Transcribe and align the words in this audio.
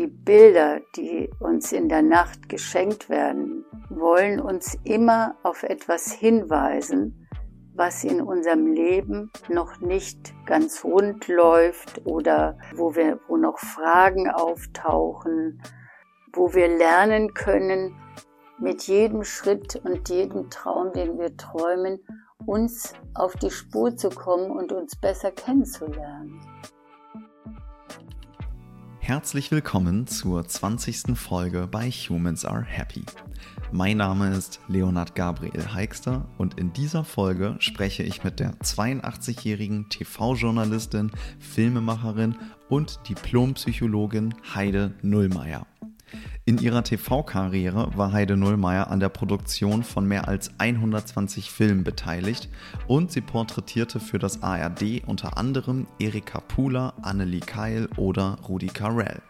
die 0.00 0.06
Bilder, 0.06 0.80
die 0.96 1.30
uns 1.40 1.72
in 1.72 1.90
der 1.90 2.00
Nacht 2.00 2.48
geschenkt 2.48 3.10
werden, 3.10 3.66
wollen 3.90 4.40
uns 4.40 4.78
immer 4.82 5.34
auf 5.42 5.62
etwas 5.62 6.10
hinweisen, 6.10 7.28
was 7.74 8.02
in 8.02 8.22
unserem 8.22 8.72
Leben 8.72 9.30
noch 9.50 9.78
nicht 9.80 10.32
ganz 10.46 10.84
rund 10.84 11.28
läuft 11.28 12.06
oder 12.06 12.56
wo 12.74 12.94
wir, 12.94 13.20
wo 13.28 13.36
noch 13.36 13.58
Fragen 13.58 14.30
auftauchen, 14.30 15.62
wo 16.32 16.54
wir 16.54 16.68
lernen 16.68 17.34
können, 17.34 17.94
mit 18.58 18.84
jedem 18.84 19.22
Schritt 19.22 19.76
und 19.84 20.08
jedem 20.08 20.48
Traum, 20.48 20.94
den 20.94 21.18
wir 21.18 21.36
träumen, 21.36 22.00
uns 22.46 22.94
auf 23.14 23.36
die 23.36 23.50
Spur 23.50 23.94
zu 23.96 24.08
kommen 24.08 24.50
und 24.50 24.72
uns 24.72 24.96
besser 24.96 25.30
kennenzulernen. 25.30 26.40
Herzlich 29.10 29.50
willkommen 29.50 30.06
zur 30.06 30.46
20. 30.46 31.18
Folge 31.18 31.66
bei 31.68 31.90
Humans 31.90 32.44
Are 32.44 32.62
Happy. 32.62 33.02
Mein 33.72 33.96
Name 33.96 34.30
ist 34.36 34.60
Leonard 34.68 35.16
Gabriel 35.16 35.74
Heikster 35.74 36.28
und 36.38 36.60
in 36.60 36.72
dieser 36.72 37.02
Folge 37.02 37.56
spreche 37.58 38.04
ich 38.04 38.22
mit 38.22 38.38
der 38.38 38.52
82-jährigen 38.58 39.88
TV-Journalistin, 39.88 41.10
Filmemacherin 41.40 42.36
und 42.68 43.00
Diplompsychologin 43.08 44.32
Heide 44.54 44.94
Nullmeier. 45.02 45.66
In 46.44 46.58
ihrer 46.58 46.82
TV-Karriere 46.82 47.96
war 47.96 48.12
Heide 48.12 48.36
Nullmeier 48.36 48.90
an 48.90 49.00
der 49.00 49.08
Produktion 49.08 49.82
von 49.82 50.06
mehr 50.06 50.28
als 50.28 50.50
120 50.58 51.50
Filmen 51.50 51.84
beteiligt 51.84 52.48
und 52.86 53.12
sie 53.12 53.20
porträtierte 53.20 54.00
für 54.00 54.18
das 54.18 54.42
ARD 54.42 55.04
unter 55.06 55.36
anderem 55.36 55.86
Erika 55.98 56.40
Pula, 56.40 56.94
Annelie 57.02 57.40
Keil 57.40 57.88
oder 57.96 58.38
Rudi 58.48 58.68
Carell. 58.68 59.22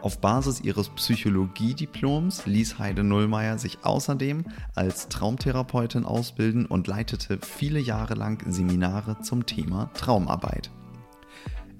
Auf 0.00 0.20
Basis 0.20 0.60
ihres 0.60 0.88
Psychologiediploms 0.88 2.46
ließ 2.46 2.80
Heide 2.80 3.04
Nullmeier 3.04 3.58
sich 3.58 3.78
außerdem 3.84 4.44
als 4.74 5.08
Traumtherapeutin 5.08 6.04
ausbilden 6.04 6.66
und 6.66 6.88
leitete 6.88 7.38
viele 7.40 7.78
Jahre 7.78 8.14
lang 8.14 8.42
Seminare 8.50 9.20
zum 9.20 9.46
Thema 9.46 9.90
Traumarbeit. 9.94 10.72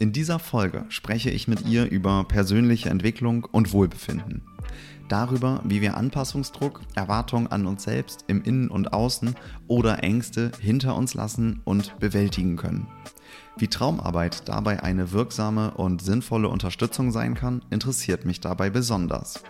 In 0.03 0.13
dieser 0.13 0.41
Folge 0.41 0.85
spreche 0.89 1.31
ich 1.31 1.47
mit 1.47 1.65
ihr 1.65 1.89
über 1.89 2.25
persönliche 2.25 2.91
Entwicklung 2.91 3.45
und 3.45 3.73
Wohlbefinden. 3.73 4.43
Darüber, 5.09 5.63
wie 5.65 5.81
wir 5.81 5.97
Anpassungsdruck, 5.97 6.81
Erwartungen 6.97 7.47
an 7.47 7.67
uns 7.67 7.85
selbst 7.85 8.25
im 8.27 8.43
Innen 8.43 8.69
und 8.69 8.93
Außen 8.93 9.37
oder 9.69 10.03
Ängste 10.03 10.51
hinter 10.59 10.97
uns 10.97 11.15
lassen 11.15 11.61
und 11.63 11.97
bewältigen 12.01 12.57
können. 12.57 12.89
Wie 13.57 13.69
Traumarbeit 13.69 14.49
dabei 14.49 14.83
eine 14.83 15.13
wirksame 15.13 15.71
und 15.71 16.03
sinnvolle 16.03 16.49
Unterstützung 16.49 17.13
sein 17.13 17.35
kann, 17.35 17.65
interessiert 17.71 18.25
mich 18.25 18.41
dabei 18.41 18.71
besonders. 18.71 19.45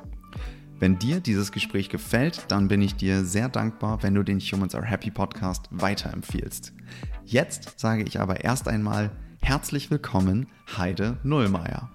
Wenn 0.79 0.99
dir 0.99 1.21
dieses 1.21 1.51
Gespräch 1.51 1.89
gefällt, 1.89 2.45
dann 2.49 2.69
bin 2.69 2.83
ich 2.83 2.95
dir 2.95 3.25
sehr 3.25 3.49
dankbar, 3.49 4.03
wenn 4.03 4.15
du 4.15 4.23
den 4.23 4.39
Humans 4.39 4.75
Are 4.75 4.85
Happy 4.85 5.11
Podcast 5.11 5.71
weiterempfiehlst. 5.71 6.75
Jetzt 7.25 7.81
sage 7.81 8.03
ich 8.03 8.21
aber 8.21 8.45
erst 8.45 8.69
einmal 8.69 9.13
Herzlich 9.43 9.91
willkommen, 9.91 10.51
Heide 10.77 11.19
Nullmeier. 11.25 11.93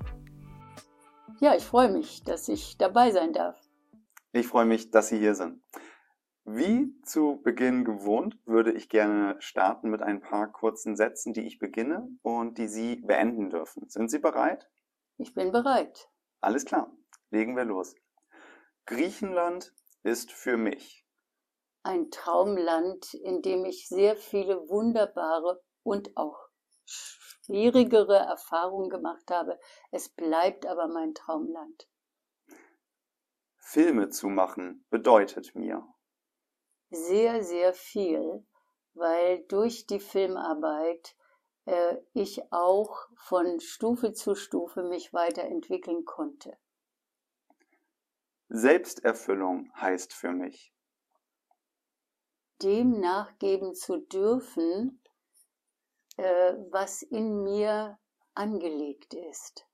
Ja, 1.39 1.55
ich 1.55 1.63
freue 1.63 1.89
mich, 1.89 2.23
dass 2.23 2.49
ich 2.49 2.77
dabei 2.77 3.11
sein 3.11 3.33
darf. 3.33 3.57
Ich 4.33 4.47
freue 4.47 4.65
mich, 4.65 4.91
dass 4.91 5.07
Sie 5.07 5.17
hier 5.17 5.33
sind. 5.33 5.63
Wie 6.43 6.93
zu 7.03 7.41
Beginn 7.43 7.85
gewohnt, 7.85 8.37
würde 8.45 8.73
ich 8.73 8.89
gerne 8.89 9.35
starten 9.39 9.89
mit 9.89 10.01
ein 10.01 10.21
paar 10.21 10.51
kurzen 10.51 10.95
Sätzen, 10.95 11.33
die 11.33 11.47
ich 11.47 11.57
beginne 11.57 12.07
und 12.21 12.57
die 12.57 12.67
Sie 12.67 12.97
beenden 12.97 13.49
dürfen. 13.49 13.89
Sind 13.89 14.11
Sie 14.11 14.19
bereit? 14.19 14.69
Ich 15.17 15.33
bin 15.33 15.51
bereit. 15.51 16.09
Alles 16.41 16.65
klar, 16.65 16.91
legen 17.31 17.55
wir 17.55 17.65
los. 17.65 17.95
Griechenland 18.85 19.73
ist 20.03 20.31
für 20.31 20.57
mich 20.57 21.07
ein 21.87 22.11
Traumland, 22.11 23.13
in 23.13 23.41
dem 23.41 23.63
ich 23.63 23.87
sehr 23.87 24.17
viele 24.17 24.67
wunderbare 24.67 25.63
und 25.83 26.17
auch 26.17 26.37
schwierigere 27.47 28.17
Erfahrungen 28.17 28.89
gemacht 28.89 29.31
habe. 29.31 29.59
Es 29.91 30.09
bleibt 30.09 30.65
aber 30.65 30.87
mein 30.87 31.13
Traumland. 31.13 31.87
Filme 33.57 34.09
zu 34.09 34.27
machen 34.27 34.85
bedeutet 34.89 35.55
mir 35.55 35.87
sehr, 36.89 37.43
sehr 37.43 37.73
viel, 37.73 38.45
weil 38.93 39.43
durch 39.47 39.87
die 39.87 39.99
Filmarbeit 39.99 41.15
äh, 41.65 41.97
ich 42.13 42.51
auch 42.51 43.09
von 43.15 43.59
Stufe 43.59 44.13
zu 44.13 44.35
Stufe 44.35 44.83
mich 44.83 45.13
weiterentwickeln 45.13 46.05
konnte. 46.05 46.57
Selbsterfüllung 48.49 49.71
heißt 49.75 50.13
für 50.13 50.31
mich. 50.31 50.73
Dem 52.61 52.99
nachgeben 52.99 53.75
zu 53.75 53.97
dürfen, 53.97 55.01
äh, 56.17 56.53
was 56.71 57.01
in 57.01 57.43
mir 57.43 57.97
angelegt 58.33 59.13
ist. 59.13 59.67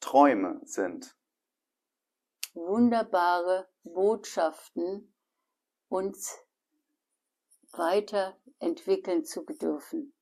Träume 0.00 0.60
sind 0.64 1.16
wunderbare 2.54 3.68
Botschaften 3.82 5.14
uns 5.88 6.38
weiterentwickeln 7.72 9.24
zu 9.24 9.44
dürfen. 9.44 10.14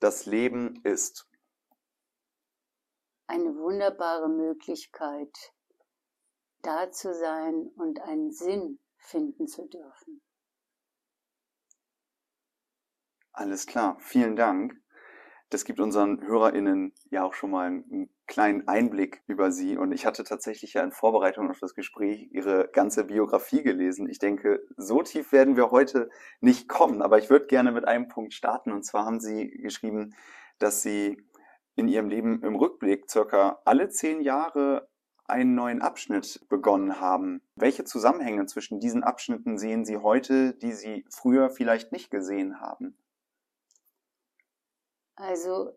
Das 0.00 0.26
Leben 0.26 0.80
ist 0.84 1.28
eine 3.26 3.54
wunderbare 3.56 4.28
Möglichkeit, 4.28 5.52
da 6.62 6.90
zu 6.90 7.14
sein 7.14 7.68
und 7.76 8.00
einen 8.00 8.32
Sinn 8.32 8.80
finden 8.98 9.46
zu 9.46 9.66
dürfen. 9.66 10.20
Alles 13.32 13.66
klar, 13.66 13.96
vielen 14.00 14.36
Dank. 14.36 14.80
Das 15.50 15.64
gibt 15.64 15.80
unseren 15.80 16.24
HörerInnen 16.24 16.92
ja 17.10 17.24
auch 17.24 17.34
schon 17.34 17.50
mal 17.50 17.66
einen 17.66 18.08
kleinen 18.28 18.68
Einblick 18.68 19.22
über 19.26 19.50
Sie. 19.50 19.76
Und 19.76 19.90
ich 19.90 20.06
hatte 20.06 20.22
tatsächlich 20.22 20.74
ja 20.74 20.84
in 20.84 20.92
Vorbereitung 20.92 21.50
auf 21.50 21.58
das 21.58 21.74
Gespräch 21.74 22.28
Ihre 22.30 22.68
ganze 22.72 23.04
Biografie 23.04 23.64
gelesen. 23.64 24.08
Ich 24.08 24.20
denke, 24.20 24.62
so 24.76 25.02
tief 25.02 25.32
werden 25.32 25.56
wir 25.56 25.72
heute 25.72 26.08
nicht 26.40 26.68
kommen. 26.68 27.02
Aber 27.02 27.18
ich 27.18 27.30
würde 27.30 27.46
gerne 27.46 27.72
mit 27.72 27.84
einem 27.88 28.06
Punkt 28.06 28.32
starten. 28.32 28.70
Und 28.70 28.84
zwar 28.84 29.04
haben 29.04 29.18
Sie 29.18 29.50
geschrieben, 29.50 30.14
dass 30.60 30.82
Sie 30.82 31.20
in 31.74 31.88
Ihrem 31.88 32.08
Leben 32.08 32.44
im 32.44 32.54
Rückblick 32.54 33.10
circa 33.10 33.60
alle 33.64 33.88
zehn 33.88 34.20
Jahre 34.20 34.88
einen 35.26 35.56
neuen 35.56 35.82
Abschnitt 35.82 36.46
begonnen 36.48 37.00
haben. 37.00 37.42
Welche 37.56 37.84
Zusammenhänge 37.84 38.46
zwischen 38.46 38.78
diesen 38.78 39.02
Abschnitten 39.02 39.58
sehen 39.58 39.84
Sie 39.84 39.96
heute, 39.96 40.54
die 40.54 40.72
Sie 40.72 41.04
früher 41.10 41.50
vielleicht 41.50 41.90
nicht 41.90 42.10
gesehen 42.10 42.60
haben? 42.60 42.96
Also 45.20 45.72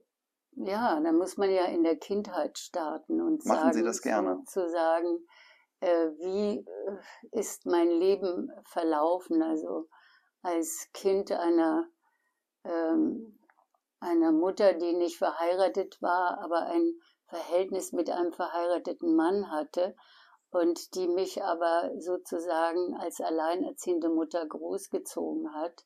ja, 0.56 1.00
da 1.00 1.12
muss 1.12 1.38
man 1.38 1.50
ja 1.52 1.66
in 1.66 1.84
der 1.84 1.98
Kindheit 1.98 2.58
starten 2.58 3.22
und 3.22 3.46
Machen 3.46 3.60
sagen, 3.60 3.74
Sie 3.74 3.84
das 3.84 4.02
gerne. 4.02 4.44
zu 4.46 4.70
sagen, 4.70 5.26
äh, 5.80 6.10
wie 6.18 6.60
äh, 6.60 7.40
ist 7.40 7.66
mein 7.66 7.90
Leben 7.90 8.52
verlaufen? 8.66 9.42
Also 9.42 9.90
als 10.42 10.90
Kind 10.94 11.32
einer 11.32 11.88
ähm, 12.64 13.40
einer 14.00 14.32
Mutter, 14.32 14.74
die 14.74 14.94
nicht 14.94 15.18
verheiratet 15.18 16.02
war, 16.02 16.40
aber 16.40 16.68
ein 16.68 16.94
Verhältnis 17.28 17.94
mit 17.94 18.10
einem 18.10 18.34
verheirateten 18.34 19.16
Mann 19.16 19.50
hatte 19.50 19.96
und 20.52 20.94
die 20.96 21.08
mich 21.08 21.44
aber 21.44 21.92
sozusagen 21.98 22.96
als 22.98 23.22
alleinerziehende 23.22 24.10
Mutter 24.10 24.46
großgezogen 24.46 25.54
hat. 25.56 25.86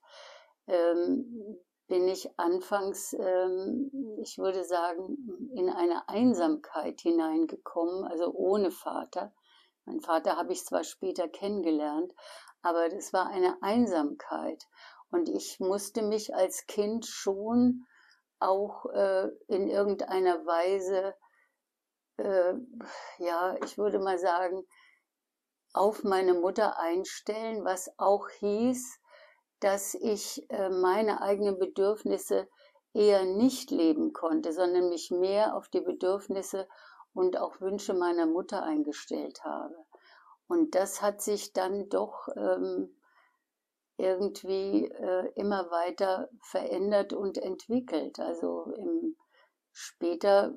Ähm, 0.67 1.59
bin 1.87 2.07
ich 2.07 2.29
anfangs, 2.37 3.13
ähm, 3.13 3.91
ich 4.21 4.37
würde 4.37 4.63
sagen, 4.63 5.49
in 5.55 5.69
eine 5.69 6.07
Einsamkeit 6.09 7.01
hineingekommen, 7.01 8.03
also 8.03 8.31
ohne 8.33 8.71
Vater. 8.71 9.33
Mein 9.85 10.01
Vater 10.01 10.35
habe 10.35 10.51
ich 10.51 10.65
zwar 10.65 10.83
später 10.83 11.29
kennengelernt, 11.29 12.13
aber 12.61 12.89
das 12.89 13.13
war 13.13 13.27
eine 13.27 13.61
Einsamkeit. 13.61 14.65
Und 15.11 15.29
ich 15.29 15.59
musste 15.61 16.01
mich 16.01 16.35
als 16.35 16.67
Kind 16.67 17.05
schon 17.05 17.85
auch 18.39 18.85
äh, 18.87 19.29
in 19.47 19.69
irgendeiner 19.69 20.45
Weise, 20.45 21.15
äh, 22.17 22.53
ja, 23.19 23.55
ich 23.63 23.77
würde 23.77 23.99
mal 23.99 24.19
sagen, 24.19 24.65
auf 25.73 26.03
meine 26.03 26.33
Mutter 26.33 26.77
einstellen, 26.79 27.63
was 27.63 27.89
auch 27.97 28.29
hieß, 28.29 28.99
dass 29.59 29.95
ich 29.95 30.49
äh, 30.49 30.69
meine 30.69 31.21
eigenen 31.21 31.57
Bedürfnisse 31.57 32.47
eher 32.93 33.25
nicht 33.25 33.71
leben 33.71 34.13
konnte, 34.13 34.53
sondern 34.53 34.89
mich 34.89 35.11
mehr 35.11 35.55
auf 35.55 35.69
die 35.69 35.81
Bedürfnisse 35.81 36.67
und 37.13 37.37
auch 37.37 37.59
Wünsche 37.61 37.93
meiner 37.93 38.25
Mutter 38.25 38.63
eingestellt 38.63 39.43
habe. 39.43 39.75
Und 40.47 40.75
das 40.75 41.01
hat 41.01 41.21
sich 41.21 41.53
dann 41.53 41.89
doch 41.89 42.27
ähm, 42.35 42.95
irgendwie 43.97 44.85
äh, 44.85 45.31
immer 45.35 45.69
weiter 45.71 46.29
verändert 46.41 47.13
und 47.13 47.37
entwickelt. 47.37 48.19
Also 48.19 48.71
im, 48.77 49.17
später 49.71 50.53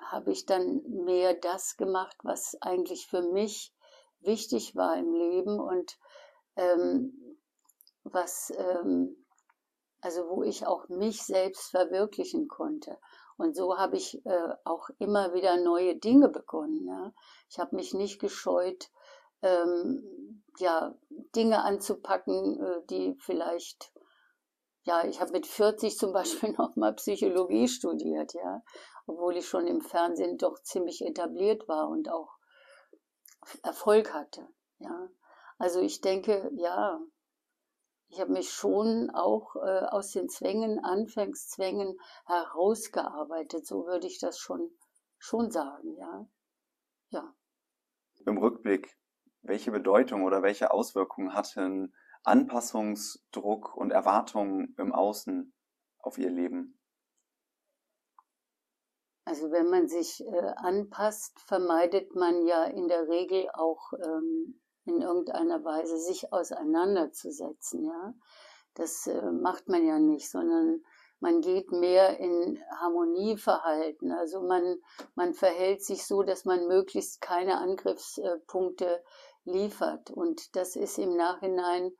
habe 0.00 0.32
ich 0.32 0.44
dann 0.44 0.82
mehr 0.88 1.34
das 1.34 1.76
gemacht, 1.76 2.16
was 2.22 2.56
eigentlich 2.60 3.06
für 3.06 3.22
mich 3.22 3.72
wichtig 4.20 4.74
war 4.74 4.96
im 4.96 5.12
Leben 5.12 5.60
und 5.60 5.98
ähm, 6.56 7.23
was, 8.04 8.52
ähm, 8.56 9.24
also 10.00 10.28
wo 10.28 10.42
ich 10.42 10.66
auch 10.66 10.88
mich 10.88 11.22
selbst 11.22 11.70
verwirklichen 11.70 12.48
konnte. 12.48 12.98
Und 13.36 13.56
so 13.56 13.76
habe 13.76 13.96
ich 13.96 14.24
äh, 14.26 14.54
auch 14.64 14.88
immer 14.98 15.34
wieder 15.34 15.56
neue 15.56 15.96
Dinge 15.96 16.28
begonnen. 16.28 16.86
Ja. 16.86 17.12
Ich 17.50 17.58
habe 17.58 17.74
mich 17.74 17.92
nicht 17.94 18.20
gescheut, 18.20 18.90
ähm, 19.42 20.42
ja, 20.58 20.94
Dinge 21.34 21.62
anzupacken, 21.62 22.60
äh, 22.62 22.86
die 22.88 23.16
vielleicht, 23.18 23.92
ja, 24.84 25.04
ich 25.04 25.20
habe 25.20 25.32
mit 25.32 25.46
40 25.46 25.98
zum 25.98 26.12
Beispiel 26.12 26.52
nochmal 26.58 26.94
Psychologie 26.94 27.68
studiert, 27.68 28.34
ja, 28.34 28.62
obwohl 29.06 29.36
ich 29.36 29.48
schon 29.48 29.66
im 29.66 29.80
Fernsehen 29.80 30.38
doch 30.38 30.62
ziemlich 30.62 31.04
etabliert 31.04 31.68
war 31.68 31.88
und 31.88 32.08
auch 32.08 32.36
Erfolg 33.62 34.14
hatte, 34.14 34.48
ja. 34.78 35.08
Also 35.58 35.80
ich 35.80 36.00
denke, 36.00 36.50
ja, 36.54 37.00
ich 38.14 38.20
habe 38.20 38.32
mich 38.32 38.50
schon 38.50 39.10
auch 39.10 39.56
äh, 39.56 39.86
aus 39.86 40.12
den 40.12 40.28
Zwängen, 40.28 40.84
Anfangszwängen 40.84 41.98
herausgearbeitet. 42.26 43.66
So 43.66 43.86
würde 43.86 44.06
ich 44.06 44.20
das 44.20 44.38
schon, 44.38 44.70
schon 45.18 45.50
sagen, 45.50 45.96
ja. 45.96 46.26
Ja. 47.08 47.34
Im 48.24 48.38
Rückblick, 48.38 48.96
welche 49.42 49.72
Bedeutung 49.72 50.22
oder 50.22 50.42
welche 50.42 50.70
Auswirkungen 50.70 51.34
hatten 51.34 51.92
Anpassungsdruck 52.22 53.76
und 53.76 53.90
Erwartungen 53.90 54.76
im 54.78 54.92
Außen 54.92 55.52
auf 55.98 56.16
Ihr 56.16 56.30
Leben? 56.30 56.78
Also 59.24 59.50
wenn 59.50 59.70
man 59.70 59.88
sich 59.88 60.24
äh, 60.24 60.52
anpasst, 60.56 61.40
vermeidet 61.40 62.14
man 62.14 62.46
ja 62.46 62.64
in 62.64 62.86
der 62.86 63.08
Regel 63.08 63.48
auch 63.54 63.92
ähm, 63.94 64.60
in 64.84 65.00
irgendeiner 65.00 65.64
Weise 65.64 65.98
sich 65.98 66.32
auseinanderzusetzen, 66.32 67.84
ja. 67.84 68.14
Das 68.74 69.06
äh, 69.06 69.30
macht 69.30 69.68
man 69.68 69.86
ja 69.86 69.98
nicht, 69.98 70.28
sondern 70.28 70.84
man 71.20 71.40
geht 71.40 71.70
mehr 71.70 72.18
in 72.18 72.60
Harmonieverhalten. 72.80 74.12
Also 74.12 74.42
man, 74.42 74.78
man 75.14 75.32
verhält 75.32 75.82
sich 75.82 76.04
so, 76.04 76.22
dass 76.22 76.44
man 76.44 76.66
möglichst 76.66 77.20
keine 77.20 77.58
Angriffspunkte 77.58 79.02
liefert. 79.44 80.10
Und 80.10 80.56
das 80.56 80.76
ist 80.76 80.98
im 80.98 81.16
Nachhinein 81.16 81.92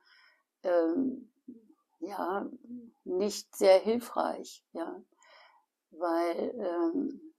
ähm, 0.63 1.31
ja 1.99 2.47
nicht 3.03 3.55
sehr 3.55 3.79
hilfreich, 3.79 4.63
ja, 4.73 5.01
weil 5.91 6.53
ähm, 6.59 7.33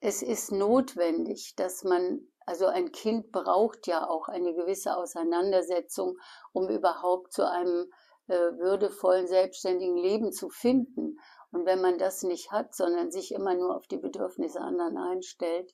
es 0.00 0.22
ist 0.22 0.52
notwendig, 0.52 1.54
dass 1.56 1.84
man 1.84 2.26
also 2.46 2.66
ein 2.66 2.92
Kind 2.92 3.32
braucht 3.32 3.86
ja 3.86 4.08
auch 4.08 4.28
eine 4.28 4.54
gewisse 4.54 4.96
Auseinandersetzung, 4.96 6.18
um 6.52 6.68
überhaupt 6.68 7.32
zu 7.32 7.48
einem 7.48 7.90
äh, 8.26 8.34
würdevollen, 8.34 9.26
selbstständigen 9.26 9.96
Leben 9.96 10.32
zu 10.32 10.50
finden. 10.50 11.18
Und 11.50 11.66
wenn 11.66 11.80
man 11.80 11.98
das 11.98 12.22
nicht 12.22 12.50
hat, 12.50 12.74
sondern 12.74 13.10
sich 13.10 13.32
immer 13.32 13.54
nur 13.54 13.76
auf 13.76 13.86
die 13.86 13.98
Bedürfnisse 13.98 14.60
anderen 14.60 14.98
einstellt, 14.98 15.72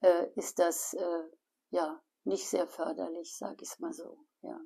äh, 0.00 0.26
ist 0.34 0.58
das 0.58 0.94
äh, 0.94 1.22
ja 1.70 2.00
nicht 2.24 2.48
sehr 2.48 2.66
förderlich, 2.66 3.36
sage 3.36 3.62
ich 3.62 3.70
es 3.70 3.78
mal 3.78 3.92
so. 3.92 4.18
Ja. 4.42 4.58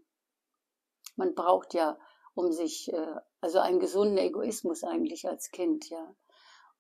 Man 1.17 1.35
braucht 1.35 1.75
ja, 1.75 1.99
um 2.35 2.51
sich, 2.53 2.93
äh, 2.93 3.17
also 3.41 3.59
einen 3.59 3.81
gesunden 3.81 4.19
Egoismus 4.19 4.85
eigentlich 4.85 5.29
als 5.29 5.51
Kind, 5.51 5.89
ja. 5.91 6.15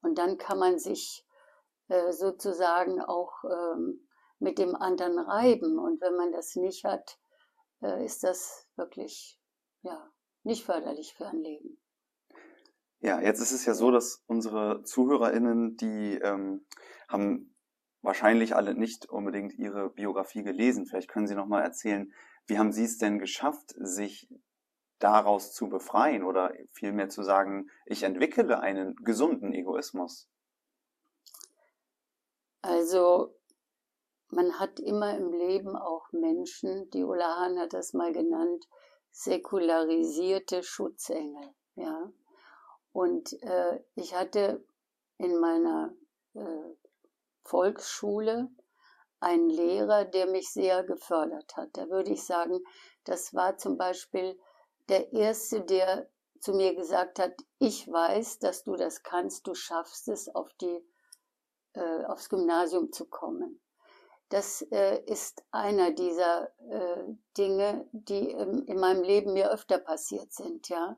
Und 0.00 0.18
dann 0.18 0.38
kann 0.38 0.58
man 0.58 0.78
sich 0.78 1.26
äh, 1.88 2.12
sozusagen 2.12 3.00
auch 3.00 3.44
ähm, 3.44 4.08
mit 4.42 4.58
dem 4.58 4.74
anderen 4.74 5.18
reiben. 5.18 5.78
Und 5.78 6.00
wenn 6.00 6.16
man 6.16 6.32
das 6.32 6.56
nicht 6.56 6.84
hat, 6.84 7.18
äh, 7.80 8.04
ist 8.04 8.24
das 8.24 8.66
wirklich 8.76 9.38
ja, 9.82 10.10
nicht 10.42 10.64
förderlich 10.64 11.14
für 11.14 11.26
ein 11.26 11.40
Leben. 11.40 11.78
Ja, 13.00 13.20
jetzt 13.20 13.40
ist 13.40 13.52
es 13.52 13.64
ja 13.64 13.74
so, 13.74 13.90
dass 13.90 14.22
unsere 14.26 14.82
ZuhörerInnen, 14.84 15.76
die 15.76 16.18
ähm, 16.22 16.66
haben 17.08 17.56
wahrscheinlich 18.00 18.54
alle 18.54 18.74
nicht 18.74 19.08
unbedingt 19.08 19.54
ihre 19.54 19.90
Biografie 19.90 20.42
gelesen. 20.42 20.86
Vielleicht 20.86 21.08
können 21.08 21.26
Sie 21.26 21.34
noch 21.34 21.46
mal 21.46 21.62
erzählen, 21.62 22.12
wie 22.46 22.58
haben 22.58 22.72
Sie 22.72 22.84
es 22.84 22.98
denn 22.98 23.18
geschafft, 23.18 23.74
sich 23.76 24.28
daraus 24.98 25.52
zu 25.52 25.68
befreien 25.68 26.22
oder 26.22 26.52
vielmehr 26.72 27.08
zu 27.08 27.22
sagen, 27.22 27.70
ich 27.86 28.04
entwickle 28.04 28.60
einen 28.60 28.94
gesunden 28.96 29.52
Egoismus? 29.52 30.28
Also 32.62 33.34
man 34.32 34.58
hat 34.58 34.80
immer 34.80 35.16
im 35.16 35.32
Leben 35.32 35.76
auch 35.76 36.10
Menschen, 36.12 36.90
die 36.90 37.04
Ulla 37.04 37.36
Hahn 37.36 37.58
hat 37.58 37.74
das 37.74 37.92
mal 37.92 38.12
genannt, 38.12 38.66
säkularisierte 39.10 40.62
Schutzengel. 40.62 41.54
Ja? 41.74 42.10
Und 42.92 43.34
äh, 43.42 43.80
ich 43.94 44.14
hatte 44.14 44.64
in 45.18 45.38
meiner 45.38 45.94
äh, 46.34 46.74
Volksschule 47.44 48.50
einen 49.20 49.50
Lehrer, 49.50 50.06
der 50.06 50.26
mich 50.26 50.50
sehr 50.50 50.82
gefördert 50.82 51.54
hat. 51.56 51.68
Da 51.74 51.88
würde 51.90 52.10
ich 52.10 52.24
sagen, 52.24 52.58
das 53.04 53.34
war 53.34 53.58
zum 53.58 53.76
Beispiel 53.76 54.40
der 54.88 55.12
erste, 55.12 55.60
der 55.60 56.08
zu 56.40 56.54
mir 56.54 56.74
gesagt 56.74 57.18
hat, 57.18 57.34
ich 57.58 57.86
weiß, 57.86 58.38
dass 58.38 58.64
du 58.64 58.76
das 58.76 59.02
kannst, 59.02 59.46
du 59.46 59.54
schaffst 59.54 60.08
es, 60.08 60.28
auf 60.34 60.48
die, 60.54 60.84
äh, 61.74 62.04
aufs 62.06 62.28
Gymnasium 62.30 62.92
zu 62.92 63.04
kommen. 63.06 63.61
Das 64.32 64.62
äh, 64.70 64.98
ist 65.04 65.44
einer 65.50 65.90
dieser 65.90 66.48
äh, 66.70 67.04
Dinge, 67.36 67.86
die 67.92 68.30
ähm, 68.30 68.64
in 68.66 68.80
meinem 68.80 69.02
Leben 69.02 69.34
mir 69.34 69.50
öfter 69.50 69.78
passiert 69.78 70.32
sind, 70.32 70.70
ja. 70.70 70.96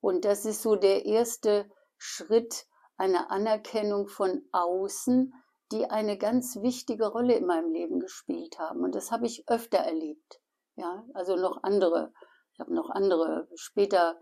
Und 0.00 0.24
das 0.24 0.44
ist 0.44 0.62
so 0.62 0.74
der 0.74 1.06
erste 1.06 1.70
Schritt 1.98 2.66
einer 2.96 3.30
Anerkennung 3.30 4.08
von 4.08 4.42
außen, 4.50 5.32
die 5.70 5.88
eine 5.88 6.18
ganz 6.18 6.56
wichtige 6.62 7.06
Rolle 7.06 7.34
in 7.34 7.46
meinem 7.46 7.70
Leben 7.70 8.00
gespielt 8.00 8.58
haben. 8.58 8.82
Und 8.82 8.96
das 8.96 9.12
habe 9.12 9.26
ich 9.26 9.48
öfter 9.48 9.78
erlebt, 9.78 10.40
ja. 10.74 11.06
Also 11.14 11.36
noch 11.36 11.62
andere. 11.62 12.12
Ich 12.54 12.58
habe 12.58 12.74
noch 12.74 12.90
andere. 12.90 13.46
Später, 13.54 14.18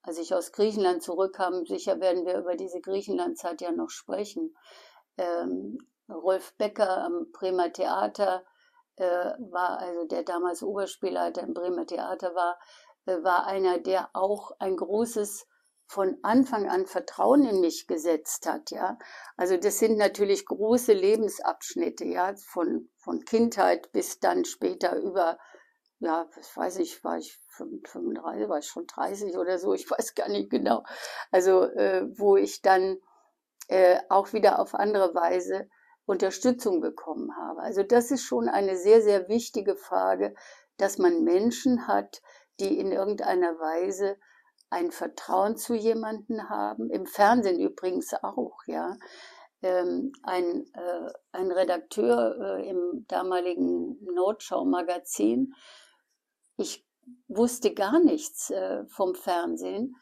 als 0.00 0.16
ich 0.16 0.34
aus 0.34 0.52
Griechenland 0.52 1.02
zurückkam, 1.02 1.66
sicher 1.66 2.00
werden 2.00 2.24
wir 2.24 2.38
über 2.38 2.56
diese 2.56 2.80
Griechenlandzeit 2.80 3.60
ja 3.60 3.70
noch 3.70 3.90
sprechen. 3.90 4.56
Ähm, 5.18 5.76
Rolf 6.12 6.54
Becker 6.56 7.04
am 7.04 7.30
Bremer 7.32 7.72
Theater 7.72 8.44
äh, 8.96 9.04
war, 9.04 9.78
also 9.78 10.06
der 10.06 10.22
damals 10.22 10.62
Oberspielleiter 10.62 11.42
im 11.42 11.54
Bremer 11.54 11.86
Theater 11.86 12.34
war, 12.34 12.58
äh, 13.06 13.22
war 13.22 13.46
einer, 13.46 13.78
der 13.78 14.10
auch 14.14 14.52
ein 14.58 14.76
großes 14.76 15.46
von 15.86 16.16
Anfang 16.22 16.70
an 16.70 16.86
Vertrauen 16.86 17.44
in 17.44 17.60
mich 17.60 17.86
gesetzt 17.86 18.46
hat, 18.46 18.70
ja. 18.70 18.98
Also 19.36 19.58
das 19.58 19.78
sind 19.78 19.98
natürlich 19.98 20.46
große 20.46 20.94
Lebensabschnitte, 20.94 22.06
ja, 22.06 22.34
von, 22.36 22.88
von 22.96 23.24
Kindheit 23.26 23.92
bis 23.92 24.18
dann 24.18 24.46
später 24.46 24.96
über, 24.96 25.38
ja, 25.98 26.26
was 26.34 26.56
weiß 26.56 26.78
ich, 26.78 27.04
war 27.04 27.18
ich 27.18 27.38
35, 27.50 28.48
war 28.48 28.58
ich 28.58 28.66
schon 28.66 28.86
30 28.86 29.36
oder 29.36 29.58
so, 29.58 29.74
ich 29.74 29.90
weiß 29.90 30.14
gar 30.14 30.30
nicht 30.30 30.50
genau. 30.50 30.82
Also, 31.30 31.64
äh, 31.64 32.06
wo 32.18 32.36
ich 32.36 32.62
dann 32.62 32.96
äh, 33.68 34.00
auch 34.08 34.32
wieder 34.32 34.60
auf 34.60 34.74
andere 34.74 35.14
Weise 35.14 35.68
Unterstützung 36.06 36.80
bekommen 36.80 37.36
habe. 37.36 37.60
Also 37.60 37.82
das 37.82 38.10
ist 38.10 38.24
schon 38.24 38.48
eine 38.48 38.76
sehr, 38.76 39.02
sehr 39.02 39.28
wichtige 39.28 39.76
Frage, 39.76 40.34
dass 40.76 40.98
man 40.98 41.22
Menschen 41.22 41.86
hat, 41.86 42.22
die 42.60 42.78
in 42.78 42.92
irgendeiner 42.92 43.58
Weise 43.58 44.16
ein 44.70 44.90
Vertrauen 44.90 45.56
zu 45.56 45.74
jemanden 45.74 46.48
haben. 46.48 46.90
Im 46.90 47.06
Fernsehen 47.06 47.60
übrigens 47.60 48.14
auch, 48.22 48.58
ja. 48.66 48.96
Ähm, 49.64 50.12
ein, 50.24 50.66
äh, 50.74 51.12
ein 51.30 51.52
Redakteur 51.52 52.58
äh, 52.58 52.68
im 52.68 53.04
damaligen 53.06 53.96
Nordschau-Magazin, 54.12 55.54
ich 56.56 56.84
wusste 57.28 57.72
gar 57.72 58.00
nichts 58.00 58.50
äh, 58.50 58.84
vom 58.86 59.14
Fernsehen, 59.14 59.96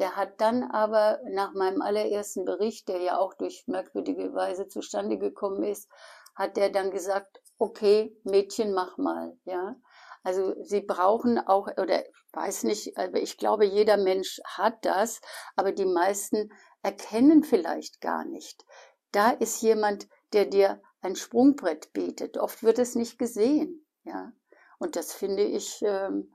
der 0.00 0.16
hat 0.16 0.40
dann 0.40 0.64
aber 0.64 1.20
nach 1.28 1.52
meinem 1.52 1.82
allerersten 1.82 2.44
Bericht, 2.44 2.88
der 2.88 3.00
ja 3.00 3.18
auch 3.18 3.34
durch 3.34 3.64
merkwürdige 3.66 4.34
Weise 4.34 4.66
zustande 4.66 5.18
gekommen 5.18 5.62
ist, 5.62 5.88
hat 6.34 6.56
der 6.56 6.70
dann 6.70 6.90
gesagt, 6.90 7.40
okay, 7.58 8.16
Mädchen, 8.24 8.72
mach 8.72 8.96
mal, 8.96 9.38
ja. 9.44 9.76
Also 10.22 10.54
sie 10.62 10.80
brauchen 10.80 11.38
auch, 11.38 11.68
oder 11.76 12.06
ich 12.06 12.14
weiß 12.32 12.64
nicht, 12.64 12.96
aber 12.96 13.20
ich 13.20 13.36
glaube, 13.36 13.64
jeder 13.66 13.96
Mensch 13.96 14.40
hat 14.44 14.84
das, 14.84 15.20
aber 15.56 15.72
die 15.72 15.86
meisten 15.86 16.50
erkennen 16.82 17.42
vielleicht 17.42 18.00
gar 18.00 18.24
nicht. 18.24 18.64
Da 19.12 19.30
ist 19.30 19.60
jemand, 19.60 20.08
der 20.32 20.46
dir 20.46 20.82
ein 21.02 21.16
Sprungbrett 21.16 21.92
bietet. 21.92 22.38
Oft 22.38 22.62
wird 22.62 22.78
es 22.78 22.94
nicht 22.94 23.18
gesehen, 23.18 23.86
ja. 24.04 24.32
Und 24.78 24.96
das 24.96 25.12
finde 25.12 25.42
ich 25.42 25.82
ähm, 25.82 26.34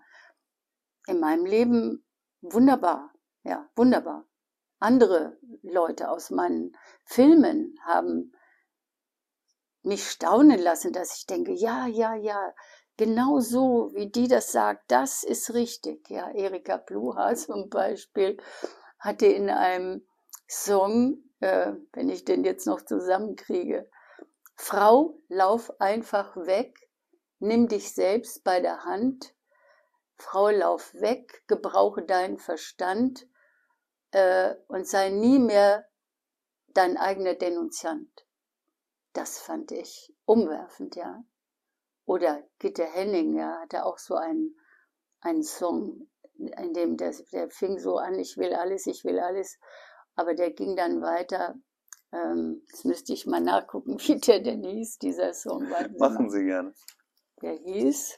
in 1.07 1.19
meinem 1.19 1.45
Leben 1.45 2.05
wunderbar. 2.41 3.14
Ja, 3.46 3.70
wunderbar. 3.75 4.25
andere 4.80 5.38
Leute 5.62 6.10
aus 6.10 6.32
meinen 6.32 6.75
Filmen 7.04 7.80
haben 7.86 8.34
mich 9.84 10.10
staunen 10.10 10.60
lassen, 10.60 10.92
dass 10.92 11.16
ich 11.16 11.28
denke, 11.28 11.52
ja, 11.52 11.86
ja, 11.86 12.16
ja, 12.16 12.54
genau 12.98 13.40
so, 13.40 13.92
wie 13.94 14.10
die 14.10 14.28
das 14.28 14.52
sagt, 14.52 14.90
das 14.90 15.24
ist 15.24 15.54
richtig. 15.54 16.10
Ja, 16.10 16.32
Erika 16.32 16.78
Bluha 16.78 17.36
zum 17.36 17.70
Beispiel 17.70 18.38
hatte 18.98 19.28
in 19.28 19.52
einem 19.52 20.08
Song, 20.48 21.24
äh, 21.40 21.74
wenn 21.94 22.10
ich 22.10 22.25
den 22.25 22.44
jetzt 22.44 22.66
noch 22.66 22.82
zusammenkriege, 22.82 23.88
Frau, 24.56 25.20
lauf 25.28 25.72
einfach 25.80 26.36
weg, 26.36 26.90
nimm 27.38 27.68
dich 27.68 27.94
selbst 27.94 28.44
bei 28.44 28.60
der 28.60 28.86
Hand, 28.86 29.36
Frau, 30.18 30.50
lauf 30.50 30.96
weg, 30.96 31.44
gebrauche 31.46 32.02
deinen 32.02 32.40
Verstand 32.40 33.28
äh, 34.15 34.55
und 34.67 34.88
sei 34.88 35.10
nie 35.10 35.39
mehr 35.39 35.86
dein 36.74 36.95
eigener 36.95 37.34
Denunziant. 37.34 38.25
Das 39.12 39.39
fand 39.39 39.74
ich 39.74 40.13
umwerfend, 40.24 40.95
ja. 40.95 41.25
Oder 42.05 42.41
Gitte 42.60 42.86
Henning, 42.86 43.36
ja, 43.36 43.60
hatte 43.62 43.86
auch 43.86 43.98
so 43.98 44.15
einen, 44.15 44.55
einen 45.19 45.43
Song, 45.43 46.07
in 46.38 46.74
dem 46.74 46.95
der, 46.95 47.13
der 47.34 47.50
fing 47.50 47.77
so 47.77 47.98
an, 47.98 48.17
ich 48.17 48.38
will 48.38 48.53
alles, 48.53 48.88
ich 48.88 49.03
will 49.03 49.19
alles, 49.19 49.60
aber 50.15 50.34
der 50.34 50.51
ging 50.51 50.77
dann 50.77 51.01
weiter. 51.01 51.55
Ähm, 52.13 52.63
jetzt 52.67 52.86
müsste 52.86 53.12
ich 53.12 53.25
mal 53.25 53.41
nachgucken, 53.41 53.98
wie 54.07 54.17
der 54.17 54.39
denn 54.39 54.63
hieß, 54.63 54.98
dieser 55.00 55.34
Song. 55.34 55.67
Machen 55.98 56.29
Sie 56.29 56.45
gerne. 56.45 56.74
Der 57.41 57.55
hieß, 57.55 58.17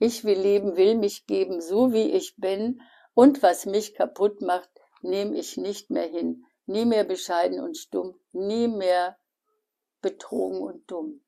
ich 0.00 0.24
will 0.24 0.38
leben, 0.40 0.76
will 0.76 0.96
mich 0.96 1.26
geben, 1.26 1.60
so 1.60 1.92
wie 1.92 2.10
ich 2.10 2.34
bin, 2.38 2.80
und 3.14 3.44
was 3.44 3.66
mich 3.66 3.94
kaputt 3.94 4.40
macht, 4.40 4.75
nehme 5.06 5.36
ich 5.36 5.56
nicht 5.56 5.90
mehr 5.90 6.06
hin. 6.06 6.44
Nie 6.66 6.84
mehr 6.84 7.04
bescheiden 7.04 7.60
und 7.60 7.76
stumm, 7.76 8.18
nie 8.32 8.68
mehr 8.68 9.16
betrogen 10.02 10.60
und 10.60 10.90
dumm. 10.90 11.22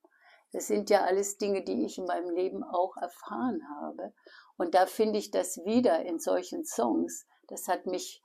Das 0.53 0.67
sind 0.67 0.91
ja 0.91 1.05
alles 1.05 1.37
Dinge, 1.37 1.63
die 1.63 1.85
ich 1.85 1.99
in 1.99 2.07
meinem 2.07 2.31
Leben 2.31 2.65
auch 2.65 2.97
erfahren 2.97 3.61
habe. 3.81 4.13
Und 4.57 4.75
da 4.75 4.87
finde 4.87 5.19
ich 5.19 5.31
das 5.31 5.59
wieder 5.65 6.05
in 6.05 6.19
solchen 6.19 6.65
Songs. 6.65 7.27
Das 7.47 7.69
hat 7.69 7.87
mich 7.87 8.23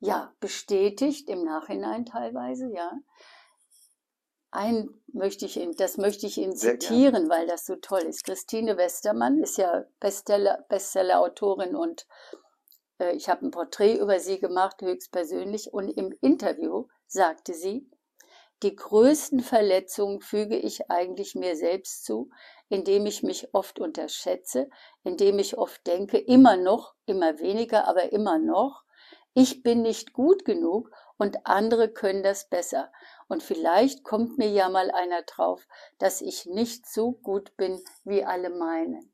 ja 0.00 0.34
bestätigt 0.40 1.28
im 1.28 1.44
Nachhinein 1.44 2.04
teilweise, 2.04 2.70
ja. 2.72 2.92
Ein 4.52 4.88
möchte 5.12 5.44
ich 5.46 5.56
Ihnen, 5.56 5.76
das 5.76 5.96
möchte 5.96 6.26
ich 6.26 6.36
Ihnen 6.38 6.56
zitieren, 6.56 7.30
weil 7.30 7.46
das 7.46 7.66
so 7.66 7.76
toll 7.76 8.02
ist. 8.02 8.24
Christine 8.24 8.76
Westermann 8.76 9.40
ist 9.40 9.58
ja 9.58 9.84
Bestseller, 10.00 10.64
Bestseller-Autorin 10.68 11.76
und 11.76 12.06
äh, 13.00 13.12
ich 13.12 13.28
habe 13.28 13.46
ein 13.46 13.50
Porträt 13.50 13.96
über 13.96 14.20
sie 14.20 14.38
gemacht, 14.38 14.82
höchstpersönlich. 14.82 15.72
Und 15.72 15.88
im 15.88 16.12
Interview 16.20 16.86
sagte 17.06 17.54
sie, 17.54 17.90
die 18.62 18.76
größten 18.76 19.40
Verletzungen 19.40 20.20
füge 20.20 20.56
ich 20.56 20.90
eigentlich 20.90 21.34
mir 21.34 21.56
selbst 21.56 22.04
zu, 22.04 22.30
indem 22.68 23.06
ich 23.06 23.22
mich 23.22 23.54
oft 23.54 23.80
unterschätze, 23.80 24.68
indem 25.02 25.38
ich 25.38 25.56
oft 25.56 25.86
denke, 25.86 26.18
immer 26.18 26.58
noch, 26.58 26.94
immer 27.06 27.38
weniger, 27.38 27.88
aber 27.88 28.12
immer 28.12 28.38
noch, 28.38 28.84
ich 29.32 29.62
bin 29.62 29.80
nicht 29.82 30.12
gut 30.12 30.44
genug 30.44 30.90
und 31.16 31.46
andere 31.46 31.88
können 31.88 32.22
das 32.22 32.48
besser. 32.48 32.92
Und 33.28 33.42
vielleicht 33.42 34.04
kommt 34.04 34.36
mir 34.36 34.50
ja 34.50 34.68
mal 34.68 34.90
einer 34.90 35.22
drauf, 35.22 35.66
dass 35.98 36.20
ich 36.20 36.46
nicht 36.46 36.86
so 36.86 37.12
gut 37.12 37.56
bin, 37.56 37.80
wie 38.04 38.24
alle 38.24 38.50
meinen. 38.50 39.12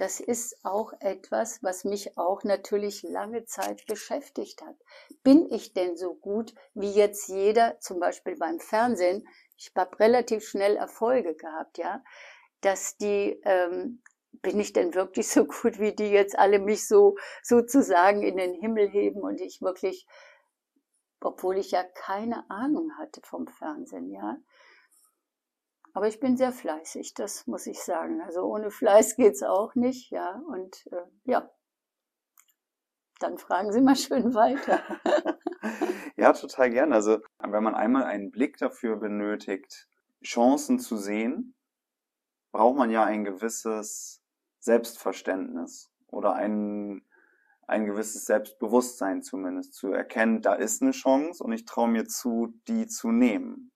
Das 0.00 0.18
ist 0.18 0.64
auch 0.64 0.94
etwas, 1.00 1.62
was 1.62 1.84
mich 1.84 2.16
auch 2.16 2.42
natürlich 2.42 3.02
lange 3.02 3.44
Zeit 3.44 3.84
beschäftigt 3.86 4.62
hat. 4.62 4.74
Bin 5.22 5.46
ich 5.52 5.74
denn 5.74 5.94
so 5.94 6.14
gut, 6.14 6.54
wie 6.72 6.90
jetzt 6.90 7.28
jeder, 7.28 7.78
zum 7.80 8.00
Beispiel 8.00 8.34
beim 8.36 8.60
Fernsehen? 8.60 9.28
Ich 9.58 9.72
habe 9.76 10.00
relativ 10.00 10.48
schnell 10.48 10.76
Erfolge 10.76 11.34
gehabt, 11.34 11.76
ja. 11.76 12.02
Dass 12.62 12.96
die, 12.96 13.38
ähm, 13.44 14.02
bin 14.40 14.58
ich 14.58 14.72
denn 14.72 14.94
wirklich 14.94 15.28
so 15.28 15.44
gut, 15.44 15.78
wie 15.78 15.94
die 15.94 16.08
jetzt 16.08 16.38
alle 16.38 16.60
mich 16.60 16.88
so 16.88 17.18
sozusagen 17.42 18.22
in 18.22 18.38
den 18.38 18.54
Himmel 18.54 18.88
heben 18.88 19.20
und 19.20 19.38
ich 19.42 19.60
wirklich, 19.60 20.06
obwohl 21.20 21.58
ich 21.58 21.72
ja 21.72 21.84
keine 21.84 22.48
Ahnung 22.48 22.92
hatte 22.96 23.20
vom 23.22 23.46
Fernsehen, 23.48 24.08
ja. 24.08 24.38
Aber 25.92 26.06
ich 26.06 26.20
bin 26.20 26.36
sehr 26.36 26.52
fleißig, 26.52 27.14
das 27.14 27.46
muss 27.46 27.66
ich 27.66 27.80
sagen. 27.80 28.20
Also 28.20 28.42
ohne 28.42 28.70
Fleiß 28.70 29.16
geht's 29.16 29.42
auch 29.42 29.74
nicht, 29.74 30.10
ja. 30.10 30.40
Und 30.48 30.86
äh, 30.92 31.02
ja, 31.24 31.50
dann 33.18 33.38
fragen 33.38 33.72
Sie 33.72 33.80
mal 33.80 33.96
schön 33.96 34.34
weiter. 34.34 34.80
ja, 36.16 36.32
total 36.32 36.70
gern. 36.70 36.92
Also 36.92 37.18
wenn 37.38 37.62
man 37.62 37.74
einmal 37.74 38.04
einen 38.04 38.30
Blick 38.30 38.56
dafür 38.56 38.96
benötigt, 38.96 39.88
Chancen 40.24 40.78
zu 40.78 40.96
sehen, 40.96 41.54
braucht 42.52 42.76
man 42.76 42.90
ja 42.90 43.04
ein 43.04 43.24
gewisses 43.24 44.22
Selbstverständnis 44.58 45.90
oder 46.08 46.34
ein, 46.34 47.02
ein 47.66 47.86
gewisses 47.86 48.24
Selbstbewusstsein 48.26 49.22
zumindest 49.22 49.74
zu 49.74 49.92
erkennen, 49.92 50.42
da 50.42 50.54
ist 50.54 50.82
eine 50.82 50.90
Chance 50.90 51.42
und 51.42 51.52
ich 51.52 51.64
traue 51.64 51.88
mir 51.88 52.06
zu, 52.06 52.54
die 52.68 52.86
zu 52.86 53.10
nehmen. 53.12 53.70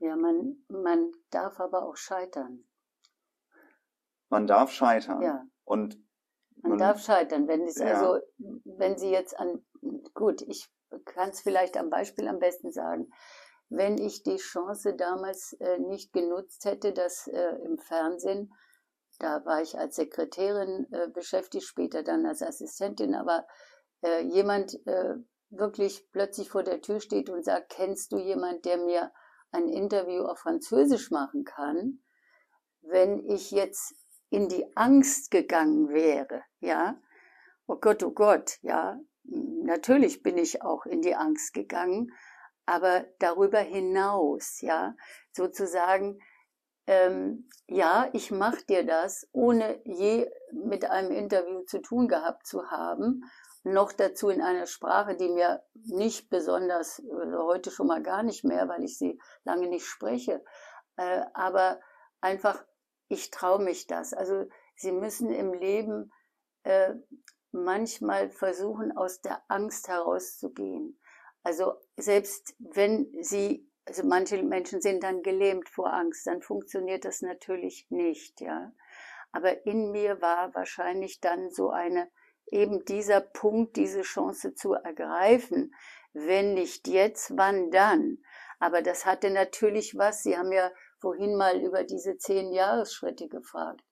Ja, 0.00 0.16
man, 0.16 0.64
man 0.68 1.12
darf 1.30 1.58
aber 1.60 1.84
auch 1.86 1.96
scheitern. 1.96 2.64
Man 4.28 4.46
darf 4.46 4.70
scheitern. 4.70 5.22
Ja. 5.22 5.44
Und 5.64 5.98
man, 6.62 6.70
man 6.70 6.78
darf 6.78 7.02
scheitern. 7.02 7.48
Wenn 7.48 7.62
es 7.62 7.78
ja. 7.78 7.86
also, 7.86 8.20
wenn 8.64 8.96
Sie 8.96 9.10
jetzt 9.10 9.38
an, 9.38 9.64
gut, 10.14 10.42
ich 10.42 10.70
kann 11.04 11.30
es 11.30 11.40
vielleicht 11.40 11.76
am 11.76 11.90
Beispiel 11.90 12.28
am 12.28 12.38
besten 12.38 12.70
sagen. 12.70 13.10
Wenn 13.68 13.98
ich 13.98 14.22
die 14.22 14.36
Chance 14.36 14.94
damals 14.94 15.52
äh, 15.60 15.78
nicht 15.78 16.12
genutzt 16.12 16.64
hätte, 16.64 16.92
dass 16.92 17.26
äh, 17.26 17.56
im 17.64 17.78
Fernsehen, 17.78 18.54
da 19.18 19.44
war 19.44 19.60
ich 19.60 19.76
als 19.76 19.96
Sekretärin 19.96 20.86
äh, 20.90 21.08
beschäftigt, 21.08 21.66
später 21.66 22.02
dann 22.02 22.24
als 22.24 22.40
Assistentin, 22.40 23.14
aber 23.14 23.46
äh, 24.02 24.22
jemand 24.22 24.74
äh, 24.86 25.16
wirklich 25.50 26.08
plötzlich 26.12 26.48
vor 26.48 26.62
der 26.62 26.80
Tür 26.80 27.00
steht 27.00 27.28
und 27.28 27.44
sagt, 27.44 27.70
kennst 27.70 28.12
du 28.12 28.18
jemand, 28.18 28.64
der 28.64 28.78
mir 28.78 29.12
ein 29.50 29.68
Interview 29.68 30.24
auf 30.24 30.40
Französisch 30.40 31.10
machen 31.10 31.44
kann, 31.44 32.00
wenn 32.82 33.18
ich 33.28 33.50
jetzt 33.50 33.94
in 34.30 34.48
die 34.48 34.64
Angst 34.76 35.30
gegangen 35.30 35.88
wäre, 35.88 36.42
ja, 36.60 37.00
oh 37.66 37.76
Gott, 37.76 38.02
oh 38.02 38.10
Gott, 38.10 38.58
ja, 38.62 38.98
natürlich 39.24 40.22
bin 40.22 40.38
ich 40.38 40.62
auch 40.62 40.86
in 40.86 41.02
die 41.02 41.14
Angst 41.14 41.54
gegangen, 41.54 42.12
aber 42.66 43.06
darüber 43.18 43.60
hinaus, 43.60 44.60
ja, 44.60 44.94
sozusagen, 45.32 46.20
ähm, 46.86 47.48
ja, 47.66 48.08
ich 48.12 48.30
mache 48.30 48.64
dir 48.66 48.84
das, 48.84 49.28
ohne 49.32 49.80
je 49.84 50.30
mit 50.52 50.84
einem 50.84 51.10
Interview 51.10 51.62
zu 51.62 51.80
tun 51.80 52.08
gehabt 52.08 52.46
zu 52.46 52.70
haben 52.70 53.24
noch 53.72 53.92
dazu 53.92 54.28
in 54.28 54.42
einer 54.42 54.66
Sprache, 54.66 55.16
die 55.16 55.28
mir 55.28 55.62
nicht 55.74 56.30
besonders, 56.30 57.02
also 57.10 57.44
heute 57.44 57.70
schon 57.70 57.86
mal 57.86 58.02
gar 58.02 58.22
nicht 58.22 58.44
mehr, 58.44 58.68
weil 58.68 58.84
ich 58.84 58.98
sie 58.98 59.20
lange 59.44 59.68
nicht 59.68 59.86
spreche, 59.86 60.44
äh, 60.96 61.24
aber 61.34 61.80
einfach, 62.20 62.64
ich 63.08 63.30
traue 63.30 63.62
mich 63.62 63.86
das. 63.86 64.12
Also 64.12 64.46
sie 64.76 64.92
müssen 64.92 65.30
im 65.30 65.52
Leben 65.52 66.12
äh, 66.62 66.94
manchmal 67.52 68.30
versuchen, 68.30 68.96
aus 68.96 69.20
der 69.20 69.42
Angst 69.48 69.88
herauszugehen. 69.88 71.00
Also 71.42 71.74
selbst 71.96 72.54
wenn 72.58 73.10
sie, 73.22 73.70
also 73.86 74.04
manche 74.04 74.42
Menschen 74.42 74.80
sind 74.80 75.02
dann 75.02 75.22
gelähmt 75.22 75.68
vor 75.68 75.92
Angst, 75.92 76.26
dann 76.26 76.42
funktioniert 76.42 77.04
das 77.04 77.22
natürlich 77.22 77.86
nicht, 77.90 78.40
ja. 78.40 78.72
Aber 79.32 79.66
in 79.66 79.90
mir 79.90 80.20
war 80.20 80.54
wahrscheinlich 80.54 81.20
dann 81.20 81.50
so 81.50 81.70
eine 81.70 82.10
eben 82.52 82.84
dieser 82.84 83.20
Punkt, 83.20 83.76
diese 83.76 84.02
Chance 84.02 84.54
zu 84.54 84.74
ergreifen. 84.74 85.74
Wenn 86.12 86.54
nicht 86.54 86.88
jetzt, 86.88 87.36
wann 87.36 87.70
dann? 87.70 88.18
Aber 88.58 88.82
das 88.82 89.06
hatte 89.06 89.30
natürlich 89.30 89.96
was. 89.96 90.22
Sie 90.22 90.36
haben 90.36 90.52
ja 90.52 90.70
vorhin 91.00 91.36
mal 91.36 91.60
über 91.60 91.84
diese 91.84 92.18
zehn 92.18 92.52
Jahresschritte 92.52 93.28
gefragt. 93.28 93.82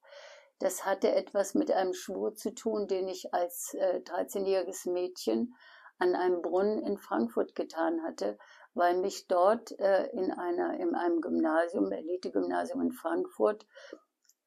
Das 0.58 0.86
hatte 0.86 1.12
etwas 1.12 1.54
mit 1.54 1.70
einem 1.70 1.92
Schwur 1.92 2.34
zu 2.34 2.54
tun, 2.54 2.88
den 2.88 3.08
ich 3.08 3.32
als 3.34 3.74
äh, 3.74 4.00
13-jähriges 4.00 4.90
Mädchen 4.90 5.54
an 5.98 6.14
einem 6.14 6.42
Brunnen 6.42 6.82
in 6.82 6.96
Frankfurt 6.98 7.54
getan 7.54 8.02
hatte, 8.02 8.38
weil 8.74 8.96
mich 8.98 9.26
dort 9.28 9.78
äh, 9.78 10.06
in 10.12 10.30
einer 10.32 10.78
in 10.78 10.94
einem 10.94 11.20
Gymnasium, 11.20 11.90
Elite-Gymnasium 11.92 12.80
in 12.82 12.92
Frankfurt, 12.92 13.66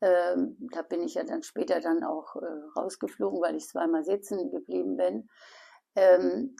ähm, 0.01 0.57
da 0.71 0.81
bin 0.81 1.01
ich 1.01 1.15
ja 1.15 1.23
dann 1.23 1.43
später 1.43 1.79
dann 1.79 2.03
auch 2.03 2.35
äh, 2.35 2.45
rausgeflogen, 2.77 3.41
weil 3.41 3.55
ich 3.55 3.67
zweimal 3.67 4.03
sitzen 4.03 4.51
geblieben 4.51 4.97
bin, 4.97 5.29
ähm, 5.95 6.55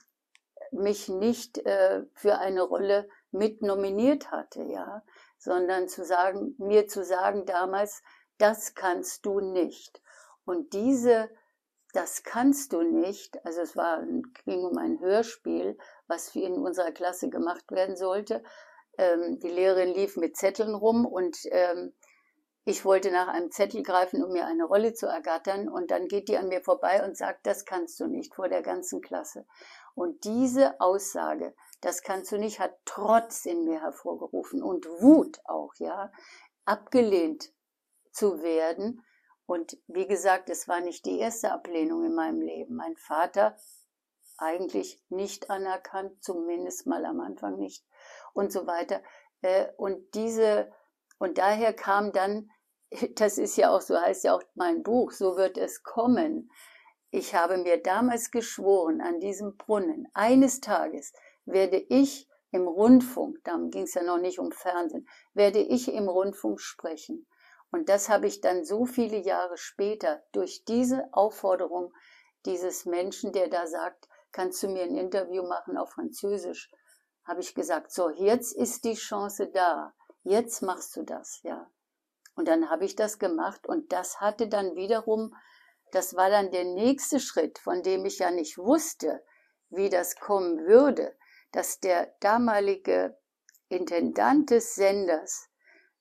mich 0.72 1.08
nicht 1.08 1.58
äh, 1.66 2.04
für 2.14 2.38
eine 2.38 2.62
Rolle 2.62 3.08
mit 3.30 3.62
nominiert 3.62 4.30
hatte, 4.30 4.62
ja, 4.62 5.02
sondern 5.38 5.88
zu 5.88 6.04
sagen, 6.04 6.54
mir 6.58 6.86
zu 6.86 7.04
sagen 7.04 7.46
damals, 7.46 8.02
das 8.38 8.74
kannst 8.74 9.24
du 9.26 9.40
nicht. 9.40 10.02
Und 10.44 10.72
diese 10.72 11.30
das 11.92 12.22
kannst 12.22 12.72
du 12.72 12.82
nicht. 12.82 13.44
Also 13.44 13.60
es 13.60 13.76
war, 13.76 14.02
ging 14.44 14.64
um 14.64 14.78
ein 14.78 15.00
Hörspiel, 15.00 15.76
was 16.06 16.34
in 16.34 16.54
unserer 16.54 16.92
Klasse 16.92 17.28
gemacht 17.30 17.70
werden 17.70 17.96
sollte. 17.96 18.42
Ähm, 18.98 19.38
die 19.40 19.48
Lehrerin 19.48 19.94
lief 19.94 20.16
mit 20.16 20.36
Zetteln 20.36 20.74
rum 20.74 21.06
und 21.06 21.38
ähm, 21.50 21.92
ich 22.70 22.84
wollte 22.84 23.10
nach 23.10 23.28
einem 23.28 23.50
Zettel 23.50 23.82
greifen, 23.82 24.22
um 24.22 24.32
mir 24.32 24.46
eine 24.46 24.64
Rolle 24.64 24.94
zu 24.94 25.06
ergattern. 25.06 25.68
Und 25.68 25.90
dann 25.90 26.06
geht 26.06 26.28
die 26.28 26.38
an 26.38 26.48
mir 26.48 26.62
vorbei 26.62 27.04
und 27.04 27.16
sagt, 27.16 27.46
das 27.46 27.64
kannst 27.64 27.98
du 28.00 28.06
nicht 28.06 28.34
vor 28.34 28.48
der 28.48 28.62
ganzen 28.62 29.00
Klasse. 29.00 29.44
Und 29.94 30.24
diese 30.24 30.80
Aussage, 30.80 31.54
das 31.80 32.02
kannst 32.02 32.30
du 32.32 32.38
nicht, 32.38 32.60
hat 32.60 32.74
Trotz 32.84 33.44
in 33.44 33.64
mir 33.64 33.80
hervorgerufen 33.80 34.62
und 34.62 34.86
Wut 34.86 35.40
auch, 35.44 35.74
ja, 35.78 36.12
abgelehnt 36.64 37.52
zu 38.12 38.42
werden. 38.42 39.04
Und 39.46 39.76
wie 39.88 40.06
gesagt, 40.06 40.48
es 40.48 40.68
war 40.68 40.80
nicht 40.80 41.04
die 41.06 41.18
erste 41.18 41.50
Ablehnung 41.50 42.04
in 42.04 42.14
meinem 42.14 42.40
Leben. 42.40 42.76
Mein 42.76 42.96
Vater 42.96 43.56
eigentlich 44.38 45.02
nicht 45.08 45.50
anerkannt, 45.50 46.22
zumindest 46.22 46.86
mal 46.86 47.04
am 47.04 47.20
Anfang 47.20 47.58
nicht 47.58 47.84
und 48.32 48.52
so 48.52 48.66
weiter. 48.66 49.02
Äh, 49.42 49.66
und 49.76 50.14
diese, 50.14 50.72
und 51.18 51.38
daher 51.38 51.72
kam 51.72 52.12
dann, 52.12 52.50
das 53.16 53.38
ist 53.38 53.56
ja 53.56 53.70
auch, 53.70 53.80
so 53.80 53.98
heißt 53.98 54.24
ja 54.24 54.34
auch 54.34 54.42
mein 54.54 54.82
Buch, 54.82 55.12
so 55.12 55.36
wird 55.36 55.58
es 55.58 55.82
kommen. 55.82 56.50
Ich 57.10 57.34
habe 57.34 57.58
mir 57.58 57.82
damals 57.82 58.30
geschworen 58.30 59.00
an 59.00 59.20
diesem 59.20 59.56
Brunnen, 59.56 60.08
eines 60.14 60.60
Tages 60.60 61.12
werde 61.44 61.78
ich 61.88 62.28
im 62.52 62.66
Rundfunk, 62.66 63.38
darum 63.44 63.70
ging 63.70 63.84
es 63.84 63.94
ja 63.94 64.02
noch 64.02 64.18
nicht 64.18 64.38
um 64.38 64.52
Fernsehen, 64.52 65.08
werde 65.34 65.60
ich 65.60 65.92
im 65.92 66.08
Rundfunk 66.08 66.60
sprechen. 66.60 67.26
Und 67.72 67.88
das 67.88 68.08
habe 68.08 68.26
ich 68.26 68.40
dann 68.40 68.64
so 68.64 68.84
viele 68.84 69.18
Jahre 69.18 69.56
später 69.56 70.22
durch 70.32 70.64
diese 70.64 71.08
Aufforderung 71.12 71.92
dieses 72.44 72.86
Menschen, 72.86 73.32
der 73.32 73.48
da 73.48 73.66
sagt, 73.66 74.08
kannst 74.32 74.62
du 74.62 74.68
mir 74.68 74.82
ein 74.82 74.96
Interview 74.96 75.42
machen 75.46 75.76
auf 75.76 75.90
Französisch, 75.90 76.70
habe 77.24 77.40
ich 77.40 77.54
gesagt, 77.54 77.92
so, 77.92 78.10
jetzt 78.10 78.52
ist 78.56 78.84
die 78.84 78.94
Chance 78.94 79.48
da. 79.48 79.94
Jetzt 80.22 80.62
machst 80.62 80.96
du 80.96 81.02
das, 81.02 81.40
ja. 81.42 81.70
Und 82.34 82.48
dann 82.48 82.70
habe 82.70 82.84
ich 82.84 82.96
das 82.96 83.18
gemacht 83.18 83.66
und 83.66 83.92
das 83.92 84.20
hatte 84.20 84.48
dann 84.48 84.74
wiederum, 84.76 85.34
das 85.92 86.14
war 86.14 86.30
dann 86.30 86.50
der 86.50 86.64
nächste 86.64 87.20
Schritt, 87.20 87.58
von 87.58 87.82
dem 87.82 88.04
ich 88.04 88.18
ja 88.18 88.30
nicht 88.30 88.58
wusste, 88.58 89.22
wie 89.68 89.88
das 89.88 90.16
kommen 90.16 90.66
würde, 90.66 91.16
dass 91.52 91.80
der 91.80 92.14
damalige 92.20 93.18
Intendant 93.68 94.50
des 94.50 94.74
Senders 94.74 95.48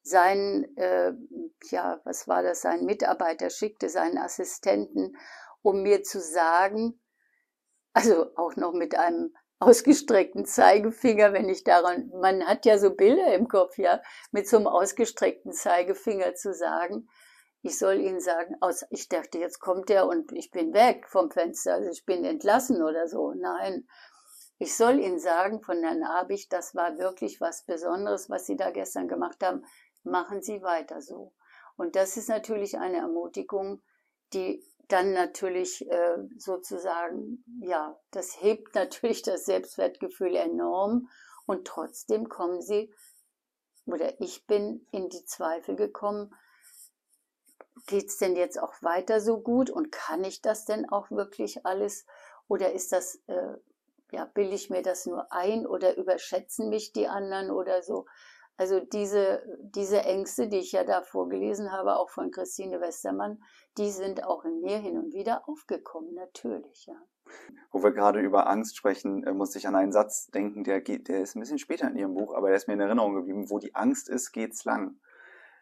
seinen, 0.01 0.75
äh, 0.77 1.13
ja, 1.69 2.01
was 2.03 2.27
war 2.27 2.43
das, 2.43 2.61
seinen 2.61 2.85
Mitarbeiter 2.85 3.49
schickte, 3.49 3.89
seinen 3.89 4.17
Assistenten, 4.17 5.17
um 5.61 5.81
mir 5.81 6.03
zu 6.03 6.19
sagen, 6.19 6.99
also 7.93 8.35
auch 8.35 8.55
noch 8.55 8.73
mit 8.73 8.95
einem 8.95 9.35
ausgestreckten 9.59 10.45
Zeigefinger, 10.45 11.33
wenn 11.33 11.49
ich 11.49 11.63
daran, 11.63 12.11
man 12.21 12.45
hat 12.45 12.65
ja 12.65 12.77
so 12.77 12.95
Bilder 12.95 13.33
im 13.33 13.47
Kopf, 13.47 13.77
ja, 13.77 14.01
mit 14.31 14.47
so 14.47 14.57
einem 14.57 14.67
ausgestreckten 14.67 15.51
Zeigefinger 15.51 16.35
zu 16.35 16.53
sagen, 16.53 17.09
ich 17.61 17.77
soll 17.77 17.99
Ihnen 17.99 18.21
sagen, 18.21 18.55
aus, 18.61 18.85
ich 18.89 19.09
dachte, 19.09 19.37
jetzt 19.37 19.59
kommt 19.59 19.89
er 19.89 20.07
und 20.07 20.31
ich 20.31 20.49
bin 20.49 20.73
weg 20.73 21.07
vom 21.09 21.29
Fenster, 21.29 21.73
also 21.73 21.89
ich 21.89 22.05
bin 22.05 22.23
entlassen 22.23 22.81
oder 22.81 23.09
so. 23.09 23.33
Nein, 23.33 23.85
ich 24.59 24.77
soll 24.77 24.99
Ihnen 24.99 25.19
sagen, 25.19 25.61
von 25.61 25.83
Herrn 25.83 26.03
Abich, 26.03 26.47
das 26.47 26.73
war 26.73 26.97
wirklich 26.97 27.41
was 27.41 27.65
Besonderes, 27.65 28.29
was 28.29 28.45
Sie 28.45 28.55
da 28.55 28.71
gestern 28.71 29.09
gemacht 29.09 29.43
haben 29.43 29.65
machen 30.03 30.41
Sie 30.41 30.61
weiter 30.61 31.01
so. 31.01 31.33
Und 31.75 31.95
das 31.95 32.17
ist 32.17 32.29
natürlich 32.29 32.77
eine 32.77 32.97
Ermutigung, 32.97 33.81
die 34.33 34.63
dann 34.89 35.13
natürlich 35.13 35.89
äh, 35.89 36.17
sozusagen, 36.37 37.43
ja, 37.61 37.97
das 38.11 38.41
hebt 38.41 38.75
natürlich 38.75 39.21
das 39.21 39.45
Selbstwertgefühl 39.45 40.35
enorm 40.35 41.09
und 41.45 41.65
trotzdem 41.65 42.27
kommen 42.27 42.61
Sie, 42.61 42.93
oder 43.85 44.19
ich 44.19 44.45
bin 44.45 44.85
in 44.91 45.09
die 45.09 45.25
Zweifel 45.25 45.75
gekommen, 45.75 46.35
geht's 47.87 48.17
denn 48.17 48.35
jetzt 48.35 48.59
auch 48.59 48.73
weiter 48.81 49.21
so 49.21 49.39
gut 49.39 49.69
und 49.69 49.91
kann 49.91 50.23
ich 50.23 50.41
das 50.41 50.65
denn 50.65 50.89
auch 50.89 51.09
wirklich 51.11 51.65
alles 51.65 52.05
oder 52.47 52.73
ist 52.73 52.91
das, 52.91 53.15
äh, 53.27 53.57
ja, 54.11 54.25
bilde 54.25 54.55
ich 54.55 54.69
mir 54.69 54.81
das 54.81 55.05
nur 55.05 55.31
ein 55.31 55.67
oder 55.67 55.97
überschätzen 55.97 56.69
mich 56.69 56.93
die 56.93 57.07
anderen 57.07 57.51
oder 57.51 57.83
so? 57.83 58.05
Also 58.59 58.81
diese, 58.81 59.41
diese 59.61 60.01
Ängste, 60.01 60.49
die 60.49 60.57
ich 60.57 60.73
ja 60.73 60.83
da 60.83 61.01
vorgelesen 61.01 61.71
habe, 61.71 61.95
auch 61.95 62.09
von 62.09 62.29
Christine 62.29 62.81
Westermann, 62.81 63.41
die 63.77 63.89
sind 63.89 64.25
auch 64.25 64.43
in 64.43 64.59
mir 64.59 64.77
hin 64.79 64.97
und 64.97 65.13
wieder 65.13 65.47
aufgekommen, 65.47 66.13
natürlich, 66.13 66.85
ja. 66.85 66.95
Wo 67.71 67.81
wir 67.81 67.91
gerade 67.91 68.19
über 68.19 68.49
Angst 68.49 68.75
sprechen, 68.75 69.23
äh, 69.23 69.31
muss 69.31 69.55
ich 69.55 69.65
an 69.65 69.77
einen 69.77 69.93
Satz 69.93 70.27
denken, 70.27 70.65
der 70.65 70.81
geht, 70.81 71.07
der 71.07 71.21
ist 71.21 71.37
ein 71.37 71.39
bisschen 71.39 71.57
später 71.57 71.87
in 71.87 71.95
Ihrem 71.95 72.15
Buch, 72.15 72.35
aber 72.35 72.49
der 72.49 72.57
ist 72.57 72.67
mir 72.67 72.73
in 72.73 72.81
Erinnerung 72.81 73.15
geblieben. 73.15 73.49
Wo 73.49 73.59
die 73.59 73.75
Angst 73.75 74.09
ist, 74.09 74.33
geht's 74.33 74.65
lang, 74.65 74.99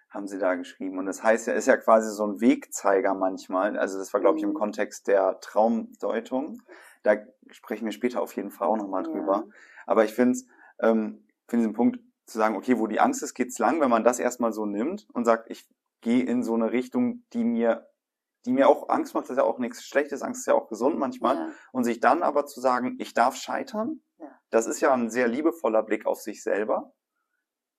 haben 0.10 0.26
Sie 0.26 0.40
da 0.40 0.56
geschrieben. 0.56 0.98
Und 0.98 1.06
das 1.06 1.22
heißt, 1.22 1.48
er 1.50 1.54
ist 1.54 1.68
ja 1.68 1.78
quasi 1.78 2.12
so 2.12 2.26
ein 2.26 2.42
Wegzeiger 2.42 3.14
manchmal. 3.14 3.78
Also 3.78 4.00
das 4.00 4.12
war, 4.12 4.22
glaube 4.22 4.40
ich, 4.40 4.44
im 4.44 4.52
mhm. 4.52 4.56
Kontext 4.56 5.08
der 5.08 5.40
Traumdeutung. 5.40 6.64
Da 7.04 7.18
sprechen 7.52 7.86
wir 7.86 7.92
später 7.92 8.24
auf 8.24 8.36
jeden 8.36 8.50
Fall 8.50 8.70
auch 8.70 8.78
nochmal 8.78 9.04
drüber. 9.04 9.44
Ja. 9.46 9.54
Aber 9.86 10.04
ich 10.04 10.16
finde 10.16 10.32
es, 10.32 10.48
ähm, 10.80 11.28
finde 11.48 11.66
diesen 11.66 11.74
Punkt 11.74 12.00
zu 12.28 12.38
sagen, 12.38 12.56
okay, 12.56 12.78
wo 12.78 12.88
die 12.88 13.00
Angst 13.00 13.24
ist, 13.24 13.34
geht's 13.34 13.58
lang, 13.58 13.80
wenn 13.80 13.90
man 13.90 14.04
das 14.04 14.20
erstmal 14.20 14.52
so 14.52 14.66
nimmt 14.66 15.08
und 15.14 15.26
sagt, 15.26 15.50
ich 15.50 15.68
gehe 16.02 16.24
in 16.24 16.44
so 16.44 16.54
eine 16.54 16.72
Richtung, 16.72 17.24
die 17.34 17.44
mir, 17.44 17.90
die 18.46 18.52
mir 18.52 18.68
auch 18.68 18.90
Angst 18.90 19.14
macht, 19.14 19.26
das 19.26 19.32
ist 19.32 19.38
ja 19.38 19.44
auch 19.44 19.60
nichts 19.60 19.84
Schlechtes, 19.84 20.22
Angst 20.22 20.42
ist 20.42 20.46
ja 20.48 20.54
auch 20.54 20.68
gesund 20.68 21.00
manchmal. 21.00 21.36
Ja. 21.36 21.50
Und 21.72 21.86
sich 21.86 22.00
dann 22.00 22.24
aber 22.24 22.46
zu 22.46 22.60
sagen, 22.60 22.98
ich 23.00 23.14
darf 23.14 23.36
scheitern, 23.36 24.02
ja. 24.20 24.28
das 24.50 24.68
ist 24.68 24.82
ja 24.82 24.94
ein 24.94 25.10
sehr 25.10 25.28
liebevoller 25.28 25.84
Blick 25.84 26.06
auf 26.06 26.20
sich 26.20 26.44
selber. 26.44 26.94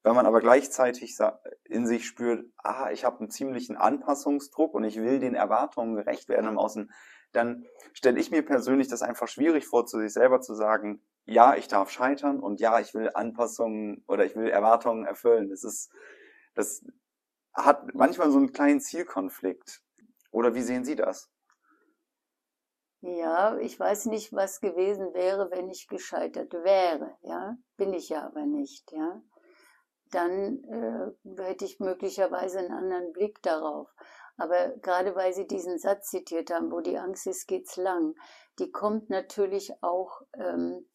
Wenn 0.02 0.14
man 0.14 0.26
aber 0.26 0.40
gleichzeitig 0.40 1.18
in 1.64 1.86
sich 1.86 2.06
spürt, 2.06 2.46
ah, 2.56 2.90
ich 2.90 3.04
habe 3.04 3.18
einen 3.18 3.30
ziemlichen 3.30 3.76
Anpassungsdruck 3.76 4.72
und 4.72 4.84
ich 4.84 4.96
will 4.96 5.18
den 5.18 5.34
Erwartungen 5.34 5.96
gerecht 5.96 6.28
werden 6.28 6.48
im 6.48 6.58
Außen, 6.58 6.90
dann 7.32 7.66
stelle 7.92 8.18
ich 8.18 8.30
mir 8.30 8.42
persönlich 8.42 8.88
das 8.88 9.02
einfach 9.02 9.28
schwierig 9.28 9.66
vor, 9.66 9.86
zu 9.86 9.98
sich 9.98 10.12
selber 10.12 10.40
zu 10.40 10.54
sagen, 10.54 11.02
ja, 11.28 11.54
ich 11.54 11.68
darf 11.68 11.90
scheitern 11.90 12.40
und 12.40 12.58
ja, 12.58 12.80
ich 12.80 12.94
will 12.94 13.10
Anpassungen 13.12 14.02
oder 14.08 14.24
ich 14.24 14.34
will 14.34 14.48
Erwartungen 14.48 15.04
erfüllen. 15.04 15.50
Das 15.50 15.62
ist, 15.62 15.92
das 16.54 16.82
hat 17.52 17.94
manchmal 17.94 18.30
so 18.30 18.38
einen 18.38 18.52
kleinen 18.52 18.80
Zielkonflikt. 18.80 19.82
Oder 20.30 20.54
wie 20.54 20.62
sehen 20.62 20.84
Sie 20.84 20.96
das? 20.96 21.30
Ja, 23.00 23.58
ich 23.58 23.78
weiß 23.78 24.06
nicht, 24.06 24.32
was 24.32 24.60
gewesen 24.60 25.12
wäre, 25.12 25.50
wenn 25.50 25.68
ich 25.68 25.86
gescheitert 25.86 26.52
wäre, 26.52 27.16
ja. 27.22 27.56
Bin 27.76 27.92
ich 27.92 28.08
ja 28.08 28.24
aber 28.26 28.46
nicht, 28.46 28.90
ja. 28.92 29.22
Dann 30.10 30.64
äh, 30.64 31.42
hätte 31.42 31.66
ich 31.66 31.78
möglicherweise 31.78 32.58
einen 32.58 32.72
anderen 32.72 33.12
Blick 33.12 33.42
darauf. 33.42 33.88
Aber 34.38 34.70
gerade 34.78 35.14
weil 35.14 35.34
Sie 35.34 35.46
diesen 35.46 35.78
Satz 35.78 36.08
zitiert 36.08 36.50
haben, 36.50 36.72
wo 36.72 36.80
die 36.80 36.96
Angst 36.96 37.26
ist, 37.26 37.46
geht's 37.46 37.76
lang, 37.76 38.14
die 38.58 38.70
kommt 38.72 39.10
natürlich 39.10 39.72
auch 39.82 40.22
ähm, 40.34 40.86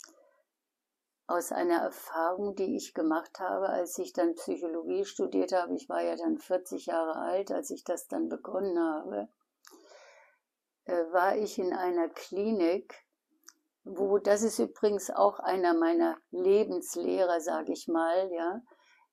aus 1.27 1.51
einer 1.51 1.81
Erfahrung, 1.81 2.55
die 2.55 2.75
ich 2.75 2.93
gemacht 2.93 3.39
habe, 3.39 3.69
als 3.69 3.97
ich 3.97 4.13
dann 4.13 4.35
Psychologie 4.35 5.05
studiert 5.05 5.53
habe. 5.53 5.73
Ich 5.75 5.87
war 5.89 6.01
ja 6.01 6.15
dann 6.15 6.37
40 6.37 6.87
Jahre 6.87 7.15
alt, 7.15 7.51
als 7.51 7.69
ich 7.69 7.83
das 7.83 8.07
dann 8.07 8.29
begonnen 8.29 8.77
habe. 8.77 9.29
Äh, 10.85 11.05
war 11.11 11.35
ich 11.37 11.57
in 11.57 11.73
einer 11.73 12.09
Klinik, 12.09 12.93
wo 13.83 14.17
das 14.17 14.43
ist 14.43 14.59
übrigens 14.59 15.09
auch 15.09 15.39
einer 15.39 15.73
meiner 15.73 16.17
Lebenslehrer, 16.31 17.39
sage 17.39 17.71
ich 17.71 17.87
mal, 17.87 18.31
ja, 18.31 18.61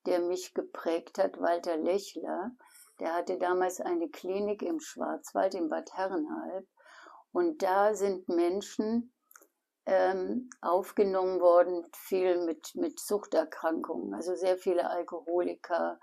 der 0.06 0.20
mich 0.20 0.54
geprägt 0.54 1.18
hat, 1.18 1.40
Walter 1.40 1.76
Lechler 1.76 2.52
der 3.00 3.14
hatte 3.14 3.38
damals 3.38 3.80
eine 3.80 4.10
Klinik 4.10 4.62
im 4.62 4.78
Schwarzwald, 4.78 5.54
in 5.54 5.70
Bad 5.70 5.90
Herrenhalb. 5.94 6.68
Und 7.32 7.62
da 7.62 7.94
sind 7.94 8.28
Menschen 8.28 9.12
ähm, 9.86 10.50
aufgenommen 10.60 11.40
worden, 11.40 11.86
viel 11.94 12.44
mit, 12.44 12.74
mit 12.74 13.00
Suchterkrankungen, 13.00 14.14
also 14.14 14.34
sehr 14.34 14.58
viele 14.58 14.88
Alkoholiker, 14.90 15.98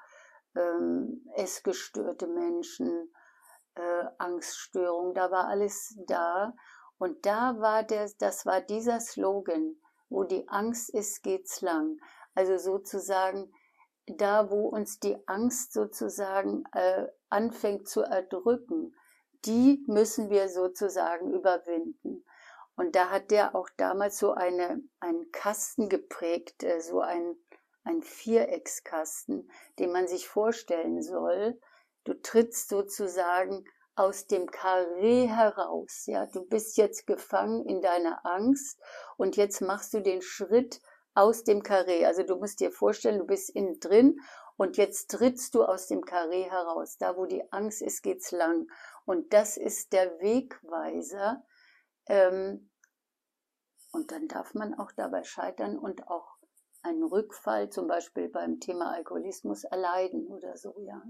ähm, 0.55 1.25
essgestörte 1.35 2.27
Menschen, 2.27 3.13
äh, 3.75 4.05
Angststörungen, 4.17 5.13
da 5.13 5.31
war 5.31 5.47
alles 5.47 5.95
da. 6.07 6.53
Und 6.97 7.25
da 7.25 7.59
war 7.59 7.83
der, 7.83 8.09
das 8.17 8.45
war 8.45 8.61
dieser 8.61 8.99
Slogan, 8.99 9.79
wo 10.09 10.23
die 10.23 10.47
Angst 10.47 10.89
ist, 10.89 11.21
geht's 11.21 11.61
lang. 11.61 11.99
Also 12.33 12.57
sozusagen, 12.57 13.51
da, 14.07 14.49
wo 14.49 14.69
uns 14.69 14.99
die 14.99 15.17
Angst 15.27 15.73
sozusagen 15.73 16.63
äh, 16.73 17.07
anfängt 17.29 17.87
zu 17.87 18.01
erdrücken, 18.01 18.95
die 19.45 19.83
müssen 19.87 20.29
wir 20.29 20.49
sozusagen 20.49 21.31
überwinden. 21.31 22.25
Und 22.77 22.95
da 22.95 23.09
hat 23.09 23.31
der 23.31 23.55
auch 23.55 23.69
damals 23.75 24.19
so 24.19 24.33
eine, 24.33 24.81
einen 24.99 25.31
Kasten 25.31 25.89
geprägt, 25.89 26.63
äh, 26.63 26.79
so 26.79 27.01
ein, 27.01 27.35
ein 27.83 28.03
Viereckskasten, 28.03 29.49
den 29.79 29.91
man 29.91 30.07
sich 30.07 30.27
vorstellen 30.27 31.01
soll. 31.01 31.59
Du 32.03 32.13
trittst 32.13 32.69
sozusagen 32.69 33.65
aus 33.95 34.27
dem 34.27 34.51
Karree 34.51 35.25
heraus. 35.25 36.03
Ja, 36.05 36.27
du 36.27 36.45
bist 36.45 36.77
jetzt 36.77 37.07
gefangen 37.07 37.65
in 37.65 37.81
deiner 37.81 38.23
Angst 38.25 38.79
und 39.17 39.37
jetzt 39.37 39.59
machst 39.59 39.95
du 39.95 40.01
den 40.01 40.21
Schritt 40.21 40.79
aus 41.15 41.43
dem 41.43 41.63
Karree. 41.63 42.05
Also 42.05 42.21
du 42.21 42.35
musst 42.35 42.59
dir 42.59 42.71
vorstellen, 42.71 43.17
du 43.17 43.25
bist 43.25 43.49
innen 43.49 43.79
drin 43.79 44.19
und 44.55 44.77
jetzt 44.77 45.09
trittst 45.09 45.55
du 45.55 45.63
aus 45.63 45.87
dem 45.87 46.05
Karree 46.05 46.43
heraus. 46.43 46.97
Da, 46.99 47.17
wo 47.17 47.25
die 47.25 47.51
Angst 47.51 47.81
ist, 47.81 48.03
geht's 48.03 48.31
lang. 48.31 48.67
Und 49.05 49.33
das 49.33 49.57
ist 49.57 49.93
der 49.93 50.19
Wegweiser. 50.19 51.43
Ähm, 52.07 52.69
und 53.91 54.11
dann 54.11 54.27
darf 54.27 54.53
man 54.53 54.73
auch 54.77 54.91
dabei 54.91 55.23
scheitern 55.23 55.77
und 55.77 56.07
auch 56.07 56.37
einen 56.83 57.03
Rückfall, 57.03 57.69
zum 57.69 57.87
Beispiel 57.87 58.29
beim 58.29 58.59
Thema 58.59 58.91
Alkoholismus, 58.91 59.63
erleiden 59.63 60.27
oder 60.27 60.55
so, 60.57 60.75
ja. 60.79 61.01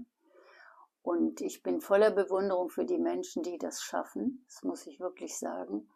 Und 1.02 1.40
ich 1.40 1.62
bin 1.62 1.80
voller 1.80 2.10
Bewunderung 2.10 2.70
für 2.70 2.84
die 2.84 2.98
Menschen, 2.98 3.42
die 3.42 3.58
das 3.58 3.82
schaffen. 3.82 4.44
Das 4.46 4.62
muss 4.62 4.86
ich 4.86 5.00
wirklich 5.00 5.38
sagen. 5.38 5.88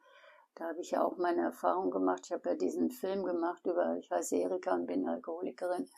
Da 0.54 0.68
habe 0.68 0.80
ich 0.80 0.92
ja 0.92 1.04
auch 1.04 1.16
meine 1.16 1.42
Erfahrung 1.42 1.90
gemacht. 1.90 2.22
Ich 2.24 2.32
habe 2.32 2.50
ja 2.50 2.54
diesen 2.54 2.90
Film 2.90 3.24
gemacht 3.24 3.66
über, 3.66 3.96
ich 3.98 4.10
heiße 4.10 4.36
Erika 4.36 4.74
und 4.74 4.86
bin 4.86 5.08
Alkoholikerin. 5.08 5.88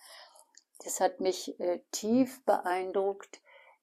Das 0.82 1.00
hat 1.00 1.20
mich 1.20 1.58
äh, 1.60 1.80
tief 1.92 2.44
beeindruckt, 2.44 3.40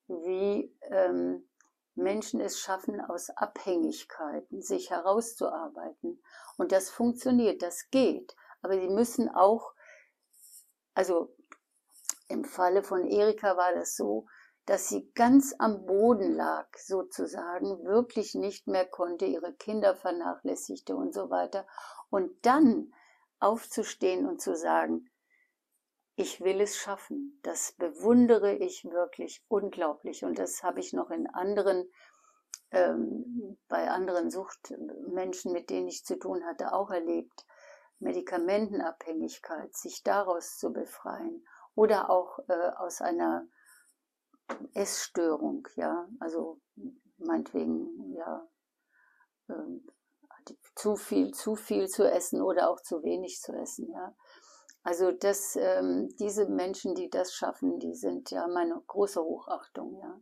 wie 0.07 0.75
ähm, 0.81 1.47
Menschen 1.95 2.39
es 2.39 2.59
schaffen, 2.59 3.01
aus 3.01 3.29
Abhängigkeiten 3.29 4.61
sich 4.61 4.89
herauszuarbeiten. 4.89 6.21
Und 6.57 6.71
das 6.71 6.89
funktioniert, 6.89 7.61
das 7.61 7.89
geht. 7.89 8.35
Aber 8.61 8.79
sie 8.79 8.89
müssen 8.89 9.29
auch, 9.29 9.73
also 10.93 11.35
im 12.27 12.45
Falle 12.45 12.83
von 12.83 13.05
Erika 13.05 13.57
war 13.57 13.73
das 13.73 13.95
so, 13.95 14.25
dass 14.65 14.87
sie 14.87 15.11
ganz 15.13 15.53
am 15.57 15.85
Boden 15.85 16.33
lag, 16.33 16.67
sozusagen, 16.77 17.83
wirklich 17.83 18.35
nicht 18.35 18.67
mehr 18.67 18.85
konnte, 18.85 19.25
ihre 19.25 19.53
Kinder 19.53 19.95
vernachlässigte 19.95 20.95
und 20.95 21.13
so 21.13 21.29
weiter. 21.29 21.67
Und 22.09 22.45
dann 22.45 22.93
aufzustehen 23.39 24.27
und 24.27 24.39
zu 24.39 24.55
sagen, 24.55 25.10
ich 26.21 26.41
will 26.41 26.61
es 26.61 26.77
schaffen, 26.77 27.39
das 27.41 27.73
bewundere 27.73 28.53
ich 28.53 28.85
wirklich 28.85 29.43
unglaublich. 29.47 30.23
Und 30.23 30.37
das 30.37 30.61
habe 30.61 30.79
ich 30.79 30.93
noch 30.93 31.09
in 31.09 31.27
anderen, 31.27 31.91
ähm, 32.69 33.57
bei 33.67 33.89
anderen 33.89 34.29
Suchtmenschen, 34.29 35.51
mit 35.51 35.71
denen 35.71 35.87
ich 35.87 36.05
zu 36.05 36.17
tun 36.19 36.45
hatte, 36.45 36.73
auch 36.73 36.91
erlebt. 36.91 37.45
Medikamentenabhängigkeit, 37.99 39.75
sich 39.75 40.03
daraus 40.03 40.57
zu 40.57 40.71
befreien 40.71 41.45
oder 41.75 42.09
auch 42.09 42.39
äh, 42.47 42.69
aus 42.77 43.01
einer 43.01 43.47
Essstörung, 44.73 45.67
ja, 45.75 46.07
also 46.19 46.59
meinetwegen, 47.17 48.13
ja, 48.13 48.47
ähm, 49.49 49.87
zu 50.75 50.95
viel, 50.95 51.33
zu 51.33 51.55
viel 51.55 51.87
zu 51.87 52.09
essen 52.09 52.41
oder 52.41 52.69
auch 52.69 52.81
zu 52.81 53.03
wenig 53.03 53.39
zu 53.39 53.53
essen, 53.53 53.91
ja. 53.91 54.15
Also 54.83 55.11
das, 55.11 55.55
ähm, 55.55 56.09
diese 56.19 56.47
Menschen, 56.47 56.95
die 56.95 57.09
das 57.09 57.33
schaffen, 57.33 57.79
die 57.79 57.93
sind 57.93 58.31
ja 58.31 58.47
meine 58.47 58.81
große 58.87 59.21
Hochachtung, 59.21 59.99
ja. 59.99 60.21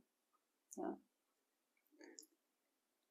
ja. 0.75 0.97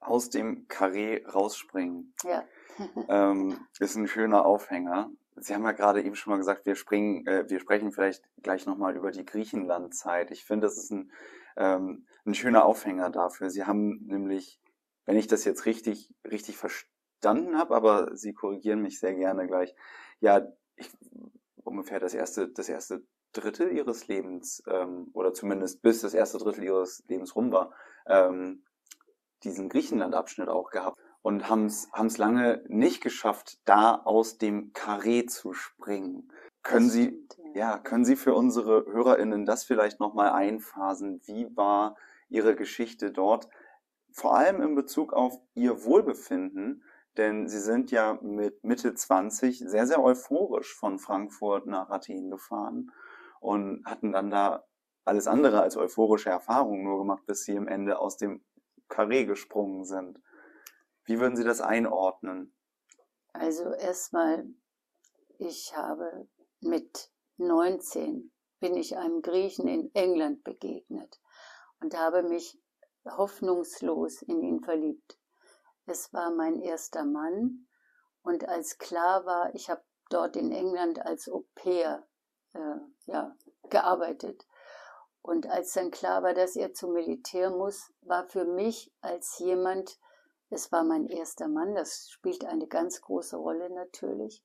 Aus 0.00 0.28
dem 0.28 0.68
Karree 0.68 1.24
rausspringen. 1.24 2.14
Ja. 2.24 2.44
ähm, 3.08 3.66
ist 3.80 3.96
ein 3.96 4.08
schöner 4.08 4.44
Aufhänger. 4.44 5.10
Sie 5.36 5.54
haben 5.54 5.64
ja 5.64 5.72
gerade 5.72 6.02
eben 6.02 6.16
schon 6.16 6.32
mal 6.32 6.36
gesagt, 6.36 6.66
wir 6.66 6.74
springen, 6.74 7.26
äh, 7.26 7.48
wir 7.48 7.60
sprechen 7.60 7.92
vielleicht 7.92 8.24
gleich 8.42 8.66
nochmal 8.66 8.96
über 8.96 9.10
die 9.10 9.24
Griechenland-Zeit. 9.24 10.30
Ich 10.30 10.44
finde, 10.44 10.66
das 10.66 10.76
ist 10.76 10.90
ein, 10.90 11.12
ähm, 11.56 12.06
ein 12.26 12.34
schöner 12.34 12.66
Aufhänger 12.66 13.10
dafür. 13.10 13.48
Sie 13.48 13.64
haben 13.64 14.04
nämlich, 14.06 14.60
wenn 15.06 15.16
ich 15.16 15.28
das 15.28 15.44
jetzt 15.44 15.64
richtig, 15.64 16.14
richtig 16.28 16.56
verstanden 16.58 17.56
habe, 17.56 17.74
aber 17.74 18.14
Sie 18.16 18.34
korrigieren 18.34 18.82
mich 18.82 19.00
sehr 19.00 19.14
gerne 19.14 19.46
gleich, 19.46 19.74
ja, 20.20 20.46
ich, 20.76 20.90
ungefähr 21.68 22.00
das 22.00 22.14
erste, 22.14 22.48
das 22.48 22.68
erste 22.68 23.02
Drittel 23.32 23.70
Ihres 23.72 24.08
Lebens, 24.08 24.62
ähm, 24.68 25.10
oder 25.12 25.32
zumindest 25.32 25.82
bis 25.82 26.00
das 26.00 26.14
erste 26.14 26.38
Drittel 26.38 26.64
Ihres 26.64 27.04
Lebens 27.08 27.36
rum 27.36 27.52
war, 27.52 27.72
ähm, 28.06 28.64
diesen 29.44 29.68
Griechenland-Abschnitt 29.68 30.48
auch 30.48 30.70
gehabt 30.70 30.98
und 31.22 31.48
haben 31.48 31.66
es 31.66 32.18
lange 32.18 32.64
nicht 32.68 33.02
geschafft, 33.02 33.58
da 33.64 33.94
aus 33.94 34.38
dem 34.38 34.72
Karree 34.72 35.26
zu 35.26 35.52
springen. 35.52 36.32
Können 36.62 36.90
Sie, 36.90 37.26
ja, 37.54 37.78
können 37.78 38.04
Sie 38.04 38.16
für 38.16 38.34
unsere 38.34 38.84
HörerInnen 38.86 39.46
das 39.46 39.64
vielleicht 39.64 40.00
nochmal 40.00 40.30
einphasen? 40.30 41.20
Wie 41.24 41.54
war 41.56 41.96
Ihre 42.28 42.56
Geschichte 42.56 43.10
dort? 43.10 43.48
Vor 44.12 44.36
allem 44.36 44.60
in 44.62 44.74
Bezug 44.74 45.12
auf 45.12 45.38
Ihr 45.54 45.84
Wohlbefinden, 45.84 46.82
denn 47.16 47.48
Sie 47.48 47.60
sind 47.60 47.90
ja 47.90 48.18
mit 48.22 48.62
Mitte 48.62 48.94
20 48.94 49.58
sehr, 49.58 49.86
sehr 49.86 50.02
euphorisch 50.02 50.74
von 50.74 50.98
Frankfurt 50.98 51.66
nach 51.66 51.90
Athen 51.90 52.30
gefahren 52.30 52.92
und 53.40 53.84
hatten 53.86 54.12
dann 54.12 54.30
da 54.30 54.64
alles 55.04 55.26
andere 55.26 55.62
als 55.62 55.76
euphorische 55.76 56.30
Erfahrungen 56.30 56.84
nur 56.84 56.98
gemacht, 56.98 57.24
bis 57.26 57.44
Sie 57.44 57.56
am 57.56 57.66
Ende 57.66 57.98
aus 57.98 58.16
dem 58.16 58.44
Karree 58.88 59.24
gesprungen 59.24 59.84
sind. 59.84 60.20
Wie 61.04 61.18
würden 61.18 61.36
Sie 61.36 61.44
das 61.44 61.60
einordnen? 61.60 62.54
Also 63.32 63.72
erstmal, 63.72 64.46
ich 65.38 65.74
habe 65.76 66.28
mit 66.60 67.10
19 67.38 68.32
bin 68.60 68.76
ich 68.76 68.96
einem 68.96 69.22
Griechen 69.22 69.68
in 69.68 69.94
England 69.94 70.44
begegnet 70.44 71.20
und 71.80 71.96
habe 71.96 72.22
mich 72.22 72.58
hoffnungslos 73.04 74.22
in 74.22 74.42
ihn 74.42 74.60
verliebt. 74.60 75.17
Es 75.88 76.12
war 76.12 76.30
mein 76.30 76.60
erster 76.60 77.06
Mann 77.06 77.66
und 78.20 78.46
als 78.46 78.76
klar 78.76 79.24
war, 79.24 79.54
ich 79.54 79.70
habe 79.70 79.82
dort 80.10 80.36
in 80.36 80.52
England 80.52 81.04
als 81.04 81.30
Au 81.30 81.46
pair 81.54 82.06
äh, 82.52 82.76
ja, 83.06 83.34
gearbeitet. 83.70 84.46
Und 85.22 85.46
als 85.46 85.72
dann 85.72 85.90
klar 85.90 86.22
war, 86.22 86.34
dass 86.34 86.56
er 86.56 86.74
zum 86.74 86.92
Militär 86.92 87.48
muss, 87.48 87.90
war 88.02 88.28
für 88.28 88.44
mich 88.44 88.92
als 89.00 89.38
jemand, 89.38 89.98
es 90.50 90.70
war 90.72 90.84
mein 90.84 91.06
erster 91.06 91.48
Mann, 91.48 91.74
das 91.74 92.10
spielt 92.10 92.44
eine 92.44 92.66
ganz 92.66 93.00
große 93.00 93.36
Rolle 93.36 93.70
natürlich. 93.70 94.44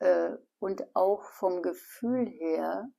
Äh, 0.00 0.36
und 0.58 0.84
auch 0.94 1.24
vom 1.24 1.62
Gefühl 1.62 2.28
her 2.28 2.90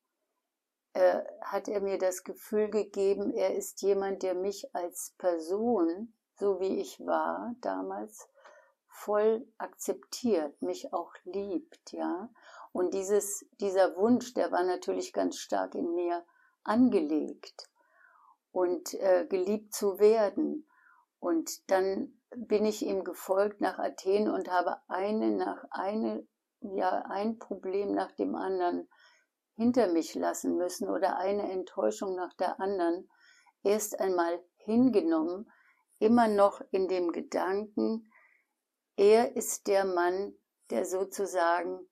äh, 0.94 1.22
hat 1.42 1.68
er 1.68 1.82
mir 1.82 2.00
das 2.00 2.24
Gefühl 2.24 2.72
gegeben, 2.72 3.32
er 3.32 3.56
ist 3.56 3.84
jemand, 3.84 4.24
der 4.24 4.34
mich 4.34 4.74
als 4.74 5.14
Person, 5.20 6.16
so 6.44 6.60
wie 6.60 6.78
ich 6.82 7.00
war 7.00 7.56
damals, 7.62 8.28
voll 8.90 9.48
akzeptiert, 9.58 10.62
mich 10.62 10.92
auch 10.92 11.14
liebt, 11.24 11.94
ja. 11.94 12.30
Und 12.74 12.94
dieses, 12.94 13.46
dieser 13.62 13.96
Wunsch, 13.96 14.34
der 14.34 14.52
war 14.52 14.64
natürlich 14.64 15.14
ganz 15.14 15.38
stark 15.38 15.74
in 15.74 15.96
mir 15.96 16.26
angelegt 16.66 17.70
und 18.52 18.94
äh, 18.96 19.26
geliebt 19.26 19.74
zu 19.74 20.00
werden. 20.00 20.68
Und 21.20 21.72
dann 21.72 22.20
bin 22.36 22.66
ich 22.66 22.86
ihm 22.86 23.06
gefolgt 23.06 23.62
nach 23.62 23.80
Athen 23.80 24.30
und 24.30 24.52
habe 24.52 24.82
eine 24.90 25.32
nach 25.32 25.64
eine, 25.70 26.28
ja, 26.60 27.04
ein 27.08 27.40
Problem 27.40 27.94
nach 27.94 28.12
dem 28.12 28.36
anderen 28.36 28.90
hinter 29.56 29.88
mich 29.88 30.14
lassen 30.14 30.58
müssen 30.58 30.90
oder 30.90 31.16
eine 31.16 31.50
Enttäuschung 31.50 32.16
nach 32.16 32.34
der 32.34 32.60
anderen. 32.60 33.10
Erst 33.64 33.98
einmal 33.98 34.44
hingenommen, 34.58 35.50
immer 36.00 36.28
noch 36.28 36.62
in 36.72 36.88
dem 36.88 37.12
Gedanken, 37.12 38.12
er 38.96 39.36
ist 39.36 39.68
der 39.68 39.86
Mann, 39.86 40.36
der 40.70 40.86
sozusagen 40.86 41.90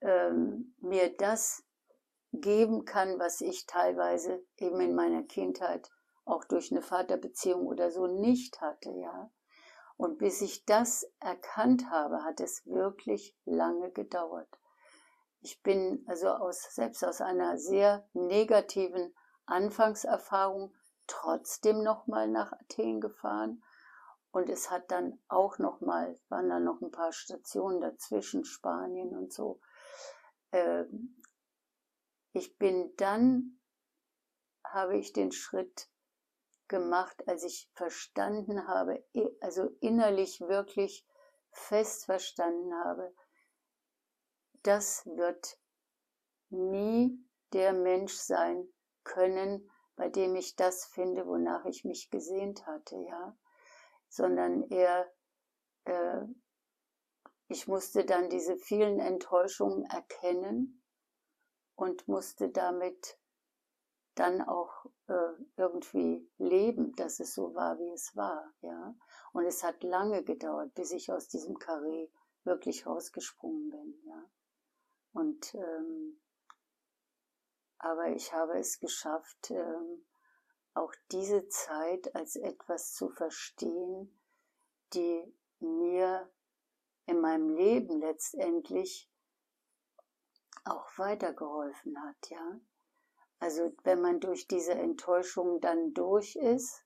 ähm, 0.00 0.74
mir 0.80 1.16
das 1.16 1.64
geben 2.32 2.84
kann, 2.84 3.18
was 3.18 3.40
ich 3.40 3.66
teilweise 3.66 4.44
eben 4.56 4.80
in 4.80 4.94
meiner 4.94 5.22
Kindheit 5.22 5.90
auch 6.24 6.44
durch 6.44 6.70
eine 6.70 6.82
Vaterbeziehung 6.82 7.66
oder 7.66 7.90
so 7.90 8.06
nicht 8.06 8.60
hatte, 8.60 8.90
ja. 8.90 9.30
Und 9.96 10.18
bis 10.18 10.42
ich 10.42 10.64
das 10.64 11.10
erkannt 11.18 11.90
habe, 11.90 12.22
hat 12.22 12.40
es 12.40 12.64
wirklich 12.66 13.36
lange 13.44 13.90
gedauert. 13.90 14.48
Ich 15.40 15.62
bin 15.62 16.04
also 16.06 16.28
aus, 16.28 16.74
selbst 16.74 17.04
aus 17.04 17.20
einer 17.20 17.58
sehr 17.58 18.08
negativen 18.12 19.14
Anfangserfahrung 19.46 20.74
trotzdem 21.08 21.82
nochmal 21.82 22.28
nach 22.28 22.52
Athen 22.52 23.00
gefahren. 23.00 23.64
Und 24.30 24.48
es 24.48 24.70
hat 24.70 24.90
dann 24.90 25.18
auch 25.26 25.58
nochmal, 25.58 26.16
waren 26.28 26.48
dann 26.48 26.64
noch 26.64 26.80
ein 26.80 26.92
paar 26.92 27.12
Stationen 27.12 27.80
dazwischen, 27.80 28.44
Spanien 28.44 29.16
und 29.16 29.32
so. 29.32 29.60
Ähm, 30.52 31.20
ich 32.32 32.56
bin 32.58 32.94
dann, 32.96 33.58
habe 34.62 34.96
ich 34.98 35.12
den 35.12 35.32
Schritt 35.32 35.88
gemacht, 36.68 37.26
als 37.26 37.42
ich 37.42 37.70
verstanden 37.74 38.68
habe, 38.68 39.02
also 39.40 39.70
innerlich 39.80 40.40
wirklich 40.42 41.06
fest 41.50 42.04
verstanden 42.04 42.74
habe, 42.74 43.14
das 44.62 45.06
wird 45.06 45.58
nie 46.50 47.18
der 47.52 47.72
Mensch 47.72 48.14
sein 48.14 48.68
können, 49.04 49.70
bei 49.98 50.08
dem 50.08 50.36
ich 50.36 50.54
das 50.54 50.84
finde, 50.84 51.26
wonach 51.26 51.64
ich 51.64 51.84
mich 51.84 52.08
gesehnt 52.08 52.66
hatte, 52.66 52.96
ja, 52.96 53.36
sondern 54.08 54.62
eher, 54.70 55.12
äh, 55.84 56.22
ich 57.48 57.66
musste 57.66 58.04
dann 58.04 58.30
diese 58.30 58.56
vielen 58.56 59.00
Enttäuschungen 59.00 59.84
erkennen 59.86 60.84
und 61.74 62.06
musste 62.06 62.48
damit 62.48 63.18
dann 64.14 64.40
auch 64.40 64.86
äh, 65.08 65.32
irgendwie 65.56 66.30
leben, 66.38 66.94
dass 66.94 67.18
es 67.18 67.34
so 67.34 67.54
war, 67.54 67.78
wie 67.80 67.90
es 67.90 68.14
war, 68.14 68.54
ja. 68.60 68.94
Und 69.32 69.46
es 69.46 69.64
hat 69.64 69.82
lange 69.82 70.22
gedauert, 70.22 70.74
bis 70.74 70.92
ich 70.92 71.10
aus 71.10 71.26
diesem 71.26 71.58
Karree 71.58 72.08
wirklich 72.44 72.86
rausgesprungen 72.86 73.70
bin, 73.70 74.00
ja. 74.04 74.30
Und 75.12 75.54
ähm, 75.54 76.20
aber 77.78 78.08
ich 78.08 78.32
habe 78.32 78.58
es 78.58 78.80
geschafft, 78.80 79.50
ähm, 79.50 80.04
auch 80.74 80.92
diese 81.10 81.48
Zeit 81.48 82.14
als 82.14 82.36
etwas 82.36 82.94
zu 82.94 83.08
verstehen, 83.08 84.20
die 84.92 85.34
mir 85.60 86.30
in 87.06 87.20
meinem 87.20 87.50
Leben 87.50 88.00
letztendlich 88.00 89.10
auch 90.64 90.86
weitergeholfen 90.98 92.00
hat, 92.02 92.30
ja. 92.30 92.60
Also 93.40 93.72
wenn 93.84 94.00
man 94.00 94.20
durch 94.20 94.48
diese 94.48 94.72
Enttäuschung 94.72 95.60
dann 95.60 95.94
durch 95.94 96.36
ist, 96.36 96.84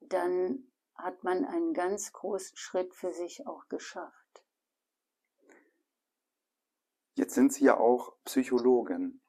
dann 0.00 0.72
hat 0.94 1.22
man 1.22 1.44
einen 1.44 1.74
ganz 1.74 2.12
großen 2.12 2.56
Schritt 2.56 2.94
für 2.94 3.12
sich 3.12 3.46
auch 3.46 3.68
geschafft. 3.68 4.17
Jetzt 7.18 7.34
sind 7.34 7.52
Sie 7.52 7.64
ja 7.64 7.76
auch 7.76 8.12
Psychologin. 8.24 9.20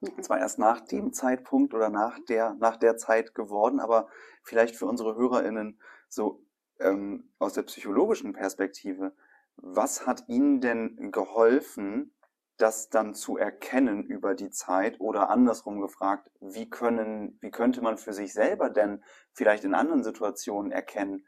Mhm. 0.00 0.22
Zwar 0.22 0.38
erst 0.38 0.58
nach 0.58 0.80
dem 0.80 1.14
Zeitpunkt 1.14 1.72
oder 1.72 1.88
nach 1.88 2.18
der, 2.28 2.52
nach 2.60 2.76
der 2.76 2.98
Zeit 2.98 3.34
geworden, 3.34 3.80
aber 3.80 4.08
vielleicht 4.42 4.76
für 4.76 4.84
unsere 4.84 5.16
HörerInnen 5.16 5.80
so 6.10 6.44
ähm, 6.78 7.32
aus 7.38 7.54
der 7.54 7.62
psychologischen 7.62 8.34
Perspektive. 8.34 9.14
Was 9.56 10.06
hat 10.06 10.24
Ihnen 10.28 10.60
denn 10.60 11.10
geholfen, 11.10 12.14
das 12.58 12.90
dann 12.90 13.14
zu 13.14 13.38
erkennen 13.38 14.04
über 14.04 14.34
die 14.34 14.50
Zeit 14.50 15.00
oder 15.00 15.30
andersrum 15.30 15.80
gefragt, 15.80 16.30
wie 16.40 16.68
können, 16.68 17.38
wie 17.40 17.50
könnte 17.50 17.80
man 17.80 17.96
für 17.96 18.12
sich 18.12 18.34
selber 18.34 18.68
denn 18.68 19.02
vielleicht 19.32 19.64
in 19.64 19.74
anderen 19.74 20.04
Situationen 20.04 20.70
erkennen, 20.70 21.24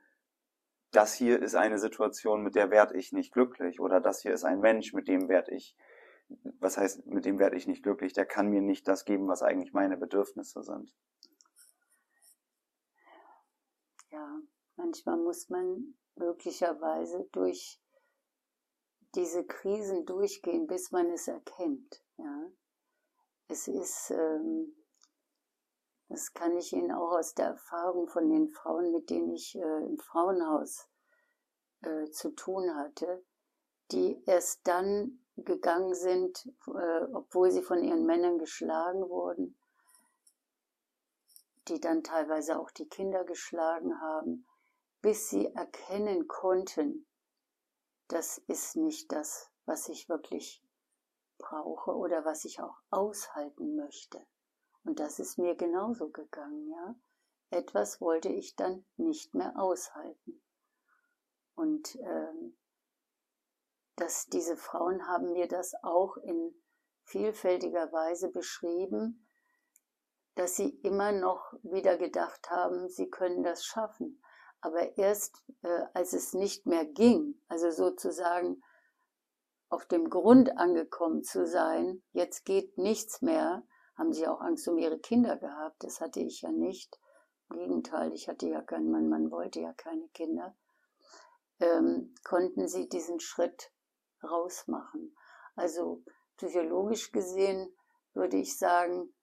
das 0.90 1.14
hier 1.14 1.42
ist 1.42 1.54
eine 1.54 1.78
Situation, 1.78 2.42
mit 2.42 2.54
der 2.54 2.70
werde 2.70 2.94
ich 2.94 3.12
nicht 3.12 3.32
glücklich 3.32 3.80
oder 3.80 4.02
das 4.02 4.20
hier 4.20 4.34
ist 4.34 4.44
ein 4.44 4.60
Mensch, 4.60 4.92
mit 4.92 5.08
dem 5.08 5.30
werde 5.30 5.52
ich 5.52 5.74
was 6.60 6.76
heißt, 6.76 7.06
mit 7.06 7.24
dem 7.24 7.38
werde 7.38 7.56
ich 7.56 7.66
nicht 7.66 7.82
glücklich, 7.82 8.12
der 8.12 8.26
kann 8.26 8.48
mir 8.48 8.62
nicht 8.62 8.88
das 8.88 9.04
geben, 9.04 9.28
was 9.28 9.42
eigentlich 9.42 9.72
meine 9.72 9.96
Bedürfnisse 9.96 10.62
sind. 10.62 10.94
Ja, 14.10 14.40
manchmal 14.76 15.18
muss 15.18 15.48
man 15.48 15.94
möglicherweise 16.16 17.28
durch 17.32 17.80
diese 19.14 19.44
Krisen 19.44 20.06
durchgehen, 20.06 20.66
bis 20.66 20.90
man 20.90 21.10
es 21.10 21.28
erkennt. 21.28 22.04
Ja. 22.16 22.50
Es 23.48 23.68
ist, 23.68 24.10
ähm, 24.10 24.74
das 26.08 26.32
kann 26.32 26.56
ich 26.56 26.72
Ihnen 26.72 26.92
auch 26.92 27.12
aus 27.12 27.34
der 27.34 27.46
Erfahrung 27.46 28.08
von 28.08 28.28
den 28.28 28.48
Frauen, 28.48 28.92
mit 28.92 29.10
denen 29.10 29.30
ich 29.30 29.54
äh, 29.56 29.86
im 29.86 29.98
Frauenhaus 29.98 30.88
äh, 31.82 32.10
zu 32.10 32.30
tun 32.30 32.74
hatte, 32.74 33.24
die 33.90 34.22
erst 34.26 34.66
dann 34.66 35.23
gegangen 35.36 35.94
sind, 35.94 36.46
äh, 36.66 37.04
obwohl 37.12 37.50
sie 37.50 37.62
von 37.62 37.82
ihren 37.82 38.06
Männern 38.06 38.38
geschlagen 38.38 39.08
wurden, 39.08 39.56
die 41.68 41.80
dann 41.80 42.02
teilweise 42.02 42.58
auch 42.58 42.70
die 42.70 42.88
Kinder 42.88 43.24
geschlagen 43.24 44.00
haben, 44.00 44.46
bis 45.00 45.28
sie 45.28 45.46
erkennen 45.54 46.28
konnten, 46.28 47.06
das 48.08 48.38
ist 48.38 48.76
nicht 48.76 49.10
das, 49.12 49.50
was 49.64 49.88
ich 49.88 50.08
wirklich 50.08 50.62
brauche 51.38 51.94
oder 51.94 52.24
was 52.24 52.44
ich 52.44 52.60
auch 52.60 52.76
aushalten 52.90 53.76
möchte. 53.76 54.24
Und 54.84 55.00
das 55.00 55.18
ist 55.18 55.38
mir 55.38 55.54
genauso 55.54 56.10
gegangen, 56.10 56.68
ja. 56.68 56.94
Etwas 57.50 58.00
wollte 58.00 58.28
ich 58.28 58.56
dann 58.56 58.84
nicht 58.96 59.34
mehr 59.34 59.58
aushalten. 59.58 60.42
Und 61.54 61.96
ähm, 61.96 62.56
dass 63.96 64.26
diese 64.26 64.56
Frauen 64.56 65.06
haben 65.06 65.32
mir 65.32 65.48
das 65.48 65.74
auch 65.82 66.16
in 66.16 66.54
vielfältiger 67.04 67.92
Weise 67.92 68.30
beschrieben, 68.30 69.26
dass 70.34 70.56
sie 70.56 70.70
immer 70.82 71.12
noch 71.12 71.52
wieder 71.62 71.96
gedacht 71.96 72.50
haben, 72.50 72.88
sie 72.88 73.08
können 73.08 73.42
das 73.42 73.64
schaffen. 73.64 74.20
Aber 74.60 74.96
erst 74.96 75.44
äh, 75.62 75.84
als 75.92 76.12
es 76.12 76.32
nicht 76.32 76.66
mehr 76.66 76.84
ging, 76.84 77.40
also 77.48 77.70
sozusagen 77.70 78.62
auf 79.68 79.86
dem 79.86 80.08
Grund 80.08 80.56
angekommen 80.56 81.22
zu 81.22 81.46
sein, 81.46 82.02
jetzt 82.12 82.44
geht 82.44 82.78
nichts 82.78 83.22
mehr, 83.22 83.62
haben 83.96 84.12
sie 84.12 84.26
auch 84.26 84.40
Angst 84.40 84.66
um 84.68 84.78
ihre 84.78 84.98
Kinder 84.98 85.36
gehabt. 85.36 85.84
Das 85.84 86.00
hatte 86.00 86.20
ich 86.20 86.42
ja 86.42 86.50
nicht. 86.50 86.98
Im 87.50 87.58
Gegenteil, 87.58 88.12
ich 88.12 88.28
hatte 88.28 88.48
ja 88.48 88.62
keinen 88.62 88.90
Mann, 88.90 89.08
man 89.08 89.30
wollte 89.30 89.60
ja 89.60 89.72
keine 89.74 90.08
Kinder. 90.08 90.56
Ähm, 91.60 92.14
konnten 92.24 92.66
sie 92.66 92.88
diesen 92.88 93.20
Schritt 93.20 93.70
rausmachen. 94.24 95.16
Also 95.54 96.02
psychologisch 96.36 97.12
gesehen 97.12 97.74
würde 98.12 98.36
ich 98.36 98.58
sagen, 98.58 99.14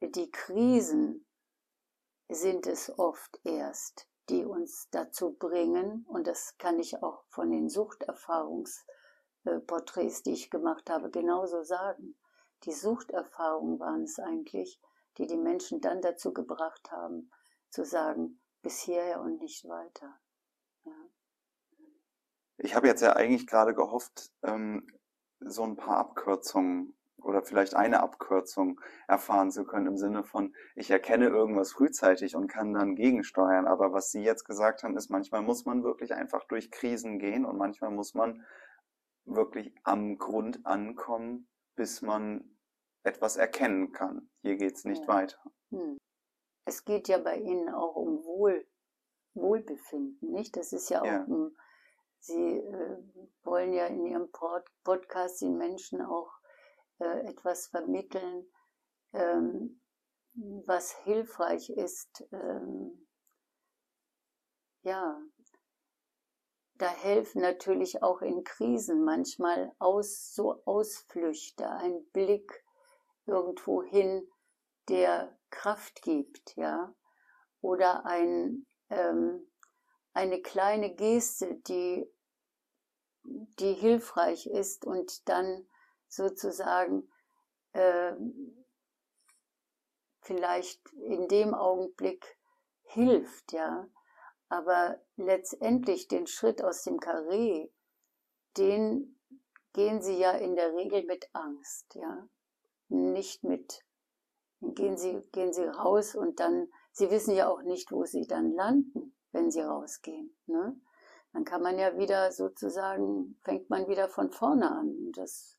die 0.00 0.30
Krisen 0.30 1.26
sind 2.28 2.66
es 2.66 2.90
oft 2.98 3.40
erst, 3.44 4.08
die 4.28 4.44
uns 4.44 4.88
dazu 4.90 5.34
bringen, 5.34 6.04
und 6.08 6.26
das 6.26 6.56
kann 6.58 6.78
ich 6.78 7.02
auch 7.02 7.24
von 7.28 7.50
den 7.50 7.68
Suchterfahrungsporträts, 7.68 10.22
die 10.22 10.32
ich 10.32 10.50
gemacht 10.50 10.90
habe, 10.90 11.10
genauso 11.10 11.62
sagen. 11.62 12.16
Die 12.64 12.72
Suchterfahrungen 12.72 13.78
waren 13.78 14.04
es 14.04 14.18
eigentlich, 14.18 14.80
die 15.18 15.26
die 15.26 15.36
Menschen 15.36 15.80
dann 15.80 16.00
dazu 16.00 16.32
gebracht 16.32 16.90
haben, 16.90 17.30
zu 17.70 17.84
sagen, 17.84 18.40
bis 18.62 18.80
hierher 18.80 19.20
und 19.20 19.40
nicht 19.40 19.68
weiter. 19.68 20.18
Ich 22.64 22.74
habe 22.74 22.86
jetzt 22.86 23.02
ja 23.02 23.12
eigentlich 23.12 23.46
gerade 23.46 23.74
gehofft, 23.74 24.32
ähm, 24.42 24.86
so 25.38 25.64
ein 25.64 25.76
paar 25.76 25.98
Abkürzungen 25.98 26.96
oder 27.18 27.42
vielleicht 27.42 27.74
eine 27.74 28.02
Abkürzung 28.02 28.80
erfahren 29.06 29.50
zu 29.50 29.66
können 29.66 29.86
im 29.86 29.98
Sinne 29.98 30.24
von, 30.24 30.54
ich 30.74 30.90
erkenne 30.90 31.26
irgendwas 31.26 31.72
frühzeitig 31.72 32.36
und 32.36 32.46
kann 32.48 32.72
dann 32.72 32.96
gegensteuern. 32.96 33.66
Aber 33.66 33.92
was 33.92 34.10
Sie 34.10 34.22
jetzt 34.22 34.44
gesagt 34.44 34.82
haben, 34.82 34.96
ist, 34.96 35.10
manchmal 35.10 35.42
muss 35.42 35.66
man 35.66 35.84
wirklich 35.84 36.14
einfach 36.14 36.44
durch 36.44 36.70
Krisen 36.70 37.18
gehen 37.18 37.44
und 37.44 37.58
manchmal 37.58 37.90
muss 37.90 38.14
man 38.14 38.42
wirklich 39.26 39.74
am 39.82 40.16
Grund 40.16 40.64
ankommen, 40.64 41.46
bis 41.76 42.00
man 42.00 42.56
etwas 43.02 43.36
erkennen 43.36 43.92
kann. 43.92 44.30
Hier 44.40 44.56
geht's 44.56 44.86
nicht 44.86 45.02
ja. 45.02 45.08
weiter. 45.08 45.38
Hm. 45.70 45.98
Es 46.64 46.86
geht 46.86 47.08
ja 47.08 47.18
bei 47.18 47.36
Ihnen 47.36 47.68
auch 47.68 47.94
um 47.94 48.24
Wohl, 48.24 48.66
Wohlbefinden, 49.34 50.30
nicht? 50.30 50.56
Das 50.56 50.72
ist 50.72 50.88
ja 50.88 51.02
auch 51.02 51.06
ja. 51.06 51.24
ein 51.24 51.54
Sie 52.26 52.56
äh, 52.56 52.96
wollen 53.42 53.74
ja 53.74 53.84
in 53.84 54.06
Ihrem 54.06 54.32
Pod 54.32 54.64
Podcast 54.82 55.42
den 55.42 55.58
Menschen 55.58 56.00
auch 56.00 56.32
äh, 56.98 57.28
etwas 57.28 57.66
vermitteln, 57.66 58.46
ähm, 59.12 59.82
was 60.32 60.92
hilfreich 61.04 61.68
ist. 61.68 62.26
Ähm, 62.32 63.06
ja, 64.84 65.20
da 66.76 66.88
helfen 66.88 67.42
natürlich 67.42 68.02
auch 68.02 68.22
in 68.22 68.42
Krisen 68.42 69.04
manchmal 69.04 69.72
aus, 69.78 70.32
so 70.34 70.62
Ausflüchte, 70.64 71.68
ein 71.68 72.06
Blick 72.14 72.64
irgendwo 73.26 73.82
hin, 73.82 74.26
der 74.88 75.38
Kraft 75.50 76.00
gibt, 76.00 76.56
ja, 76.56 76.94
oder 77.60 78.06
ein, 78.06 78.66
ähm, 78.88 79.50
eine 80.14 80.40
kleine 80.42 80.94
Geste, 80.94 81.56
die 81.66 82.06
die 83.24 83.72
hilfreich 83.72 84.46
ist 84.46 84.84
und 84.84 85.28
dann 85.28 85.66
sozusagen 86.08 87.08
äh, 87.72 88.12
vielleicht 90.20 90.80
in 90.92 91.28
dem 91.28 91.54
Augenblick 91.54 92.38
hilft, 92.82 93.52
ja. 93.52 93.88
Aber 94.48 95.00
letztendlich 95.16 96.06
den 96.08 96.26
Schritt 96.26 96.62
aus 96.62 96.82
dem 96.82 97.00
Karree, 97.00 97.70
den 98.56 99.18
gehen 99.72 100.00
sie 100.00 100.18
ja 100.18 100.32
in 100.32 100.54
der 100.54 100.74
Regel 100.74 101.04
mit 101.04 101.28
Angst, 101.32 101.94
ja. 101.94 102.28
Nicht 102.88 103.42
mit, 103.42 103.84
gehen 104.60 104.96
sie, 104.96 105.22
gehen 105.32 105.52
sie 105.52 105.64
raus 105.64 106.14
und 106.14 106.38
dann, 106.38 106.68
sie 106.92 107.10
wissen 107.10 107.34
ja 107.34 107.48
auch 107.48 107.62
nicht, 107.62 107.90
wo 107.90 108.04
sie 108.04 108.26
dann 108.26 108.52
landen, 108.52 109.16
wenn 109.32 109.50
sie 109.50 109.62
rausgehen, 109.62 110.36
ne 110.46 110.78
dann 111.34 111.44
kann 111.44 111.62
man 111.62 111.78
ja 111.78 111.98
wieder 111.98 112.30
sozusagen, 112.30 113.36
fängt 113.42 113.68
man 113.68 113.88
wieder 113.88 114.08
von 114.08 114.30
vorne 114.30 114.70
an. 114.70 115.10
Das 115.12 115.58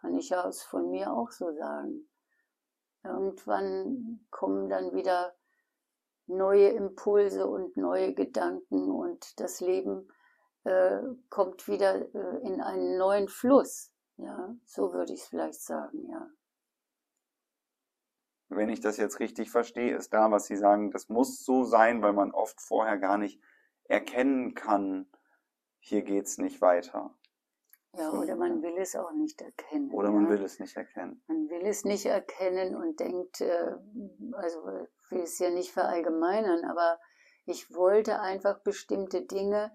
kann 0.00 0.14
ich 0.16 0.30
ja 0.30 0.50
von 0.50 0.90
mir 0.90 1.12
auch 1.12 1.30
so 1.30 1.52
sagen. 1.52 2.08
irgendwann 3.04 4.26
kommen 4.30 4.70
dann 4.70 4.94
wieder 4.94 5.34
neue 6.26 6.68
Impulse 6.68 7.46
und 7.46 7.76
neue 7.76 8.14
Gedanken 8.14 8.90
und 8.90 9.38
das 9.40 9.60
Leben 9.60 10.08
äh, 10.64 11.00
kommt 11.28 11.68
wieder 11.68 11.96
äh, 12.14 12.46
in 12.46 12.62
einen 12.62 12.96
neuen 12.96 13.28
Fluss. 13.28 13.92
Ja, 14.16 14.54
so 14.64 14.92
würde 14.94 15.12
ich 15.12 15.20
es 15.20 15.28
vielleicht 15.28 15.60
sagen, 15.62 16.08
ja. 16.08 16.30
Wenn 18.48 18.68
ich 18.70 18.80
das 18.80 18.96
jetzt 18.96 19.20
richtig 19.20 19.50
verstehe, 19.50 19.96
ist 19.96 20.14
da, 20.14 20.30
was 20.30 20.46
Sie 20.46 20.56
sagen, 20.56 20.90
das 20.90 21.08
muss 21.08 21.44
so 21.44 21.64
sein, 21.64 22.02
weil 22.02 22.12
man 22.14 22.32
oft 22.32 22.60
vorher 22.60 22.98
gar 22.98 23.18
nicht 23.18 23.40
erkennen 23.90 24.54
kann, 24.54 25.06
hier 25.78 26.02
geht's 26.02 26.38
nicht 26.38 26.60
weiter. 26.60 27.14
Ja, 27.96 28.12
oder 28.12 28.36
man 28.36 28.62
will 28.62 28.76
es 28.78 28.94
auch 28.94 29.10
nicht 29.12 29.42
erkennen. 29.42 29.90
Oder 29.90 30.10
man 30.12 30.24
ja. 30.24 30.30
will 30.30 30.44
es 30.44 30.60
nicht 30.60 30.76
erkennen. 30.76 31.22
Man 31.26 31.48
will 31.48 31.66
es 31.66 31.84
nicht 31.84 32.06
erkennen 32.06 32.76
und 32.76 33.00
denkt, 33.00 33.40
äh, 33.40 33.74
also 34.34 34.60
ich 35.04 35.10
will 35.10 35.22
es 35.22 35.38
ja 35.40 35.50
nicht 35.50 35.72
verallgemeinern, 35.72 36.64
aber 36.64 37.00
ich 37.46 37.74
wollte 37.74 38.20
einfach 38.20 38.60
bestimmte 38.60 39.22
Dinge 39.22 39.72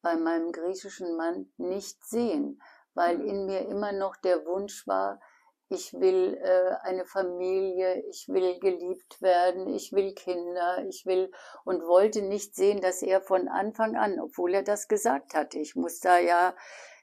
bei 0.00 0.16
meinem 0.16 0.52
griechischen 0.52 1.16
Mann 1.16 1.52
nicht 1.56 2.04
sehen, 2.04 2.62
weil 2.94 3.18
mhm. 3.18 3.26
in 3.26 3.46
mir 3.46 3.68
immer 3.68 3.90
noch 3.90 4.14
der 4.16 4.46
Wunsch 4.46 4.86
war, 4.86 5.20
ich 5.68 5.92
will 5.94 6.38
äh, 6.40 6.76
eine 6.82 7.04
Familie, 7.04 8.02
ich 8.08 8.28
will 8.28 8.58
geliebt 8.60 9.20
werden, 9.20 9.74
ich 9.74 9.92
will 9.92 10.14
Kinder, 10.14 10.84
ich 10.86 11.06
will 11.06 11.32
und 11.64 11.82
wollte 11.82 12.22
nicht 12.22 12.54
sehen, 12.54 12.80
dass 12.80 13.02
er 13.02 13.20
von 13.20 13.48
Anfang 13.48 13.96
an, 13.96 14.20
obwohl 14.20 14.54
er 14.54 14.62
das 14.62 14.86
gesagt 14.86 15.34
hatte, 15.34 15.58
ich 15.58 15.74
muss 15.74 15.98
da 15.98 16.18
ja 16.18 16.54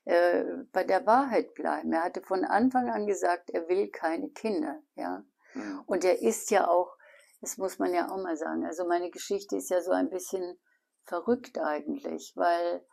äh, 0.05 0.43
bei 0.71 0.83
der 0.83 1.05
Wahrheit 1.05 1.53
bleiben. 1.53 1.91
Er 1.91 2.03
hatte 2.03 2.21
von 2.21 2.45
Anfang 2.45 2.89
an 2.89 3.05
gesagt, 3.05 3.49
er 3.49 3.67
will 3.67 3.89
keine 3.89 4.29
Kinder, 4.29 4.81
ja. 4.95 5.23
Mhm. 5.53 5.83
Und 5.85 6.05
er 6.05 6.21
ist 6.21 6.49
ja 6.49 6.67
auch, 6.67 6.95
das 7.41 7.57
muss 7.57 7.79
man 7.79 7.93
ja 7.93 8.09
auch 8.09 8.21
mal 8.21 8.37
sagen, 8.37 8.65
also 8.65 8.85
meine 8.87 9.11
Geschichte 9.11 9.57
ist 9.57 9.69
ja 9.69 9.81
so 9.81 9.91
ein 9.91 10.09
bisschen 10.09 10.57
verrückt 11.03 11.57
eigentlich, 11.57 12.31
weil 12.35 12.85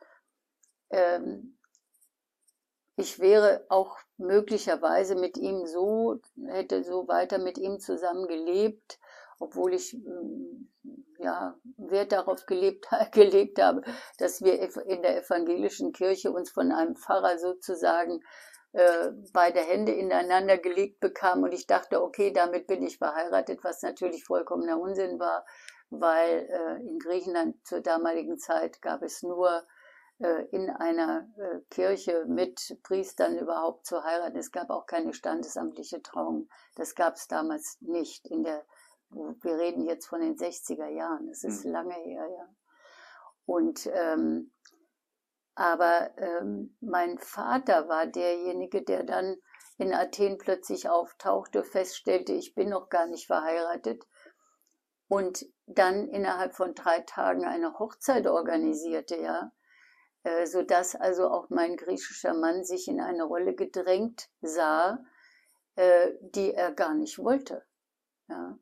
ähm, 0.91 1.60
ich 3.01 3.19
wäre 3.19 3.65
auch 3.69 3.99
möglicherweise 4.19 5.17
mit 5.17 5.37
ihm 5.37 5.67
so, 5.67 6.21
hätte 6.47 6.85
so 6.85 7.09
weiter 7.09 7.39
mit 7.39 7.59
ihm 7.59 7.81
zusammen 7.81 8.29
gelebt, 8.29 8.99
obwohl 9.39 9.75
ich 9.75 9.95
mm, 9.95 10.69
ja, 11.19 11.57
Wert 11.77 12.13
darauf 12.13 12.47
gelebt, 12.47 12.87
gelegt 13.13 13.61
habe, 13.61 13.83
dass 14.19 14.43
wir 14.43 14.61
in 14.87 15.03
der 15.03 15.19
evangelischen 15.23 15.93
Kirche 15.93 16.31
uns 16.31 16.51
von 16.51 16.73
einem 16.73 16.97
Pfarrer 16.97 17.39
sozusagen 17.39 18.21
äh, 18.73 19.11
beide 19.33 19.61
Hände 19.61 19.93
ineinander 19.93 20.59
gelegt 20.59 21.01
bekamen. 21.01 21.45
Und 21.45 21.53
ich 21.53 21.67
dachte, 21.67 22.03
okay, 22.03 22.33
damit 22.33 22.67
bin 22.67 22.83
ich 22.83 22.99
verheiratet, 22.99 23.65
was 23.65 23.83
natürlich 23.83 24.25
vollkommener 24.25 24.79
Unsinn 24.79 25.19
war, 25.19 25.45
weil 25.91 26.49
äh, 26.49 26.89
in 26.89 26.99
Griechenland 26.99 27.57
zur 27.67 27.81
damaligen 27.81 28.39
Zeit 28.39 28.81
gab 28.81 29.03
es 29.03 29.23
nur 29.23 29.65
in 30.51 30.69
einer 30.69 31.27
äh, 31.39 31.61
Kirche 31.71 32.25
mit 32.27 32.79
Priestern 32.83 33.39
überhaupt 33.39 33.87
zu 33.87 34.05
heiraten. 34.05 34.37
Es 34.37 34.53
gab 34.53 34.71
auch 34.71 34.87
keine 34.87 35.15
standesamtliche 35.15 36.03
Trauung. 36.03 36.49
Das 36.77 36.95
gab 36.95 37.17
es 37.17 37.27
damals 37.27 37.79
nicht. 37.81 38.27
In 38.27 38.45
der, 38.45 38.65
wir 39.09 39.57
reden 39.57 39.87
jetzt 39.87 40.07
von 40.07 40.21
den 40.21 40.37
60er 40.37 40.89
Jahren. 40.89 41.27
Das 41.29 41.43
ist 41.43 41.65
mhm. 41.65 41.73
lange 41.73 41.95
her, 41.95 42.29
ja. 42.29 42.49
Und 43.47 43.89
ähm, 43.93 44.53
aber 45.55 46.17
ähm, 46.17 46.77
mein 46.81 47.19
Vater 47.19 47.89
war 47.89 48.07
derjenige, 48.07 48.83
der 48.83 49.05
dann 49.05 49.37
in 49.79 49.93
Athen 49.93 50.39
plötzlich 50.39 50.89
auftauchte, 50.89 51.65
feststellte, 51.65 52.33
ich 52.33 52.55
bin 52.55 52.69
noch 52.69 52.89
gar 52.89 53.07
nicht 53.07 53.27
verheiratet 53.27 54.05
und 55.09 55.45
dann 55.67 56.09
innerhalb 56.09 56.55
von 56.55 56.75
drei 56.75 57.01
Tagen 57.01 57.45
eine 57.45 57.79
Hochzeit 57.79 58.27
organisierte, 58.27 59.17
ja. 59.17 59.51
Äh, 60.23 60.47
so 60.47 60.63
dass 60.63 60.95
also 60.95 61.29
auch 61.29 61.49
mein 61.49 61.77
griechischer 61.77 62.35
Mann 62.35 62.65
sich 62.65 62.89
in 62.89 63.01
eine 63.01 63.25
Rolle 63.25 63.55
gedrängt 63.55 64.29
sah, 64.43 65.03
äh, 65.77 66.13
die 66.21 66.53
er 66.53 66.73
gar 66.73 66.95
nicht 66.95 67.19
wollte. 67.19 67.65
Ja. 68.29 68.59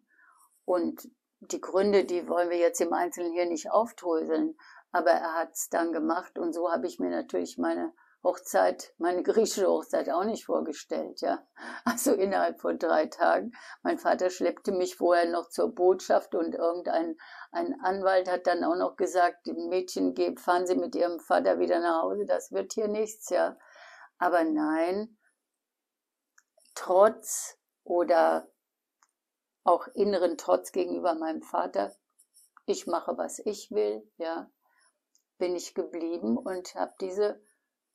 Und 0.65 1.09
die 1.41 1.61
Gründe, 1.61 2.05
die 2.05 2.29
wollen 2.29 2.51
wir 2.51 2.59
jetzt 2.59 2.81
im 2.81 2.93
Einzelnen 2.93 3.33
hier 3.33 3.47
nicht 3.47 3.71
aufdröseln, 3.71 4.57
aber 4.93 5.11
er 5.11 5.35
hat 5.35 5.53
es 5.53 5.69
dann 5.69 5.93
gemacht 5.93 6.39
und 6.39 6.53
so 6.53 6.71
habe 6.71 6.87
ich 6.87 6.99
mir 6.99 7.11
natürlich 7.11 7.59
meine 7.59 7.93
Hochzeit, 8.25 8.93
meine 8.99 9.23
griechische 9.23 9.69
Hochzeit 9.69 10.11
auch 10.11 10.25
nicht 10.25 10.45
vorgestellt, 10.45 11.21
ja. 11.21 11.47
Also 11.85 12.13
innerhalb 12.13 12.61
von 12.61 12.79
drei 12.79 13.07
Tagen. 13.07 13.53
Mein 13.83 13.99
Vater 13.99 14.29
schleppte 14.31 14.73
mich 14.73 14.97
vorher 14.97 15.31
noch 15.31 15.49
zur 15.49 15.73
Botschaft 15.75 16.35
und 16.35 16.55
irgendein 16.55 17.17
ein 17.53 17.81
Anwalt 17.81 18.31
hat 18.31 18.47
dann 18.47 18.65
auch 18.65 18.77
noch 18.77 18.97
gesagt, 18.97 19.47
Mädchen, 19.47 20.15
fahren 20.37 20.67
Sie 20.67 20.75
mit 20.75 20.95
Ihrem 20.95 21.21
Vater 21.21 21.59
wieder 21.59 21.79
nach 21.81 22.03
Hause, 22.03 22.27
das 22.27 22.51
wird 22.51 22.73
hier 22.73 22.89
nichts, 22.89 23.31
ja. 23.31 23.57
Aber 24.19 24.43
nein, 24.45 25.17
Trotz 26.75 27.59
oder 27.85 28.49
auch 29.65 29.87
inneren 29.89 30.39
Trotz 30.39 30.73
gegenüber 30.73 31.15
meinem 31.15 31.43
Vater, 31.43 31.95
ich 32.67 32.87
mache, 32.87 33.17
was 33.17 33.39
ich 33.39 33.71
will, 33.71 34.09
ja, 34.17 34.51
bin 35.39 35.57
ich 35.57 35.75
geblieben 35.75 36.37
und 36.37 36.75
habe 36.75 36.93
diese 37.01 37.41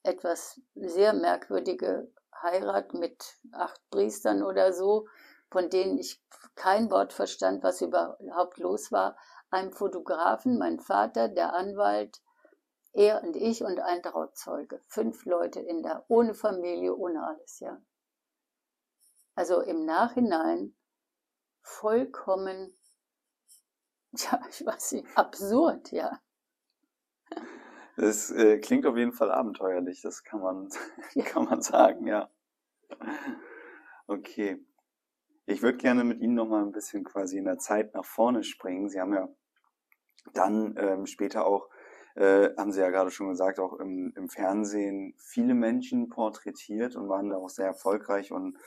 etwas 0.03 0.61
sehr 0.75 1.13
merkwürdige 1.13 2.11
Heirat 2.41 2.93
mit 2.93 3.37
acht 3.51 3.81
Priestern 3.89 4.43
oder 4.43 4.73
so, 4.73 5.07
von 5.49 5.69
denen 5.69 5.97
ich 5.97 6.21
kein 6.55 6.91
Wort 6.91 7.13
verstand, 7.13 7.63
was 7.63 7.81
überhaupt 7.81 8.57
los 8.57 8.91
war, 8.91 9.17
einem 9.49 9.71
Fotografen, 9.71 10.57
mein 10.57 10.79
Vater, 10.79 11.29
der 11.29 11.53
Anwalt, 11.53 12.21
er 12.91 13.23
und 13.23 13.35
ich 13.35 13.63
und 13.63 13.79
ein 13.79 14.03
Trauzeuge. 14.03 14.81
Fünf 14.87 15.25
Leute 15.25 15.59
in 15.59 15.81
der, 15.83 16.05
ohne 16.09 16.33
Familie, 16.33 16.95
ohne 16.95 17.25
alles, 17.25 17.59
ja. 17.59 17.81
Also 19.35 19.61
im 19.61 19.85
Nachhinein 19.85 20.75
vollkommen, 21.61 22.77
ja, 24.11 24.39
ich 24.49 24.65
weiß 24.65 24.93
nicht, 24.93 25.17
absurd, 25.17 25.91
ja. 25.91 26.19
Das 27.95 28.31
äh, 28.31 28.57
klingt 28.59 28.85
auf 28.85 28.97
jeden 28.97 29.13
Fall 29.13 29.31
abenteuerlich, 29.31 30.01
das 30.01 30.23
kann 30.23 30.41
man, 30.41 30.69
kann 31.25 31.45
man 31.45 31.61
sagen, 31.61 32.07
ja. 32.07 32.29
Okay. 34.07 34.63
Ich 35.45 35.61
würde 35.61 35.77
gerne 35.77 36.03
mit 36.03 36.21
Ihnen 36.21 36.35
noch 36.35 36.47
mal 36.47 36.63
ein 36.63 36.71
bisschen 36.71 37.03
quasi 37.03 37.37
in 37.37 37.45
der 37.45 37.57
Zeit 37.57 37.93
nach 37.93 38.05
vorne 38.05 38.43
springen. 38.43 38.89
Sie 38.89 38.99
haben 38.99 39.13
ja 39.13 39.27
dann 40.33 40.75
ähm, 40.77 41.05
später 41.05 41.45
auch, 41.45 41.69
äh, 42.15 42.49
haben 42.57 42.71
Sie 42.71 42.79
ja 42.79 42.89
gerade 42.89 43.11
schon 43.11 43.27
gesagt, 43.27 43.59
auch 43.59 43.73
im, 43.73 44.13
im 44.15 44.29
Fernsehen 44.29 45.13
viele 45.17 45.53
Menschen 45.53 46.09
porträtiert 46.09 46.95
und 46.95 47.09
waren 47.09 47.29
da 47.29 47.35
auch 47.35 47.49
sehr 47.49 47.67
erfolgreich 47.67 48.31
und 48.31 48.57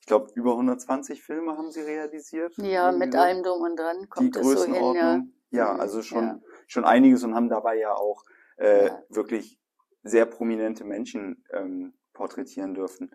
ich 0.00 0.06
glaube, 0.06 0.30
über 0.34 0.52
120 0.52 1.22
Filme 1.22 1.56
haben 1.56 1.70
Sie 1.70 1.80
realisiert. 1.80 2.56
Ja, 2.56 2.92
mit 2.92 3.14
allem 3.14 3.42
drum 3.42 3.62
und 3.62 3.78
dran 3.78 4.08
kommt 4.08 4.36
es 4.36 4.46
so 4.46 4.64
hin. 4.64 4.94
Ja, 4.94 5.22
ja 5.50 5.74
mhm, 5.74 5.80
also 5.80 6.02
schon, 6.02 6.24
ja. 6.24 6.40
schon 6.66 6.84
einiges 6.84 7.24
und 7.24 7.34
haben 7.34 7.48
dabei 7.48 7.78
ja 7.78 7.94
auch 7.94 8.24
äh, 8.58 8.86
ja. 8.86 9.02
wirklich 9.08 9.58
sehr 10.02 10.26
prominente 10.26 10.84
Menschen 10.84 11.44
ähm, 11.52 11.94
porträtieren 12.12 12.74
dürfen. 12.74 13.10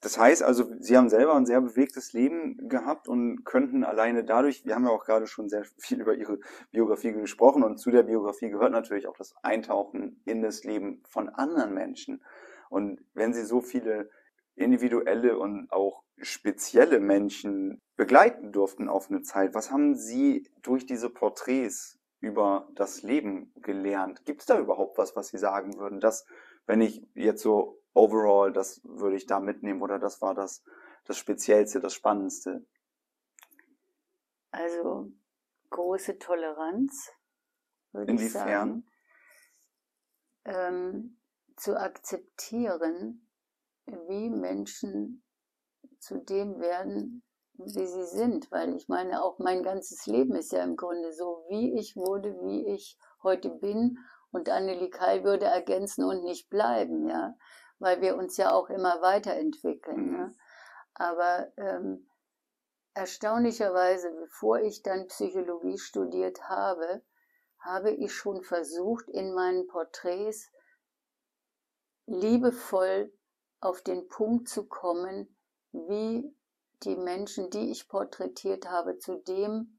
Das 0.00 0.18
heißt 0.18 0.42
also, 0.42 0.70
Sie 0.78 0.96
haben 0.96 1.08
selber 1.08 1.34
ein 1.34 1.46
sehr 1.46 1.60
bewegtes 1.60 2.12
Leben 2.12 2.68
gehabt 2.68 3.08
und 3.08 3.44
könnten 3.44 3.82
alleine 3.82 4.24
dadurch, 4.24 4.64
wir 4.64 4.74
haben 4.74 4.84
ja 4.84 4.90
auch 4.90 5.04
gerade 5.04 5.26
schon 5.26 5.48
sehr 5.48 5.64
viel 5.78 6.00
über 6.00 6.14
Ihre 6.14 6.38
Biografie 6.70 7.12
gesprochen 7.12 7.62
und 7.62 7.78
zu 7.78 7.90
der 7.90 8.02
Biografie 8.02 8.50
gehört 8.50 8.72
natürlich 8.72 9.06
auch 9.06 9.16
das 9.16 9.34
Eintauchen 9.42 10.20
in 10.24 10.42
das 10.42 10.64
Leben 10.64 11.02
von 11.08 11.28
anderen 11.28 11.74
Menschen. 11.74 12.22
Und 12.68 13.00
wenn 13.14 13.32
Sie 13.32 13.44
so 13.44 13.60
viele 13.60 14.10
individuelle 14.54 15.38
und 15.38 15.70
auch 15.70 16.02
spezielle 16.18 17.00
Menschen 17.00 17.82
begleiten 17.96 18.52
durften 18.52 18.88
auf 18.88 19.10
eine 19.10 19.22
Zeit, 19.22 19.54
was 19.54 19.70
haben 19.70 19.94
Sie 19.94 20.48
durch 20.62 20.86
diese 20.86 21.10
Porträts 21.10 21.95
über 22.20 22.68
das 22.74 23.02
Leben 23.02 23.52
gelernt? 23.56 24.24
Gibt 24.24 24.40
es 24.40 24.46
da 24.46 24.58
überhaupt 24.58 24.98
was, 24.98 25.16
was 25.16 25.28
Sie 25.28 25.38
sagen 25.38 25.78
würden, 25.78 26.00
dass 26.00 26.26
wenn 26.66 26.80
ich 26.80 27.06
jetzt 27.14 27.42
so 27.42 27.82
overall, 27.94 28.52
das 28.52 28.80
würde 28.84 29.16
ich 29.16 29.26
da 29.26 29.40
mitnehmen 29.40 29.82
oder 29.82 29.98
das 29.98 30.20
war 30.20 30.34
das, 30.34 30.62
das 31.04 31.18
Speziellste, 31.18 31.80
das 31.80 31.94
Spannendste? 31.94 32.66
Also 34.50 35.12
große 35.70 36.18
Toleranz, 36.18 37.12
würde 37.92 38.12
Inwiefern? 38.12 38.26
ich 38.26 38.32
sagen. 38.32 38.86
Ähm, 40.44 41.18
zu 41.56 41.78
akzeptieren, 41.78 43.26
wie 43.86 44.30
Menschen 44.30 45.22
zu 45.98 46.18
dem 46.18 46.60
werden, 46.60 47.22
wie 47.58 47.86
sie 47.86 48.06
sind, 48.06 48.50
weil 48.50 48.74
ich 48.74 48.88
meine, 48.88 49.22
auch 49.22 49.38
mein 49.38 49.62
ganzes 49.62 50.06
Leben 50.06 50.34
ist 50.34 50.52
ja 50.52 50.62
im 50.62 50.76
Grunde 50.76 51.12
so, 51.12 51.44
wie 51.48 51.78
ich 51.78 51.96
wurde, 51.96 52.34
wie 52.42 52.66
ich 52.74 52.98
heute 53.22 53.50
bin 53.50 53.98
und 54.30 54.48
Annelie 54.48 54.90
Kai 54.90 55.24
würde 55.24 55.46
ergänzen 55.46 56.04
und 56.04 56.24
nicht 56.24 56.50
bleiben, 56.50 57.08
ja 57.08 57.34
weil 57.78 58.00
wir 58.00 58.16
uns 58.16 58.36
ja 58.36 58.52
auch 58.52 58.70
immer 58.70 59.02
weiterentwickeln. 59.02 60.10
Mhm. 60.10 60.16
Ne? 60.16 60.34
Aber 60.94 61.52
ähm, 61.56 62.08
erstaunlicherweise, 62.94 64.10
bevor 64.12 64.60
ich 64.60 64.82
dann 64.82 65.08
Psychologie 65.08 65.78
studiert 65.78 66.48
habe, 66.48 67.02
habe 67.58 67.90
ich 67.90 68.14
schon 68.14 68.42
versucht, 68.42 69.08
in 69.10 69.34
meinen 69.34 69.66
Porträts 69.66 70.50
liebevoll 72.06 73.12
auf 73.60 73.82
den 73.82 74.08
Punkt 74.08 74.48
zu 74.48 74.66
kommen, 74.66 75.36
wie 75.72 76.35
die 76.82 76.96
Menschen, 76.96 77.50
die 77.50 77.70
ich 77.70 77.88
porträtiert 77.88 78.68
habe, 78.68 78.98
zu 78.98 79.16
dem 79.16 79.78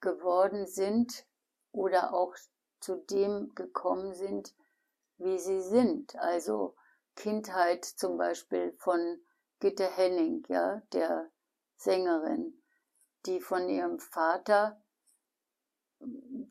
geworden 0.00 0.66
sind 0.66 1.26
oder 1.72 2.14
auch 2.14 2.34
zu 2.80 2.96
dem 2.96 3.54
gekommen 3.54 4.14
sind, 4.14 4.54
wie 5.18 5.38
sie 5.38 5.60
sind. 5.60 6.16
Also 6.16 6.76
Kindheit 7.16 7.84
zum 7.84 8.16
Beispiel 8.16 8.72
von 8.78 9.20
Gitte 9.60 9.86
Henning, 9.96 10.44
ja, 10.48 10.82
der 10.92 11.30
Sängerin, 11.76 12.62
die 13.26 13.40
von 13.40 13.68
ihrem 13.68 13.98
Vater, 13.98 14.80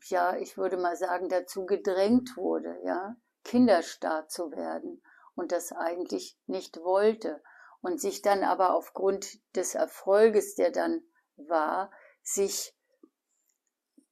ja, 0.04 0.36
ich 0.36 0.58
würde 0.58 0.76
mal 0.76 0.96
sagen, 0.96 1.28
dazu 1.30 1.64
gedrängt 1.64 2.36
wurde, 2.36 2.78
ja, 2.84 3.16
Kinderstar 3.44 4.28
zu 4.28 4.52
werden 4.52 5.02
und 5.34 5.52
das 5.52 5.72
eigentlich 5.72 6.38
nicht 6.46 6.76
wollte 6.82 7.42
und 7.80 8.00
sich 8.00 8.22
dann 8.22 8.42
aber 8.42 8.74
aufgrund 8.74 9.38
des 9.56 9.74
Erfolges, 9.74 10.54
der 10.54 10.70
dann 10.70 11.02
war, 11.36 11.90
sich 12.22 12.74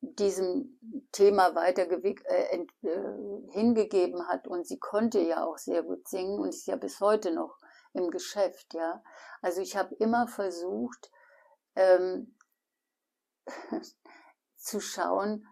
diesem 0.01 0.79
Thema 1.13 1.55
weiter 1.55 1.91
äh, 1.91 2.67
äh, 2.83 3.51
hingegeben 3.51 4.29
hat 4.29 4.47
und 4.47 4.67
sie 4.67 4.79
konnte 4.79 5.21
ja 5.21 5.45
auch 5.45 5.59
sehr 5.59 5.83
gut 5.83 6.07
singen 6.09 6.39
und 6.39 6.51
ist 6.51 6.67
ja 6.67 6.77
bis 6.77 7.01
heute 7.01 7.33
noch 7.33 7.59
im 7.93 8.11
Geschäft, 8.11 8.75
ja. 8.75 9.03
Also 9.43 9.61
ich 9.61 9.77
habe 9.77 9.95
immer 9.97 10.29
versucht 10.29 11.11
ähm, 11.75 12.37
zu 14.57 14.81
schauen 14.81 15.47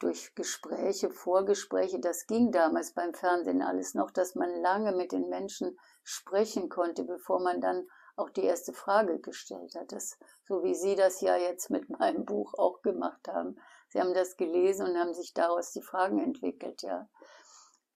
durch 0.00 0.34
Gespräche, 0.34 1.10
Vorgespräche, 1.10 2.00
das 2.00 2.26
ging 2.26 2.50
damals 2.50 2.92
beim 2.92 3.14
Fernsehen 3.14 3.62
alles 3.62 3.94
noch, 3.94 4.10
dass 4.10 4.34
man 4.34 4.50
lange 4.60 4.92
mit 4.92 5.12
den 5.12 5.28
Menschen 5.28 5.78
sprechen 6.02 6.68
konnte, 6.68 7.04
bevor 7.04 7.40
man 7.40 7.60
dann 7.60 7.86
auch 8.16 8.30
die 8.30 8.44
erste 8.44 8.72
Frage 8.72 9.20
gestellt 9.20 9.74
hat. 9.74 9.92
Das, 9.92 10.18
so 10.44 10.62
wie 10.62 10.74
Sie 10.74 10.96
das 10.96 11.20
ja 11.20 11.36
jetzt 11.36 11.70
mit 11.70 11.88
meinem 11.98 12.24
Buch 12.24 12.54
auch 12.54 12.82
gemacht 12.82 13.28
haben. 13.28 13.60
Sie 13.88 14.00
haben 14.00 14.14
das 14.14 14.36
gelesen 14.36 14.88
und 14.88 14.98
haben 14.98 15.14
sich 15.14 15.34
daraus 15.34 15.72
die 15.72 15.82
Fragen 15.82 16.18
entwickelt, 16.18 16.82
ja. 16.82 17.08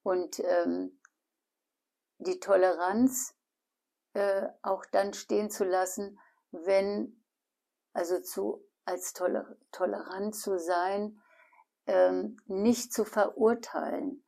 Und 0.03 0.39
ähm, 0.39 0.99
die 2.19 2.39
Toleranz 2.39 3.35
äh, 4.13 4.47
auch 4.61 4.85
dann 4.91 5.13
stehen 5.13 5.49
zu 5.49 5.63
lassen, 5.63 6.19
wenn, 6.51 7.23
also 7.93 8.19
zu, 8.19 8.63
als 8.85 9.13
toler, 9.13 9.57
tolerant 9.71 10.35
zu 10.35 10.59
sein, 10.59 11.21
ähm, 11.87 12.37
nicht 12.45 12.93
zu 12.93 13.05
verurteilen, 13.05 14.23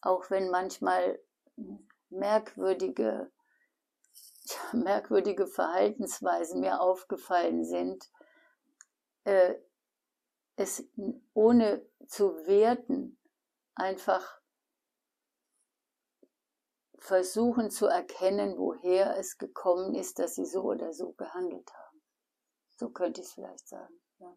auch 0.00 0.30
wenn 0.30 0.50
manchmal 0.50 1.18
merkwürdige, 2.10 3.30
ja, 4.44 4.56
merkwürdige 4.78 5.46
Verhaltensweisen 5.46 6.60
mir 6.60 6.80
aufgefallen 6.80 7.64
sind, 7.64 8.10
äh, 9.24 9.54
es 10.56 10.84
ohne 11.32 11.86
zu 12.06 12.46
werten 12.46 13.18
einfach 13.74 14.40
versuchen 16.98 17.70
zu 17.70 17.86
erkennen, 17.86 18.56
woher 18.58 19.16
es 19.18 19.38
gekommen 19.38 19.94
ist, 19.94 20.18
dass 20.18 20.36
sie 20.36 20.46
so 20.46 20.62
oder 20.62 20.92
so 20.92 21.12
gehandelt 21.12 21.72
haben. 21.74 22.02
So 22.76 22.90
könnte 22.90 23.20
ich 23.20 23.26
es 23.26 23.32
vielleicht 23.32 23.66
sagen. 23.66 24.00
Ja. 24.18 24.36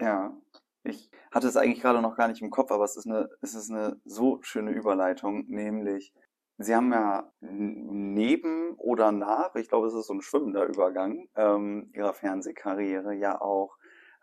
ja, 0.00 0.42
ich 0.88 1.10
hatte 1.30 1.46
es 1.46 1.56
eigentlich 1.56 1.80
gerade 1.80 2.02
noch 2.02 2.16
gar 2.16 2.28
nicht 2.28 2.42
im 2.42 2.50
Kopf, 2.50 2.70
aber 2.70 2.84
es 2.84 2.96
ist 2.96 3.06
eine, 3.06 3.28
es 3.40 3.54
ist 3.54 3.70
eine 3.70 4.00
so 4.04 4.38
schöne 4.42 4.72
Überleitung, 4.72 5.44
nämlich 5.48 6.14
Sie 6.60 6.74
haben 6.74 6.92
ja 6.92 7.32
neben 7.40 8.74
oder 8.78 9.12
nach, 9.12 9.54
ich 9.54 9.68
glaube, 9.68 9.86
es 9.86 9.94
ist 9.94 10.08
so 10.08 10.14
ein 10.14 10.22
schwimmender 10.22 10.66
Übergang 10.66 11.28
ähm, 11.36 11.90
Ihrer 11.94 12.12
Fernsehkarriere 12.12 13.14
ja 13.14 13.40
auch 13.40 13.76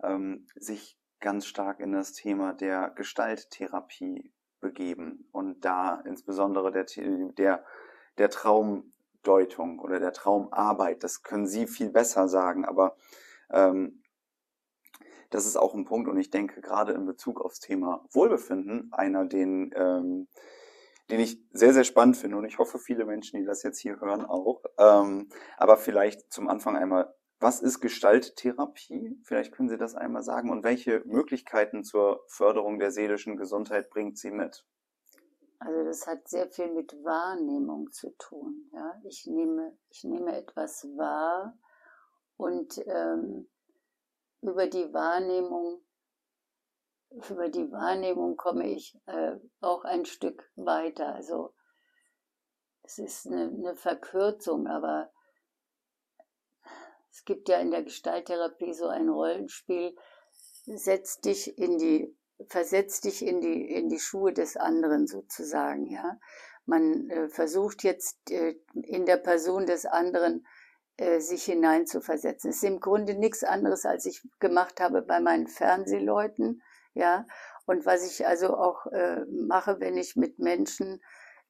ähm, 0.04 0.46
sich 0.56 0.98
ganz 1.22 1.46
stark 1.46 1.80
in 1.80 1.94
das 1.94 2.12
Thema 2.12 2.54
der 2.54 2.90
Gestalttherapie 2.90 4.34
begeben 4.60 5.30
und 5.32 5.64
da 5.64 6.02
insbesondere 6.06 6.72
der, 6.72 6.86
der, 7.38 7.64
der 8.18 8.30
Traumdeutung 8.30 9.80
oder 9.80 10.00
der 10.00 10.12
Traumarbeit, 10.12 11.04
das 11.04 11.24
können 11.24 11.48
Sie 11.48 11.68
viel 11.68 11.90
besser 11.90 12.28
sagen, 12.28 12.66
aber 12.66 12.98
ähm, 13.50 14.04
das 15.30 15.46
ist 15.46 15.58
auch 15.58 15.74
ein 15.74 15.86
Punkt 15.86 16.10
und 16.10 16.18
ich 16.18 16.30
denke 16.30 16.62
gerade 16.62 16.94
in 16.94 17.06
Bezug 17.06 17.42
aufs 17.42 17.60
Thema 17.60 18.06
Wohlbefinden 18.12 18.92
einer, 18.94 19.26
den, 19.26 19.72
ähm, 19.76 20.28
den 21.10 21.20
ich 21.20 21.44
sehr, 21.52 21.74
sehr 21.74 21.84
spannend 21.84 22.18
finde 22.18 22.38
und 22.38 22.46
ich 22.46 22.58
hoffe, 22.58 22.80
viele 22.80 23.06
Menschen, 23.06 23.40
die 23.40 23.46
das 23.46 23.64
jetzt 23.64 23.80
hier 23.80 24.00
hören, 24.00 24.26
auch. 24.26 24.64
Ähm, 24.78 25.30
aber 25.58 25.78
vielleicht 25.78 26.32
zum 26.32 26.48
Anfang 26.48 26.76
einmal, 26.76 27.14
was 27.40 27.62
ist 27.62 27.82
Gestalttherapie? 27.82 29.20
Vielleicht 29.24 29.52
können 29.52 29.70
Sie 29.70 29.78
das 29.78 29.94
einmal 29.94 30.24
sagen 30.24 30.50
und 30.50 30.64
welche 30.64 31.02
Möglichkeiten 31.06 31.84
zur 31.84 32.24
Förderung 32.28 32.80
der 32.80 32.92
seelischen 32.92 33.36
Gesundheit 33.36 33.90
bringt 33.90 34.18
sie 34.18 34.32
mit? 34.32 34.66
Also 35.60 35.84
das 35.84 36.08
hat 36.08 36.28
sehr 36.28 36.48
viel 36.50 36.72
mit 36.72 36.94
Wahrnehmung 37.04 37.92
zu 37.92 38.12
tun. 38.18 38.70
Ja? 38.74 39.00
Ich, 39.04 39.26
nehme, 39.26 39.78
ich 39.90 40.04
nehme 40.04 40.36
etwas 40.36 40.86
wahr 40.96 41.58
und 42.38 42.78
ähm, 42.86 43.48
über 44.48 44.68
die 44.68 44.94
Wahrnehmung, 44.94 45.82
über 47.30 47.50
die 47.50 47.72
Wahrnehmung 47.72 48.38
komme 48.38 48.68
ich 48.70 48.98
äh, 49.06 49.36
auch 49.62 49.84
ein 49.86 50.06
Stück 50.06 50.50
weiter. 50.56 51.14
Also 51.14 51.54
es 52.84 53.00
ist 53.00 53.28
eine, 53.28 53.46
eine 53.46 53.76
Verkürzung, 53.76 54.68
aber 54.68 55.12
es 57.12 57.24
gibt 57.26 57.50
ja 57.50 57.60
in 57.60 57.72
der 57.72 57.84
Gestalttherapie 57.84 58.74
so 58.74 58.88
ein 58.88 59.10
Rollenspiel, 59.10 59.96
setz 60.66 61.22
dich 61.22 61.58
in 61.58 61.78
die, 61.78 62.16
versetz 62.48 63.02
dich 63.02 63.26
in 63.26 63.42
die, 63.42 63.72
in 63.72 63.90
die 63.90 64.00
Schuhe 64.00 64.34
des 64.34 64.58
anderen 64.58 65.08
sozusagen, 65.08 65.88
ja. 65.88 66.20
Man 66.68 67.10
äh, 67.12 67.30
versucht 67.30 67.84
jetzt 67.84 68.32
äh, 68.32 68.56
in 68.74 69.06
der 69.06 69.18
Person 69.18 69.68
des 69.68 69.86
anderen 69.86 70.46
äh, 70.98 71.20
sich 71.20 71.44
hineinzuversetzen. 71.46 72.50
Es 72.50 72.58
ist 72.58 72.64
im 72.64 72.80
Grunde 72.80 73.16
nichts 73.16 73.44
anderes, 73.44 73.86
als 73.86 74.06
ich 74.06 74.22
gemacht 74.40 74.80
habe 74.80 75.02
bei 75.02 75.20
meinen 75.20 75.48
Fernsehleuten, 75.48 76.62
ja. 76.94 77.26
Und 77.66 77.86
was 77.86 78.06
ich 78.06 78.28
also 78.28 78.56
auch 78.56 78.86
äh, 78.88 79.26
mache, 79.26 79.80
wenn 79.80 79.98
ich 79.98 80.16
mit 80.16 80.40
Menschen 80.40 81.02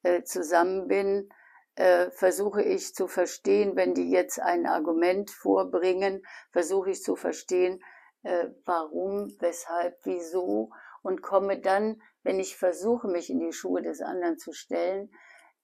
äh, 0.04 0.24
zusammen 0.24 0.88
bin, 0.88 1.30
äh, 1.76 2.10
versuche 2.12 2.64
ich 2.64 2.96
zu 2.96 3.08
verstehen, 3.08 3.76
wenn 3.76 3.94
die 3.94 4.10
jetzt 4.10 4.40
ein 4.40 4.66
Argument 4.66 5.30
vorbringen, 5.30 6.26
versuche 6.52 6.92
ich 6.92 7.04
zu 7.04 7.16
verstehen, 7.16 7.84
äh, 8.24 8.48
warum, 8.66 9.36
weshalb, 9.40 9.98
wieso 10.04 10.72
und 11.02 11.22
komme 11.22 11.60
dann, 11.60 12.02
wenn 12.24 12.40
ich 12.40 12.58
versuche, 12.58 13.08
mich 13.08 13.30
in 13.30 13.40
die 13.40 13.54
Schuhe 13.54 13.84
des 13.84 14.02
anderen 14.02 14.40
zu 14.40 14.54
stellen, 14.54 15.12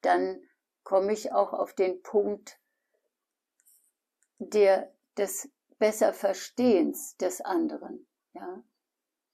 dann 0.01 0.39
komme 0.84 1.13
ich 1.13 1.34
auch 1.34 1.53
auf 1.53 1.73
den 1.73 2.03
Punkt, 2.03 2.59
der 4.49 4.93
des 5.17 5.49
besser 5.77 6.13
Verstehens 6.13 7.15
des 7.17 7.41
anderen, 7.41 8.07
ja. 8.33 8.63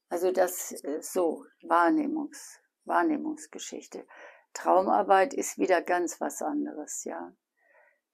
Also 0.10 0.32
das 0.32 0.70
so 1.02 1.46
Wahrnehmungs 1.64 2.60
Wahrnehmungsgeschichte. 2.86 4.08
Traumarbeit 4.54 5.34
ist 5.34 5.58
wieder 5.58 5.82
ganz 5.82 6.22
was 6.22 6.42
anderes, 6.42 7.04
ja. 7.04 7.34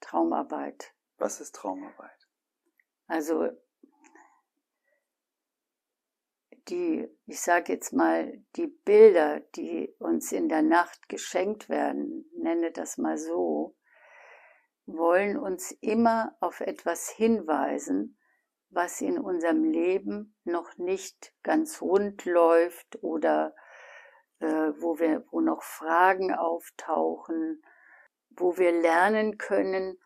Traumarbeit. 0.01 0.93
Was 1.17 1.39
ist 1.39 1.55
Traumarbeit? 1.55 2.27
Also 3.07 3.49
die, 6.69 7.07
ich 7.27 7.41
sage 7.41 7.73
jetzt 7.73 7.93
mal, 7.93 8.43
die 8.55 8.67
Bilder, 8.67 9.41
die 9.55 9.93
uns 9.99 10.31
in 10.31 10.49
der 10.49 10.61
Nacht 10.61 11.07
geschenkt 11.09 11.69
werden, 11.69 12.25
nenne 12.35 12.71
das 12.71 12.97
mal 12.97 13.17
so, 13.17 13.75
wollen 14.85 15.37
uns 15.37 15.71
immer 15.81 16.35
auf 16.39 16.61
etwas 16.61 17.09
hinweisen, 17.09 18.17
was 18.69 19.01
in 19.01 19.19
unserem 19.19 19.63
Leben 19.63 20.35
noch 20.43 20.77
nicht 20.77 21.33
ganz 21.43 21.81
rund 21.81 22.25
läuft 22.25 23.01
oder 23.03 23.55
äh, 24.39 24.73
wo 24.77 24.99
wir, 24.99 25.25
wo 25.31 25.41
noch 25.41 25.63
Fragen 25.63 26.33
auftauchen, 26.33 27.63
wo 28.29 28.57
wir 28.57 28.71
lernen 28.71 29.37
können, 29.37 29.99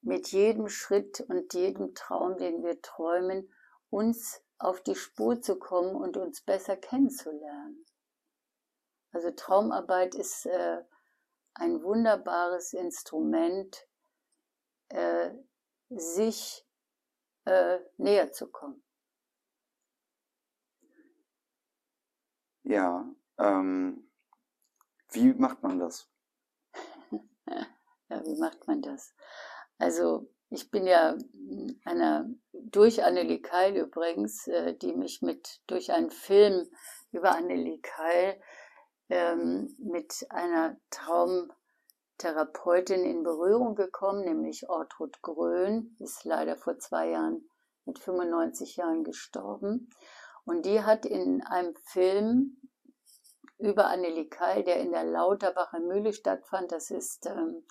mit 0.00 0.28
jedem 0.28 0.68
Schritt 0.68 1.20
und 1.20 1.54
jedem 1.54 1.94
Traum, 1.94 2.36
den 2.36 2.62
wir 2.62 2.80
träumen, 2.82 3.50
uns 3.88 4.42
auf 4.58 4.82
die 4.82 4.94
Spur 4.94 5.40
zu 5.40 5.58
kommen 5.58 5.94
und 5.94 6.16
uns 6.16 6.42
besser 6.42 6.76
kennenzulernen. 6.76 7.84
Also 9.12 9.30
Traumarbeit 9.30 10.14
ist 10.14 10.46
äh, 10.46 10.82
ein 11.54 11.82
wunderbares 11.82 12.72
Instrument, 12.72 13.86
äh, 14.88 15.30
sich 15.90 16.66
äh, 17.44 17.78
näher 17.96 18.32
zu 18.32 18.50
kommen. 18.50 18.82
Ja, 22.62 23.06
ähm, 23.38 24.10
wie 25.10 25.34
macht 25.34 25.62
man 25.62 25.78
das? 25.78 26.08
ja, 27.46 28.24
wie 28.24 28.40
macht 28.40 28.66
man 28.66 28.80
das? 28.80 29.14
Also 29.78 30.30
ich 30.48 30.70
bin 30.70 30.86
ja 30.86 31.16
einer 31.84 32.30
durch 32.52 33.04
Annelie 33.04 33.40
Keil 33.40 33.76
übrigens, 33.76 34.46
äh, 34.46 34.74
die 34.74 34.94
mich 34.94 35.20
mit 35.20 35.60
durch 35.66 35.92
einen 35.92 36.10
Film 36.10 36.68
über 37.12 37.34
Annelie 37.34 37.80
Keil 37.80 38.40
ähm, 39.08 39.74
mit 39.78 40.26
einer 40.30 40.76
Traumtherapeutin 42.18 43.04
in 43.04 43.22
Berührung 43.22 43.74
gekommen, 43.74 44.24
nämlich 44.24 44.68
Ortrud 44.68 45.20
Grön, 45.22 45.96
ist 45.98 46.24
leider 46.24 46.56
vor 46.56 46.78
zwei 46.78 47.10
Jahren 47.10 47.48
mit 47.84 47.98
95 47.98 48.76
Jahren 48.76 49.04
gestorben. 49.04 49.90
Und 50.44 50.64
die 50.64 50.82
hat 50.82 51.06
in 51.06 51.42
einem 51.42 51.74
Film 51.76 52.60
über 53.58 53.86
Annelie 53.86 54.28
Keil, 54.28 54.62
der 54.62 54.80
in 54.80 54.92
der 54.92 55.04
Lauterbacher 55.04 55.80
Mühle 55.80 56.12
stattfand, 56.12 56.72
das 56.72 56.90
ist 56.90 57.26
ähm, 57.26 57.66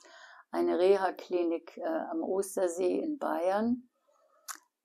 eine 0.52 0.78
Reha-Klinik 0.78 1.78
äh, 1.78 1.84
am 1.84 2.24
Ostersee 2.24 3.00
in 3.00 3.18
Bayern, 3.18 3.90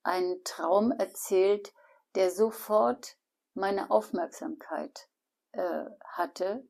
einen 0.02 0.42
Traum 0.44 0.92
erzählt, 0.92 1.72
der 2.14 2.30
sofort 2.30 3.16
meine 3.54 3.90
Aufmerksamkeit 3.90 5.08
äh, 5.52 5.84
hatte, 6.04 6.66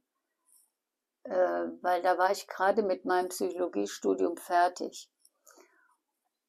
äh, 1.29 1.83
weil 1.83 2.03
da 2.03 2.17
war 2.19 2.31
ich 2.31 2.47
gerade 2.49 2.83
mit 2.83 3.05
meinem 3.05 3.29
Psychologiestudium 3.29 4.37
fertig. 4.37 5.11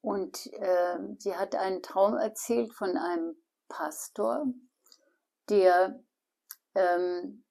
Und 0.00 0.46
äh, 0.54 0.98
sie 1.18 1.36
hat 1.36 1.54
einen 1.54 1.82
Traum 1.82 2.16
erzählt 2.16 2.72
von 2.72 2.96
einem 2.96 3.36
Pastor, 3.68 4.46
der, 5.50 6.02
ähm, 6.74 7.44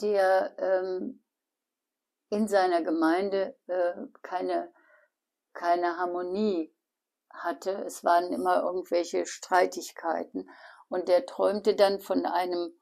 der 0.00 0.54
ähm, 0.58 1.24
in 2.30 2.46
seiner 2.46 2.82
Gemeinde 2.82 3.58
äh, 3.66 3.94
keine, 4.22 4.72
keine 5.52 5.96
Harmonie 5.96 6.72
hatte. 7.30 7.72
Es 7.84 8.04
waren 8.04 8.32
immer 8.32 8.62
irgendwelche 8.62 9.26
Streitigkeiten. 9.26 10.48
Und 10.88 11.08
der 11.08 11.26
träumte 11.26 11.74
dann 11.74 12.00
von 12.00 12.24
einem 12.24 12.77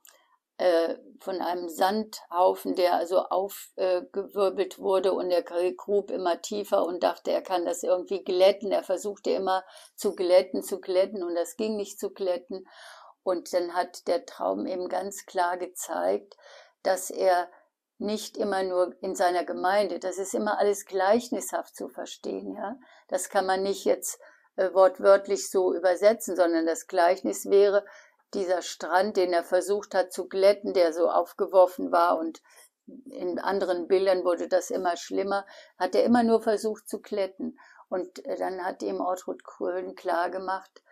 äh, 0.58 0.96
von 1.20 1.40
einem 1.40 1.68
Sandhaufen, 1.68 2.74
der 2.74 2.94
also 2.94 3.20
aufgewirbelt 3.20 4.78
äh, 4.78 4.82
wurde 4.82 5.12
und 5.12 5.28
der 5.28 5.42
grub 5.42 6.10
immer 6.10 6.40
tiefer 6.40 6.86
und 6.86 7.02
dachte, 7.02 7.30
er 7.30 7.42
kann 7.42 7.64
das 7.64 7.82
irgendwie 7.82 8.24
glätten. 8.24 8.72
Er 8.72 8.82
versuchte 8.82 9.30
immer 9.30 9.64
zu 9.94 10.14
glätten, 10.14 10.62
zu 10.62 10.80
glätten 10.80 11.22
und 11.22 11.34
das 11.34 11.56
ging 11.56 11.76
nicht 11.76 11.98
zu 11.98 12.10
glätten. 12.10 12.66
Und 13.22 13.52
dann 13.52 13.74
hat 13.74 14.06
der 14.06 14.24
Traum 14.24 14.66
eben 14.66 14.88
ganz 14.88 15.26
klar 15.26 15.58
gezeigt, 15.58 16.36
dass 16.82 17.10
er 17.10 17.50
nicht 17.98 18.36
immer 18.36 18.62
nur 18.62 18.94
in 19.00 19.14
seiner 19.14 19.44
Gemeinde, 19.44 19.98
das 19.98 20.18
ist 20.18 20.34
immer 20.34 20.58
alles 20.58 20.84
gleichnishaft 20.84 21.74
zu 21.74 21.88
verstehen, 21.88 22.54
ja. 22.54 22.76
Das 23.08 23.28
kann 23.28 23.46
man 23.46 23.62
nicht 23.62 23.84
jetzt 23.84 24.20
äh, 24.56 24.72
wortwörtlich 24.72 25.50
so 25.50 25.74
übersetzen, 25.74 26.36
sondern 26.36 26.66
das 26.66 26.86
Gleichnis 26.86 27.48
wäre, 27.48 27.84
dieser 28.34 28.62
Strand, 28.62 29.16
den 29.16 29.32
er 29.32 29.44
versucht 29.44 29.94
hat 29.94 30.12
zu 30.12 30.28
glätten, 30.28 30.72
der 30.72 30.92
so 30.92 31.08
aufgeworfen 31.08 31.92
war 31.92 32.18
und 32.18 32.42
in 32.86 33.38
anderen 33.38 33.88
Bildern 33.88 34.24
wurde 34.24 34.48
das 34.48 34.70
immer 34.70 34.96
schlimmer, 34.96 35.44
hat 35.78 35.94
er 35.94 36.04
immer 36.04 36.22
nur 36.22 36.40
versucht 36.40 36.88
zu 36.88 37.00
glätten. 37.00 37.58
Und 37.88 38.24
äh, 38.24 38.36
dann 38.36 38.64
hat 38.64 38.82
ihm 38.82 39.00
Ortrud 39.00 39.44
Krölen 39.44 39.94
klargemacht, 39.94 40.82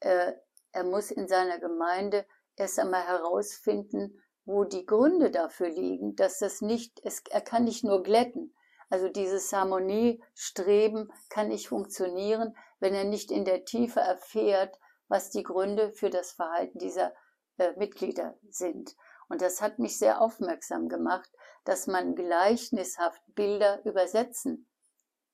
äh, 0.00 0.32
er 0.72 0.84
muss 0.84 1.10
in 1.10 1.26
seiner 1.26 1.58
Gemeinde 1.58 2.26
erst 2.56 2.78
einmal 2.78 3.06
herausfinden, 3.06 4.22
wo 4.44 4.64
die 4.64 4.84
Gründe 4.84 5.30
dafür 5.30 5.68
liegen, 5.68 6.16
dass 6.16 6.38
das 6.38 6.60
nicht, 6.60 7.00
es, 7.02 7.22
er 7.30 7.40
kann 7.40 7.64
nicht 7.64 7.82
nur 7.82 8.02
glätten. 8.02 8.54
Also 8.88 9.08
dieses 9.08 9.52
Harmoniestreben 9.52 11.12
kann 11.30 11.48
nicht 11.48 11.68
funktionieren, 11.68 12.54
wenn 12.78 12.94
er 12.94 13.04
nicht 13.04 13.30
in 13.30 13.44
der 13.44 13.64
Tiefe 13.64 14.00
erfährt, 14.00 14.78
was 15.08 15.30
die 15.30 15.42
Gründe 15.42 15.92
für 15.92 16.10
das 16.10 16.32
Verhalten 16.32 16.78
dieser 16.78 17.12
äh, 17.58 17.72
Mitglieder 17.76 18.36
sind. 18.48 18.96
Und 19.28 19.42
das 19.42 19.60
hat 19.60 19.78
mich 19.78 19.98
sehr 19.98 20.20
aufmerksam 20.20 20.88
gemacht, 20.88 21.30
dass 21.64 21.86
man 21.86 22.14
gleichnishaft 22.14 23.22
Bilder 23.34 23.84
übersetzen 23.84 24.68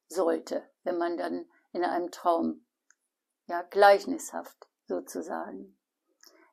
sollte, 0.08 0.62
wenn 0.82 0.98
man 0.98 1.16
dann 1.16 1.46
in 1.72 1.84
einem 1.84 2.10
Traum, 2.10 2.66
ja, 3.46 3.62
gleichnishaft 3.62 4.56
sozusagen. 4.86 5.78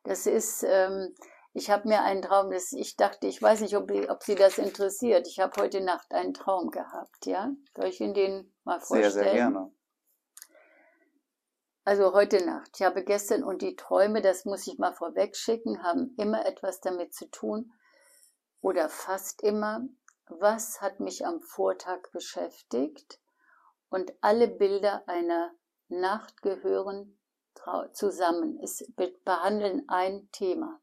Das 0.04 0.26
ist, 0.26 0.64
ähm, 0.64 1.14
ich 1.52 1.70
habe 1.70 1.88
mir 1.88 2.02
einen 2.02 2.22
Traum, 2.22 2.50
das, 2.50 2.72
ich 2.72 2.96
dachte, 2.96 3.26
ich 3.26 3.40
weiß 3.40 3.60
nicht, 3.60 3.76
ob, 3.76 3.90
ob 4.08 4.22
Sie 4.22 4.34
das 4.34 4.58
interessiert. 4.58 5.26
Ich 5.26 5.40
habe 5.40 5.60
heute 5.60 5.80
Nacht 5.80 6.12
einen 6.12 6.34
Traum 6.34 6.70
gehabt, 6.70 7.26
ja? 7.26 7.50
Soll 7.76 7.86
ich 7.86 8.00
Ihnen 8.00 8.14
den 8.14 8.54
mal 8.64 8.80
vorstellen? 8.80 9.12
Sehr, 9.12 9.22
sehr 9.24 9.32
gerne. 9.32 9.72
Also 11.82 12.12
heute 12.12 12.44
Nacht. 12.44 12.72
Ich 12.74 12.82
habe 12.82 13.02
gestern 13.02 13.42
und 13.42 13.62
die 13.62 13.74
Träume, 13.74 14.20
das 14.20 14.44
muss 14.44 14.66
ich 14.66 14.78
mal 14.78 14.92
vorweg 14.92 15.34
schicken, 15.34 15.82
haben 15.82 16.14
immer 16.18 16.44
etwas 16.44 16.82
damit 16.82 17.14
zu 17.14 17.30
tun 17.30 17.72
oder 18.60 18.90
fast 18.90 19.42
immer, 19.42 19.88
was 20.28 20.82
hat 20.82 21.00
mich 21.00 21.24
am 21.24 21.40
Vortag 21.40 22.10
beschäftigt 22.12 23.18
und 23.88 24.12
alle 24.20 24.46
Bilder 24.46 25.08
einer 25.08 25.52
Nacht 25.88 26.42
gehören 26.42 27.18
zusammen. 27.92 28.60
Es 28.62 28.84
behandeln 29.24 29.88
ein 29.88 30.28
Thema. 30.32 30.80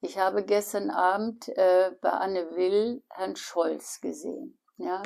Ich 0.00 0.18
habe 0.18 0.44
gestern 0.44 0.90
Abend 0.90 1.48
äh, 1.48 1.90
bei 2.00 2.10
Anne 2.10 2.54
Will 2.54 3.02
Herrn 3.10 3.34
Scholz 3.34 4.00
gesehen. 4.00 4.56
Ja, 4.76 5.02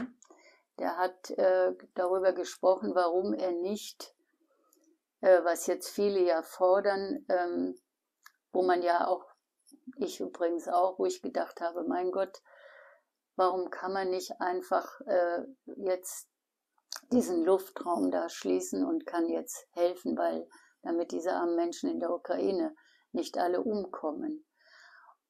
der 0.79 0.99
hat 0.99 1.31
äh, 1.31 1.73
darüber 1.95 2.33
gesprochen, 2.33 2.95
warum 2.95 3.33
er 3.33 3.53
nicht 3.53 4.15
äh, 5.21 5.43
was 5.45 5.67
jetzt 5.67 5.89
viele 5.89 6.21
ja 6.21 6.43
fordern, 6.43 7.25
ähm, 7.29 7.79
wo 8.53 8.63
man 8.63 8.83
ja 8.83 9.07
auch, 9.07 9.25
ich 9.97 10.21
übrigens 10.21 10.69
auch, 10.69 10.99
wo 10.99 11.07
ich 11.07 11.23
gedacht 11.23 11.61
habe, 11.61 11.85
mein 11.85 12.11
Gott, 12.11 12.43
warum 13.37 13.71
kann 13.71 13.93
man 13.93 14.11
nicht 14.11 14.41
einfach 14.41 15.01
äh, 15.07 15.45
jetzt 15.77 16.29
diesen 17.13 17.45
Luftraum 17.45 18.11
da 18.11 18.29
schließen 18.29 18.85
und 18.85 19.07
kann 19.07 19.29
jetzt 19.29 19.67
helfen, 19.73 20.17
weil 20.17 20.49
damit 20.83 21.13
diese 21.13 21.33
armen 21.33 21.57
Menschen 21.57 21.91
in 21.91 22.01
der 22.01 22.11
Ukraine 22.11 22.75
nicht 23.13 23.39
alle 23.39 23.63
umkommen. 23.63 24.45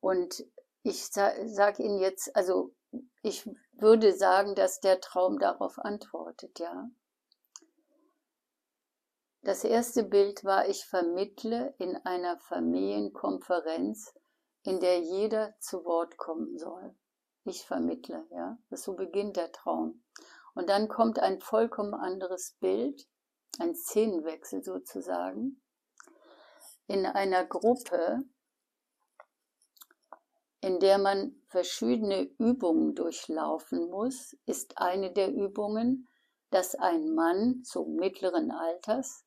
Und 0.01 0.45
ich 0.83 1.07
sage 1.07 1.83
Ihnen 1.83 1.99
jetzt, 1.99 2.35
also 2.35 2.75
ich 3.23 3.49
würde 3.73 4.13
sagen, 4.13 4.55
dass 4.55 4.81
der 4.81 5.01
Traum 5.01 5.39
darauf 5.39 5.79
antwortet, 5.79 6.59
ja. 6.59 6.89
Das 9.43 9.65
erste 9.65 10.03
Bild 10.03 10.45
war, 10.45 10.69
ich 10.69 10.85
vermittle 10.85 11.75
in 11.79 11.97
einer 11.97 12.39
Familienkonferenz, 12.39 14.13
in 14.65 14.81
der 14.81 15.01
jeder 15.01 15.55
zu 15.61 15.85
Wort 15.85 16.17
kommen 16.17 16.59
soll. 16.59 16.95
Ich 17.45 17.65
vermittle, 17.65 18.27
ja. 18.31 18.59
So 18.71 18.95
beginnt 18.95 19.37
der 19.37 19.53
Traum. 19.53 20.03
Und 20.55 20.69
dann 20.69 20.89
kommt 20.89 21.19
ein 21.19 21.41
vollkommen 21.41 21.95
anderes 21.95 22.57
Bild, 22.61 23.07
ein 23.59 23.75
Szenenwechsel 23.75 24.63
sozusagen. 24.63 25.63
In 26.89 27.07
einer 27.07 27.47
Gruppe, 27.47 28.25
in 30.61 30.81
der 30.81 30.99
man 30.99 31.41
verschiedene 31.47 32.23
Übungen 32.39 32.95
durchlaufen 32.95 33.89
muss, 33.89 34.37
ist 34.47 34.79
eine 34.79 35.13
der 35.13 35.33
Übungen, 35.33 36.09
dass 36.51 36.75
ein 36.75 37.15
Mann 37.15 37.63
zu 37.63 37.85
mittleren 37.85 38.51
Alters 38.51 39.25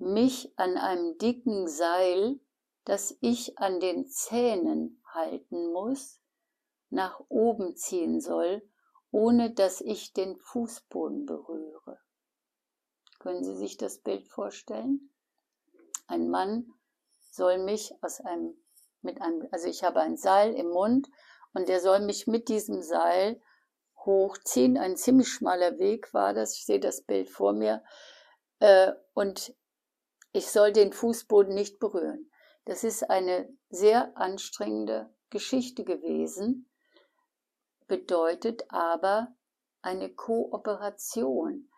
mich 0.00 0.52
an 0.56 0.76
einem 0.76 1.18
dicken 1.18 1.68
Seil, 1.68 2.40
das 2.84 3.16
ich 3.20 3.58
an 3.58 3.80
den 3.80 4.08
Zähnen 4.08 5.02
halten 5.12 5.72
muss, 5.72 6.20
nach 6.88 7.20
oben 7.28 7.76
ziehen 7.76 8.20
soll, 8.20 8.62
ohne 9.10 9.52
dass 9.52 9.80
ich 9.80 10.12
den 10.12 10.38
Fußboden 10.38 11.26
berühre. 11.26 12.00
Können 13.18 13.44
Sie 13.44 13.56
sich 13.56 13.76
das 13.76 13.98
Bild 13.98 14.28
vorstellen? 14.28 15.10
Ein 16.06 16.30
Mann 16.30 16.72
soll 17.30 17.58
mich 17.58 17.92
aus 18.02 18.20
einem, 18.20 18.54
mit 19.02 19.20
einem, 19.20 19.46
also 19.50 19.68
ich 19.68 19.84
habe 19.84 20.00
ein 20.00 20.16
Seil 20.16 20.54
im 20.54 20.68
Mund 20.70 21.08
und 21.52 21.68
der 21.68 21.80
soll 21.80 22.00
mich 22.00 22.26
mit 22.26 22.48
diesem 22.48 22.82
Seil 22.82 23.40
hochziehen. 24.04 24.78
Ein 24.78 24.96
ziemlich 24.96 25.28
schmaler 25.28 25.78
Weg 25.78 26.12
war 26.14 26.32
das, 26.32 26.56
ich 26.56 26.64
sehe 26.64 26.80
das 26.80 27.02
Bild 27.02 27.28
vor 27.28 27.52
mir. 27.52 27.82
Äh, 28.58 28.92
und 29.14 29.54
ich 30.32 30.48
soll 30.48 30.72
den 30.72 30.92
Fußboden 30.92 31.54
nicht 31.54 31.78
berühren. 31.78 32.30
Das 32.64 32.84
ist 32.84 33.08
eine 33.10 33.48
sehr 33.68 34.16
anstrengende 34.16 35.12
Geschichte 35.30 35.84
gewesen, 35.84 36.70
bedeutet 37.86 38.64
aber, 38.68 39.34
eine 39.82 40.10
Kooperation. 40.10 41.70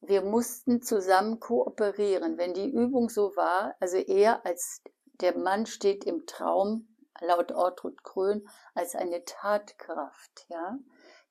Wir 0.00 0.22
mussten 0.22 0.82
zusammen 0.82 1.40
kooperieren. 1.40 2.38
Wenn 2.38 2.54
die 2.54 2.70
Übung 2.70 3.08
so 3.08 3.36
war, 3.36 3.74
also 3.80 3.96
er 3.96 4.44
als 4.44 4.82
der 5.20 5.36
Mann 5.36 5.66
steht 5.66 6.04
im 6.04 6.26
Traum, 6.26 6.96
laut 7.20 7.52
Ortrud 7.52 8.02
Krön, 8.02 8.46
als 8.74 8.94
eine 8.94 9.24
Tatkraft, 9.24 10.46
ja. 10.48 10.78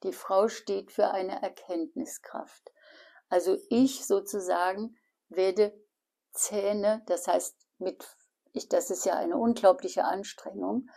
Die 0.03 0.14
Frau 0.14 0.47
steht 0.47 0.91
für 0.91 1.11
eine 1.11 1.41
Erkenntniskraft. 1.41 2.72
Also 3.30 3.57
ich 3.70 4.05
sozusagen 4.05 4.97
werde 5.30 5.74
Zähne, 6.34 7.03
das 7.05 7.27
heißt 7.27 7.55
mit, 7.77 8.05
ich, 8.51 8.69
das 8.69 8.89
ist 8.89 9.05
ja 9.05 9.15
eine 9.15 9.38
unglaubliche 9.38 10.05
Anstrengung. 10.05 10.89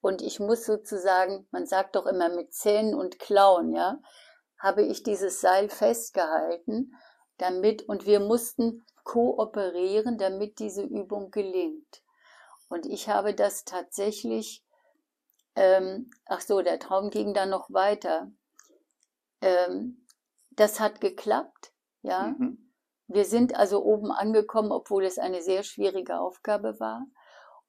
Und 0.00 0.22
ich 0.22 0.40
muss 0.40 0.64
sozusagen, 0.64 1.46
man 1.50 1.66
sagt 1.66 1.96
doch 1.96 2.06
immer 2.06 2.28
mit 2.28 2.54
Zähnen 2.54 2.94
und 2.94 3.18
Klauen, 3.18 3.72
ja, 3.72 3.98
habe 4.58 4.82
ich 4.82 5.02
dieses 5.02 5.40
Seil 5.40 5.68
festgehalten, 5.68 6.94
damit, 7.36 7.88
und 7.88 8.06
wir 8.06 8.20
mussten 8.20 8.84
kooperieren, 9.04 10.18
damit 10.18 10.58
diese 10.58 10.82
Übung 10.82 11.30
gelingt. 11.30 12.02
Und 12.68 12.86
ich 12.86 13.08
habe 13.08 13.34
das 13.34 13.64
tatsächlich, 13.64 14.64
ähm, 15.54 16.10
ach 16.26 16.40
so, 16.40 16.60
der 16.60 16.78
Traum 16.78 17.10
ging 17.10 17.32
dann 17.34 17.50
noch 17.50 17.70
weiter. 17.70 18.30
Ähm, 19.40 20.06
das 20.50 20.80
hat 20.80 21.00
geklappt, 21.00 21.72
ja. 22.02 22.34
Mhm. 22.38 22.67
Wir 23.08 23.24
sind 23.24 23.56
also 23.56 23.82
oben 23.82 24.12
angekommen, 24.12 24.70
obwohl 24.70 25.04
es 25.04 25.18
eine 25.18 25.42
sehr 25.42 25.62
schwierige 25.62 26.20
Aufgabe 26.20 26.78
war. 26.78 27.06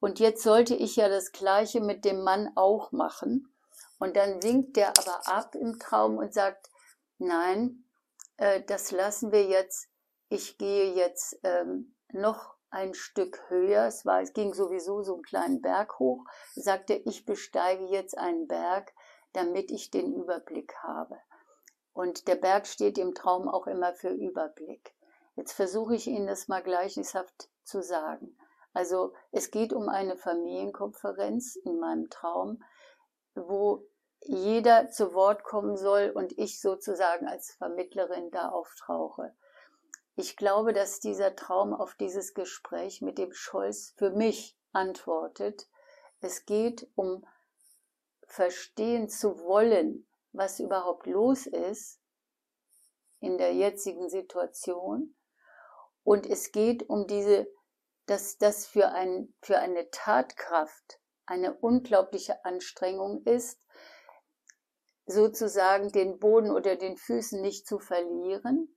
Und 0.01 0.19
jetzt 0.19 0.43
sollte 0.43 0.75
ich 0.75 0.97
ja 0.97 1.07
das 1.07 1.31
Gleiche 1.31 1.79
mit 1.79 2.03
dem 2.03 2.23
Mann 2.23 2.51
auch 2.55 2.91
machen. 2.91 3.53
Und 3.99 4.17
dann 4.17 4.43
winkt 4.43 4.75
der 4.75 4.89
aber 4.89 5.27
ab 5.27 5.55
im 5.55 5.79
Traum 5.79 6.17
und 6.17 6.33
sagt, 6.33 6.69
nein, 7.17 7.85
äh, 8.37 8.61
das 8.63 8.91
lassen 8.91 9.31
wir 9.31 9.45
jetzt. 9.45 9.89
Ich 10.27 10.57
gehe 10.57 10.93
jetzt 10.93 11.39
ähm, 11.43 11.95
noch 12.11 12.55
ein 12.69 12.93
Stück 12.93 13.41
höher. 13.49 13.85
Es 13.85 14.05
war, 14.05 14.21
es 14.21 14.33
ging 14.33 14.53
sowieso 14.53 15.03
so 15.03 15.15
einen 15.15 15.23
kleinen 15.23 15.61
Berg 15.61 15.99
hoch. 15.99 16.25
Sagte, 16.55 16.93
ich 16.93 17.25
besteige 17.25 17.85
jetzt 17.85 18.17
einen 18.17 18.47
Berg, 18.47 18.93
damit 19.33 19.71
ich 19.71 19.89
den 19.89 20.13
Überblick 20.13 20.75
habe. 20.83 21.17
Und 21.93 22.27
der 22.27 22.35
Berg 22.35 22.67
steht 22.67 22.97
im 22.97 23.15
Traum 23.15 23.47
auch 23.47 23.67
immer 23.67 23.93
für 23.93 24.09
Überblick. 24.09 24.93
Jetzt 25.39 25.53
versuche 25.53 25.95
ich 25.95 26.05
Ihnen 26.07 26.27
das 26.27 26.49
mal 26.49 26.61
gleichnishaft 26.61 27.49
zu 27.63 27.81
sagen. 27.81 28.37
Also 28.73 29.13
es 29.31 29.51
geht 29.51 29.71
um 29.71 29.87
eine 29.87 30.17
Familienkonferenz 30.17 31.55
in 31.55 31.79
meinem 31.79 32.09
Traum, 32.09 32.61
wo 33.35 33.85
jeder 34.19 34.89
zu 34.89 35.13
Wort 35.13 35.45
kommen 35.45 35.77
soll 35.77 36.11
und 36.13 36.37
ich 36.37 36.59
sozusagen 36.59 37.25
als 37.25 37.53
Vermittlerin 37.53 38.31
da 38.31 38.49
auftauche. 38.49 39.33
Ich 40.17 40.35
glaube, 40.35 40.73
dass 40.73 40.99
dieser 40.99 41.37
Traum 41.37 41.73
auf 41.73 41.95
dieses 41.95 42.33
Gespräch 42.33 43.01
mit 43.01 43.17
dem 43.17 43.31
Scholz 43.31 43.93
für 43.95 44.11
mich 44.11 44.57
antwortet. 44.73 45.69
Es 46.19 46.45
geht 46.45 46.85
um 46.95 47.25
verstehen 48.27 49.07
zu 49.07 49.39
wollen, 49.39 50.05
was 50.33 50.59
überhaupt 50.59 51.07
los 51.07 51.47
ist 51.47 52.01
in 53.21 53.37
der 53.37 53.53
jetzigen 53.53 54.09
Situation 54.09 55.15
und 56.09 56.25
es 56.25 56.51
geht 56.51 56.89
um 56.89 57.05
diese, 57.05 57.47
dass 58.07 58.39
das 58.39 58.65
für, 58.65 58.89
ein, 58.89 59.31
für 59.43 59.59
eine 59.59 59.91
Tatkraft 59.91 60.99
eine 61.27 61.53
unglaubliche 61.53 62.43
Anstrengung 62.45 63.21
ist, 63.25 63.61
sozusagen 65.05 65.91
den 65.91 66.17
Boden 66.17 66.49
oder 66.49 66.77
den 66.77 66.97
Füßen 66.97 67.39
nicht 67.39 67.67
zu 67.67 67.77
verlieren. 67.77 68.75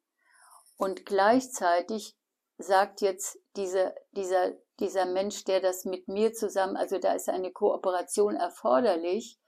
Und 0.76 1.06
gleichzeitig 1.06 2.18
sagt 2.58 3.00
jetzt 3.00 3.38
dieser, 3.56 3.94
dieser, 4.10 4.52
dieser 4.78 5.06
Mensch, 5.06 5.44
der 5.44 5.60
das 5.62 5.86
mit 5.86 6.08
mir 6.08 6.34
zusammen, 6.34 6.76
also 6.76 6.98
da 6.98 7.14
ist 7.14 7.30
eine 7.30 7.50
Kooperation 7.50 8.36
erforderlich. 8.36 9.40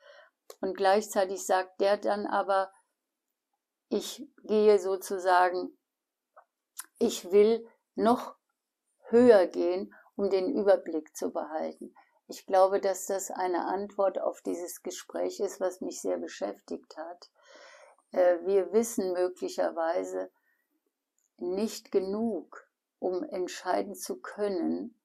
Und 0.62 0.74
gleichzeitig 0.74 1.44
sagt 1.44 1.82
der 1.82 1.98
dann 1.98 2.24
aber, 2.24 2.72
ich 3.90 4.26
gehe 4.42 4.78
sozusagen, 4.78 5.76
ich 6.98 7.30
will 7.30 7.68
noch 7.94 8.36
höher 9.08 9.46
gehen, 9.46 9.94
um 10.16 10.30
den 10.30 10.52
Überblick 10.54 11.16
zu 11.16 11.32
behalten. 11.32 11.94
Ich 12.26 12.46
glaube, 12.46 12.80
dass 12.80 13.06
das 13.06 13.30
eine 13.30 13.66
Antwort 13.66 14.20
auf 14.20 14.40
dieses 14.40 14.82
Gespräch 14.82 15.40
ist, 15.40 15.60
was 15.60 15.80
mich 15.80 16.00
sehr 16.00 16.16
beschäftigt 16.16 16.96
hat. 16.96 17.30
Äh, 18.12 18.38
wir 18.46 18.72
wissen 18.72 19.12
möglicherweise 19.12 20.30
nicht 21.36 21.92
genug, 21.92 22.66
um 22.98 23.22
entscheiden 23.24 23.94
zu 23.94 24.20
können, 24.20 24.98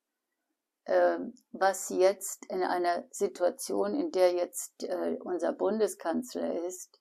äh, 0.86 1.18
was 1.52 1.90
jetzt 1.90 2.46
in 2.46 2.64
einer 2.64 3.04
Situation, 3.12 3.96
in 3.96 4.12
der 4.12 4.32
jetzt 4.34 4.84
äh, 4.84 5.18
unser 5.24 5.54
Bundeskanzler 5.54 6.64
ist, 6.66 7.00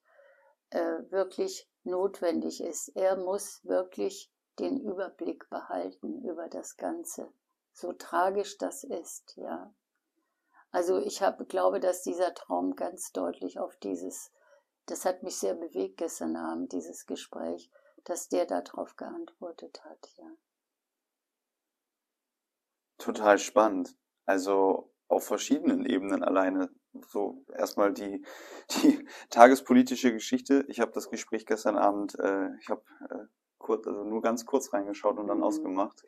wirklich 0.70 1.66
notwendig 1.84 2.62
ist. 2.62 2.89
Er 2.95 3.16
muss 3.16 3.64
wirklich 3.64 4.30
den 4.59 4.81
Überblick 4.81 5.49
behalten 5.51 6.23
über 6.23 6.49
das 6.49 6.77
Ganze. 6.77 7.33
So 7.73 7.93
tragisch 7.93 8.59
das 8.59 8.85
ist, 8.85 9.37
ja. 9.37 9.73
Also 10.71 10.99
ich 10.99 11.23
habe, 11.23 11.47
glaube, 11.47 11.81
dass 11.81 12.03
dieser 12.03 12.35
Traum 12.35 12.77
ganz 12.77 13.13
deutlich 13.13 13.59
auf 13.59 13.77
dieses, 13.77 14.33
das 14.87 15.05
hat 15.05 15.23
mich 15.23 15.37
sehr 15.37 15.55
bewegt 15.55 15.97
gestern 15.97 16.37
Abend, 16.37 16.73
dieses 16.73 17.07
Gespräch, 17.07 17.71
dass 18.05 18.29
der 18.29 18.47
darauf 18.47 18.97
geantwortet 18.97 19.83
hat, 19.85 20.13
ja. 20.17 20.31
Total 22.99 23.39
spannend. 23.39 23.97
Also 24.27 24.93
auf 25.07 25.25
verschiedenen 25.25 25.87
Ebenen 25.87 26.23
alleine. 26.23 26.71
So 27.09 27.45
erstmal 27.55 27.93
die, 27.93 28.25
die 28.83 29.09
tagespolitische 29.31 30.13
Geschichte. 30.13 30.65
Ich 30.69 30.81
habe 30.81 30.93
das 30.93 31.09
Gespräch 31.09 31.47
gestern 31.47 31.77
Abend, 31.77 32.19
äh, 32.19 32.51
ich 32.61 32.69
habe 32.69 32.83
äh, 33.09 33.27
kurz, 33.59 33.87
also 33.87 34.05
nur 34.05 34.23
ganz 34.23 34.47
kurz 34.47 34.73
reingeschaut 34.73 35.19
und 35.19 35.29
dann 35.29 35.39
mhm. 35.39 35.45
ausgemacht. 35.45 36.05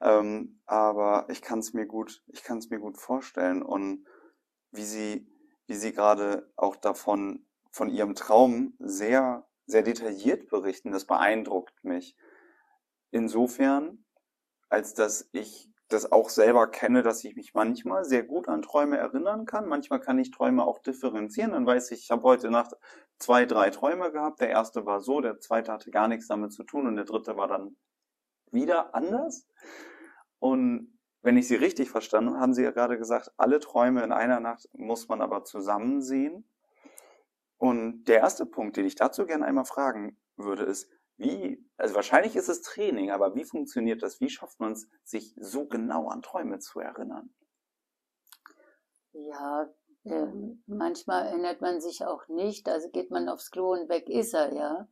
Ähm, 0.00 0.60
aber 0.66 1.26
ich 1.28 1.42
kann 1.42 1.58
es 1.58 1.72
mir 1.74 1.86
gut, 1.86 2.22
ich 2.28 2.42
kann 2.42 2.58
es 2.58 2.70
mir 2.70 2.78
gut 2.78 2.98
vorstellen 2.98 3.62
und 3.62 4.06
wie 4.70 4.84
sie, 4.84 5.28
wie 5.66 5.74
sie 5.74 5.92
gerade 5.92 6.52
auch 6.56 6.76
davon, 6.76 7.46
von 7.72 7.88
ihrem 7.88 8.14
Traum 8.14 8.74
sehr, 8.78 9.46
sehr 9.66 9.82
detailliert 9.82 10.48
berichten, 10.48 10.90
das 10.90 11.04
beeindruckt 11.04 11.84
mich. 11.84 12.16
Insofern, 13.10 14.04
als 14.68 14.94
dass 14.94 15.28
ich 15.32 15.69
das 15.92 16.10
auch 16.12 16.28
selber 16.28 16.68
kenne, 16.68 17.02
dass 17.02 17.24
ich 17.24 17.36
mich 17.36 17.52
manchmal 17.52 18.04
sehr 18.04 18.22
gut 18.22 18.48
an 18.48 18.62
Träume 18.62 18.96
erinnern 18.96 19.44
kann. 19.44 19.68
Manchmal 19.68 20.00
kann 20.00 20.18
ich 20.18 20.30
Träume 20.30 20.64
auch 20.64 20.78
differenzieren. 20.78 21.52
Dann 21.52 21.66
weiß 21.66 21.90
ich, 21.90 22.04
ich 22.04 22.10
habe 22.10 22.22
heute 22.22 22.50
Nacht 22.50 22.74
zwei, 23.18 23.44
drei 23.44 23.70
Träume 23.70 24.12
gehabt. 24.12 24.40
Der 24.40 24.50
erste 24.50 24.86
war 24.86 25.00
so, 25.00 25.20
der 25.20 25.40
zweite 25.40 25.72
hatte 25.72 25.90
gar 25.90 26.08
nichts 26.08 26.28
damit 26.28 26.52
zu 26.52 26.64
tun 26.64 26.86
und 26.86 26.96
der 26.96 27.04
dritte 27.04 27.36
war 27.36 27.48
dann 27.48 27.76
wieder 28.52 28.94
anders. 28.94 29.46
Und 30.38 30.98
wenn 31.22 31.36
ich 31.36 31.48
Sie 31.48 31.56
richtig 31.56 31.90
verstanden 31.90 32.30
habe, 32.30 32.40
haben 32.40 32.54
Sie 32.54 32.62
ja 32.62 32.70
gerade 32.70 32.96
gesagt, 32.96 33.32
alle 33.36 33.60
Träume 33.60 34.02
in 34.02 34.12
einer 34.12 34.40
Nacht 34.40 34.68
muss 34.72 35.08
man 35.08 35.20
aber 35.20 35.44
zusammen 35.44 36.02
sehen. 36.02 36.44
Und 37.58 38.04
der 38.04 38.20
erste 38.20 38.46
Punkt, 38.46 38.76
den 38.76 38.86
ich 38.86 38.94
dazu 38.94 39.26
gerne 39.26 39.44
einmal 39.44 39.66
fragen 39.66 40.16
würde, 40.36 40.62
ist, 40.62 40.88
wie, 41.20 41.62
also 41.76 41.94
wahrscheinlich 41.94 42.34
ist 42.34 42.48
es 42.48 42.62
Training, 42.62 43.10
aber 43.10 43.34
wie 43.34 43.44
funktioniert 43.44 44.02
das? 44.02 44.20
Wie 44.20 44.30
schafft 44.30 44.58
man 44.58 44.72
es, 44.72 44.88
sich 45.04 45.34
so 45.38 45.66
genau 45.66 46.08
an 46.08 46.22
Träume 46.22 46.58
zu 46.60 46.80
erinnern? 46.80 47.34
Ja, 49.12 49.68
äh, 50.04 50.26
manchmal 50.66 51.26
erinnert 51.26 51.60
man 51.60 51.80
sich 51.80 52.06
auch 52.06 52.26
nicht, 52.28 52.68
also 52.68 52.88
geht 52.88 53.10
man 53.10 53.28
aufs 53.28 53.50
Klo 53.50 53.72
und 53.72 53.90
weg 53.90 54.08
ist 54.08 54.32
er, 54.32 54.54
ja. 54.54 54.88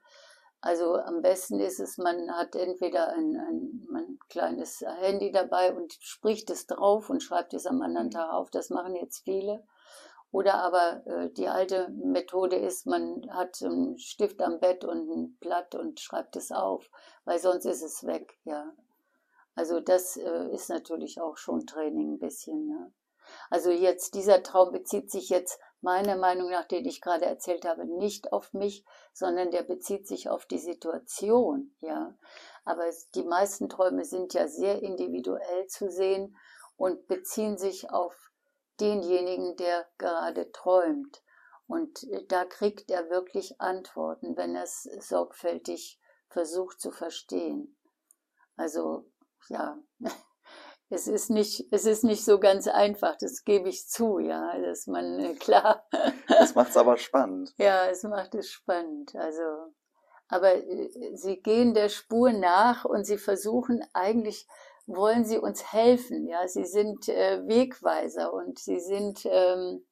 Also 0.61 0.97
am 0.97 1.23
besten 1.23 1.61
ist 1.61 1.81
es, 1.81 1.97
man 1.97 2.31
hat 2.37 2.57
entweder 2.57 3.09
ein, 3.11 3.37
ein, 3.37 3.89
ein 3.95 4.19
kleines 4.29 4.85
Handy 4.99 5.31
dabei 5.31 5.73
und 5.75 5.95
spricht 6.01 6.51
es 6.51 6.67
drauf 6.67 7.09
und 7.09 7.23
schreibt 7.23 7.55
es 7.55 7.65
am 7.65 7.81
anderen 7.81 8.11
Tag 8.11 8.33
auf. 8.33 8.51
Das 8.51 8.69
machen 8.69 8.97
jetzt 8.97 9.23
viele. 9.25 9.65
Oder 10.31 10.57
aber 10.57 11.07
äh, 11.07 11.31
die 11.31 11.49
alte 11.49 11.89
Methode 11.89 12.57
ist, 12.57 12.87
man 12.87 13.29
hat 13.31 13.63
einen 13.63 13.99
Stift 13.99 14.43
am 14.43 14.61
Bett 14.61 14.85
und 14.85 15.09
ein 15.09 15.37
Blatt 15.41 15.75
und 15.75 16.01
schreibt 16.01 16.37
es 16.37 16.53
auf, 16.53 16.91
weil 17.25 17.39
sonst 17.39 17.65
ist 17.65 17.83
es 17.83 18.05
weg, 18.05 18.39
ja. 18.45 18.73
Also 19.55 19.81
das 19.81 20.17
äh, 20.17 20.49
ist 20.53 20.69
natürlich 20.69 21.21
auch 21.21 21.37
schon 21.37 21.67
Training 21.67 22.15
ein 22.15 22.19
bisschen. 22.19 22.69
Ja. 22.69 22.91
Also 23.51 23.71
jetzt 23.71 24.15
dieser 24.15 24.43
Traum 24.43 24.71
bezieht 24.71 25.11
sich 25.11 25.31
jetzt 25.31 25.59
meiner 25.81 26.17
Meinung 26.17 26.51
nach, 26.51 26.65
den 26.67 26.85
ich 26.85 27.01
gerade 27.01 27.25
erzählt 27.25 27.65
habe, 27.65 27.85
nicht 27.87 28.33
auf 28.33 28.53
mich, 28.53 28.85
sondern 29.13 29.51
der 29.51 29.63
bezieht 29.63 30.07
sich 30.07 30.29
auf 30.29 30.47
die 30.47 30.59
Situation, 30.59 31.75
ja. 31.81 32.15
Aber 32.65 32.85
die 33.15 33.25
meisten 33.25 33.69
Träume 33.69 34.05
sind 34.05 34.35
ja 34.35 34.47
sehr 34.47 34.83
individuell 34.83 35.67
zu 35.69 35.91
sehen 35.91 36.37
und 36.77 37.07
beziehen 37.07 37.57
sich 37.57 37.91
auf 37.91 38.28
denjenigen, 38.81 39.57
der 39.57 39.87
gerade 39.99 40.51
träumt. 40.53 41.23
Und 41.67 42.05
äh, 42.05 42.25
da 42.27 42.45
kriegt 42.45 42.91
er 42.91 43.11
wirklich 43.11 43.61
Antworten, 43.61 44.37
wenn 44.37 44.55
er 44.55 44.65
es 44.65 44.85
sorgfältig 45.01 46.01
versucht 46.29 46.81
zu 46.81 46.91
verstehen. 46.91 47.77
Also 48.57 49.05
ja, 49.49 49.79
es 50.91 51.07
ist 51.07 51.31
nicht, 51.31 51.67
es 51.71 51.87
ist 51.87 52.05
nicht 52.05 52.25
so 52.25 52.39
ganz 52.39 52.67
einfach, 52.67 53.17
das 53.17 53.45
gebe 53.45 53.69
ich 53.69 53.89
zu, 53.89 54.19
ja, 54.19 54.59
dass 54.61 54.87
man, 54.87 55.19
äh, 55.19 55.35
klar. 55.41 55.87
Das 56.29 56.55
macht 56.55 56.71
es 56.71 56.77
aber 56.77 56.97
spannend. 56.97 57.53
Ja, 57.57 57.87
es 57.87 58.03
macht 58.03 58.35
es 58.35 58.51
spannend. 58.51 59.15
Also, 59.15 59.43
aber 60.29 60.55
äh, 60.55 61.15
sie 61.15 61.41
gehen 61.41 61.75
der 61.75 61.89
Spur 61.89 62.33
nach 62.33 62.85
und 62.85 63.05
sie 63.05 63.19
versuchen 63.19 63.85
eigentlich, 63.93 64.47
wollen 64.89 65.25
sie 65.25 65.39
uns 65.39 65.73
helfen, 65.73 66.27
ja, 66.27 66.49
sie 66.49 66.65
sind 66.65 67.09
äh, 67.09 67.47
Wegweiser 67.47 68.33
und 68.33 68.59
sie 68.59 68.81
sind, 68.81 69.27
ähm, 69.31 69.87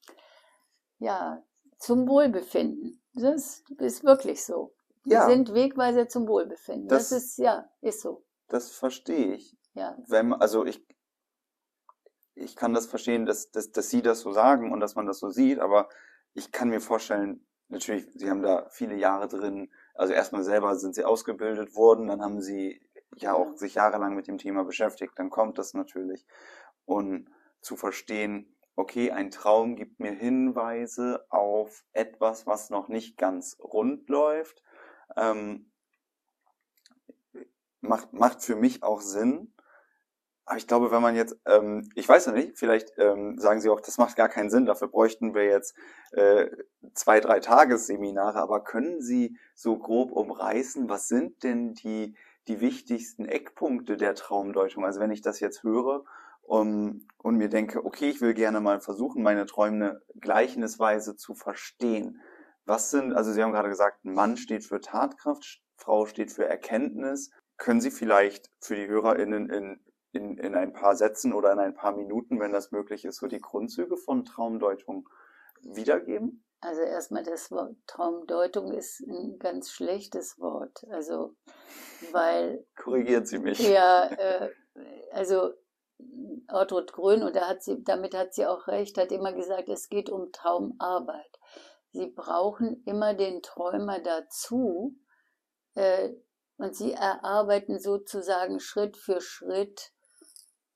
ja, 0.99 1.43
zum 1.79 2.09
Wohlbefinden. 2.09 3.03
Das 3.15 3.63
ist 3.79 4.05
wirklich 4.05 4.45
so. 4.45 4.75
Sie 5.05 5.13
ja. 5.13 5.29
sind 5.29 5.55
Wegweiser 5.55 6.09
zum 6.09 6.27
Wohlbefinden. 6.27 6.89
Das, 6.89 7.11
das 7.11 7.23
ist, 7.23 7.39
ja, 7.39 7.71
ist 7.81 8.01
so. 8.01 8.25
Das 8.49 8.71
verstehe 8.73 9.35
ich. 9.35 9.57
Ja. 9.75 9.97
Wenn, 10.09 10.33
also 10.33 10.65
ich, 10.65 10.85
ich 12.35 12.57
kann 12.57 12.73
das 12.73 12.87
verstehen, 12.87 13.27
dass, 13.27 13.51
dass, 13.51 13.71
dass 13.71 13.91
Sie 13.91 14.03
das 14.03 14.21
so 14.21 14.33
sagen 14.33 14.73
und 14.73 14.81
dass 14.81 14.95
man 14.95 15.07
das 15.07 15.19
so 15.19 15.29
sieht, 15.29 15.59
aber 15.59 15.89
ich 16.33 16.53
kann 16.53 16.71
mir 16.71 16.81
vorstellen, 16.81 17.47
natürlich, 17.69 18.07
Sie 18.15 18.31
haben 18.31 18.43
da 18.43 18.69
viele 18.71 18.97
Jahre 18.97 19.29
drin, 19.29 19.71
also 19.95 20.13
erstmal 20.13 20.43
selber 20.43 20.77
sind 20.77 20.95
Sie 20.95 21.05
ausgebildet 21.05 21.75
worden, 21.75 22.09
dann 22.09 22.23
haben 22.23 22.41
Sie 22.41 22.81
ja 23.15 23.35
auch 23.35 23.57
sich 23.57 23.75
jahrelang 23.75 24.15
mit 24.15 24.27
dem 24.27 24.39
Thema 24.39 24.65
beschäftigt, 24.65 25.13
dann 25.17 25.31
kommt 25.31 25.59
das 25.59 25.75
natürlich. 25.75 26.27
Und 26.85 27.31
zu 27.61 27.77
verstehen, 27.77 28.57
okay, 28.77 29.11
ein 29.11 29.31
Traum 29.31 29.77
gibt 29.77 30.01
mir 30.01 30.13
Hinweise 30.13 31.25
auf 31.31 31.85
etwas, 31.93 32.47
was 32.47 32.71
noch 32.71 32.89
nicht 32.89 33.17
ganz 33.17 33.57
rund 33.61 34.09
läuft, 34.09 34.63
ähm, 35.17 35.71
macht, 37.81 38.13
macht 38.13 38.43
für 38.43 38.57
mich 38.57 38.83
auch 38.83 39.01
Sinn. 39.01 39.53
Aber 40.45 40.59
ich 40.59 40.69
glaube, 40.69 40.93
wenn 40.93 41.03
man 41.03 41.17
jetzt, 41.17 41.37
ähm, 41.47 41.89
ich 41.97 42.09
weiß 42.09 42.27
ja 42.27 42.33
nicht, 42.33 42.57
vielleicht 42.57 42.93
ähm, 42.99 43.37
sagen 43.39 43.61
Sie 43.61 43.69
auch, 43.69 43.81
das 43.81 43.99
macht 43.99 44.15
gar 44.15 44.29
keinen 44.29 44.51
Sinn, 44.51 44.67
dafür 44.67 44.87
bräuchten 44.87 45.35
wir 45.35 45.45
jetzt 45.45 45.75
äh, 46.13 46.49
zwei, 46.95 47.19
drei 47.19 47.41
Tagesseminare, 47.41 48.39
aber 48.39 48.63
können 48.63 49.01
Sie 49.01 49.37
so 49.55 49.77
grob 49.77 50.13
umreißen, 50.13 50.89
was 50.89 51.09
sind 51.09 51.43
denn 51.43 51.75
die, 51.75 52.15
die 52.49 52.61
wichtigsten 52.61 53.27
Eckpunkte 53.27 53.97
der 53.97 54.15
Traumdeutung? 54.15 54.85
Also 54.85 55.01
wenn 55.01 55.11
ich 55.11 55.23
das 55.23 55.41
jetzt 55.41 55.63
höre 55.63 56.05
und, 56.43 57.07
und 57.19 57.37
mir 57.37 57.49
denke, 57.49 57.85
okay, 57.85 58.09
ich 58.09 58.21
will 58.21 58.35
gerne 58.35 58.61
mal 58.61 58.81
versuchen, 58.81 59.23
meine 59.23 59.47
Träume 59.47 60.03
gleichnisweise 60.15 61.17
zu 61.17 61.35
verstehen. 61.35 62.21
Was 62.65 62.91
sind, 62.91 63.13
also 63.15 63.33
Sie 63.33 63.43
haben 63.43 63.53
gerade 63.53 63.69
gesagt, 63.69 64.05
Mann 64.05 64.37
steht 64.37 64.65
für 64.65 64.81
Tatkraft, 64.81 65.63
Frau 65.77 66.07
steht 66.07 66.33
für 66.33 66.47
Erkenntnis. 66.47 67.31
Können 67.59 67.81
Sie 67.81 67.91
vielleicht 67.91 68.51
für 68.61 68.77
die 68.77 68.89
HörerInnen 68.89 69.51
in 69.51 69.81
in, 70.17 70.39
in 70.39 70.55
ein 70.55 70.73
paar 70.73 70.97
Sätzen 70.97 71.33
oder 71.33 71.53
in 71.53 71.59
ein 71.59 71.75
paar 71.75 71.95
Minuten, 71.95 72.41
wenn 72.41 72.53
das 72.53 72.73
möglich 72.73 73.05
ist, 73.05 73.17
so 73.17 73.27
die 73.27 73.41
Grundzüge 73.41 73.97
von 73.97 74.25
Traumdeutung 74.25 75.09
wiedergeben? 75.63 76.46
Also 76.61 76.81
erstmal 76.81 77.23
das 77.23 77.51
Wort 77.51 77.77
Traumdeutung 77.87 78.73
ist 78.73 79.01
ein 79.01 79.39
ganz 79.39 79.71
schlechtes 79.71 80.39
Wort. 80.39 80.85
Also 80.91 81.37
weil 82.13 82.67
korrigieren 82.77 83.27
Sie 83.27 83.39
mich. 83.39 83.59
Ja, 83.59 84.07
äh, 84.07 84.51
also 85.13 85.53
Ortrud 86.49 86.93
Grön 86.93 87.23
und 87.23 87.35
da 87.35 87.49
hat 87.49 87.63
sie, 87.63 87.83
damit 87.83 88.15
hat 88.15 88.35
sie 88.35 88.47
auch 88.47 88.67
recht, 88.69 88.99
hat 88.99 89.13
immer 89.13 89.33
gesagt, 89.33 89.69
es 89.69 89.89
geht 89.89 90.11
um 90.11 90.31
Traumarbeit. 90.33 91.39
Sie 91.93 92.07
brauchen 92.07 92.83
immer 92.85 93.15
den 93.15 93.43
Träumer 93.43 94.01
dazu 94.01 94.97
äh, 95.75 96.11
und 96.59 96.77
sie 96.77 96.93
erarbeiten 96.93 97.79
sozusagen 97.79 98.61
Schritt 98.61 98.97
für 98.97 99.21
Schritt 99.21 99.93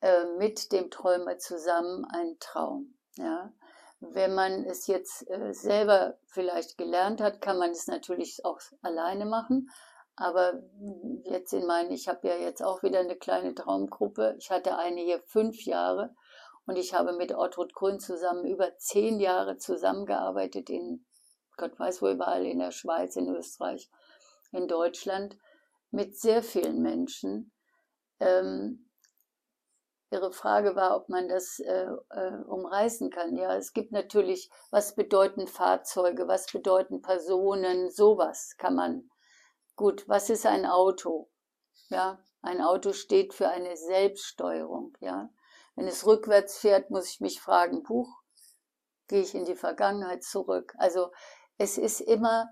äh, 0.01 0.24
mit 0.39 0.72
dem 0.72 0.91
Träumer 0.91 1.39
zusammen 1.39 2.07
einen 2.07 2.39
Traum. 2.39 2.95
Ja. 3.16 3.53
Wenn 4.01 4.34
man 4.34 4.64
es 4.64 4.86
jetzt 4.86 5.28
äh, 5.30 5.53
selber 5.53 6.18
vielleicht 6.26 6.78
gelernt 6.78 7.20
hat, 7.20 7.40
kann 7.40 7.59
man 7.59 7.70
es 7.70 7.86
natürlich 7.86 8.44
auch 8.44 8.59
alleine 8.82 9.26
machen. 9.26 9.68
Aber 10.16 10.62
jetzt 11.24 11.53
in 11.53 11.66
meinen, 11.66 11.90
ich 11.92 12.09
habe 12.09 12.28
ja 12.28 12.36
jetzt 12.36 12.62
auch 12.62 12.82
wieder 12.82 13.01
eine 13.01 13.16
kleine 13.16 13.55
Traumgruppe. 13.55 14.34
Ich 14.38 14.51
hatte 14.51 14.76
eine 14.76 15.01
hier 15.01 15.22
fünf 15.22 15.64
Jahre 15.64 16.14
und 16.66 16.76
ich 16.76 16.94
habe 16.94 17.12
mit 17.14 17.32
Ortrud 17.32 17.72
Grün 17.74 18.01
zusammen 18.01 18.46
über 18.46 18.76
zehn 18.76 19.18
Jahre 19.18 19.57
zusammengearbeitet 19.57 20.70
in, 20.70 21.07
Gott 21.57 21.78
weiß 21.78 22.03
wo 22.03 22.09
überall, 22.09 22.44
in 22.44 22.59
der 22.59 22.70
Schweiz, 22.70 23.16
in 23.16 23.28
Österreich, 23.28 23.90
in 24.53 24.68
Deutschland, 24.68 25.38
mit 25.90 26.18
sehr 26.18 26.42
vielen 26.42 26.80
Menschen. 26.82 27.53
Ähm, 28.18 28.89
Ihre 30.11 30.32
Frage 30.32 30.74
war, 30.74 30.96
ob 30.96 31.08
man 31.08 31.28
das 31.28 31.61
äh, 31.61 31.86
äh, 32.11 32.42
umreißen 32.46 33.11
kann. 33.11 33.36
Ja, 33.36 33.56
es 33.56 33.72
gibt 33.72 33.92
natürlich, 33.92 34.50
was 34.70 34.96
bedeuten 34.96 35.46
Fahrzeuge, 35.46 36.26
was 36.26 36.46
bedeuten 36.50 37.00
Personen, 37.00 37.90
sowas 37.90 38.56
kann 38.58 38.74
man. 38.74 39.08
Gut, 39.76 40.08
was 40.08 40.28
ist 40.28 40.46
ein 40.46 40.66
Auto? 40.66 41.30
Ja, 41.88 42.24
ein 42.42 42.61
Auto 42.61 42.92
steht 42.92 43.34
für 43.34 43.48
eine 43.48 43.76
Selbststeuerung. 43.76 44.96
Ja, 45.00 45.30
wenn 45.76 45.86
es 45.86 46.04
rückwärts 46.04 46.58
fährt, 46.58 46.90
muss 46.90 47.08
ich 47.08 47.20
mich 47.20 47.40
fragen, 47.40 47.84
Buch, 47.84 48.08
gehe 49.06 49.22
ich 49.22 49.34
in 49.34 49.44
die 49.44 49.56
Vergangenheit 49.56 50.24
zurück? 50.24 50.74
Also 50.78 51.12
es 51.56 51.78
ist 51.78 52.00
immer 52.00 52.50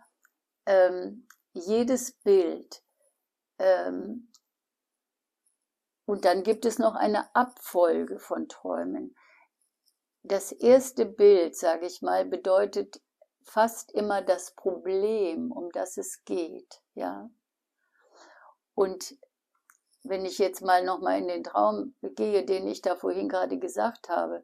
ähm, 0.66 1.26
jedes 1.52 2.12
Bild 2.20 2.82
ähm, 3.59 4.28
und 6.09 6.24
dann 6.24 6.42
gibt 6.42 6.64
es 6.64 6.78
noch 6.78 6.94
eine 6.94 7.34
Abfolge 7.36 8.18
von 8.18 8.48
Träumen. 8.48 9.14
Das 10.22 10.52
erste 10.52 11.04
Bild, 11.04 11.54
sage 11.54 11.84
ich 11.84 12.00
mal, 12.00 12.24
bedeutet 12.24 13.02
fast 13.42 13.92
immer 13.92 14.22
das 14.22 14.54
Problem, 14.54 15.52
um 15.52 15.70
das 15.70 15.98
es 15.98 16.24
geht, 16.24 16.80
ja. 16.94 17.28
Und 18.74 19.18
wenn 20.02 20.24
ich 20.24 20.38
jetzt 20.38 20.62
mal 20.62 20.82
noch 20.82 21.00
mal 21.00 21.18
in 21.18 21.28
den 21.28 21.44
Traum 21.44 21.94
gehe, 22.00 22.42
den 22.42 22.66
ich 22.68 22.80
da 22.80 22.96
vorhin 22.96 23.28
gerade 23.28 23.59
gesagt 23.59 24.09
habe, 24.09 24.42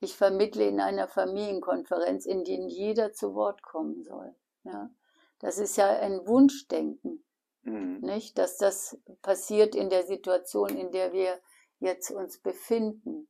ich 0.00 0.16
vermittle 0.16 0.66
in 0.66 0.80
einer 0.80 1.06
Familienkonferenz, 1.06 2.26
in 2.26 2.42
der 2.42 2.66
jeder 2.66 3.12
zu 3.12 3.36
Wort 3.36 3.62
kommen 3.62 4.02
soll, 4.02 4.34
ja. 4.64 4.90
Das 5.38 5.58
ist 5.58 5.76
ja 5.76 5.90
ein 5.90 6.26
Wunschdenken. 6.26 7.24
Mhm. 7.64 8.00
Nicht? 8.00 8.38
Dass 8.38 8.56
das 8.56 8.98
passiert 9.22 9.74
in 9.74 9.90
der 9.90 10.04
Situation, 10.04 10.76
in 10.76 10.92
der 10.92 11.12
wir 11.12 11.40
jetzt 11.80 12.10
uns 12.10 12.38
befinden. 12.38 13.28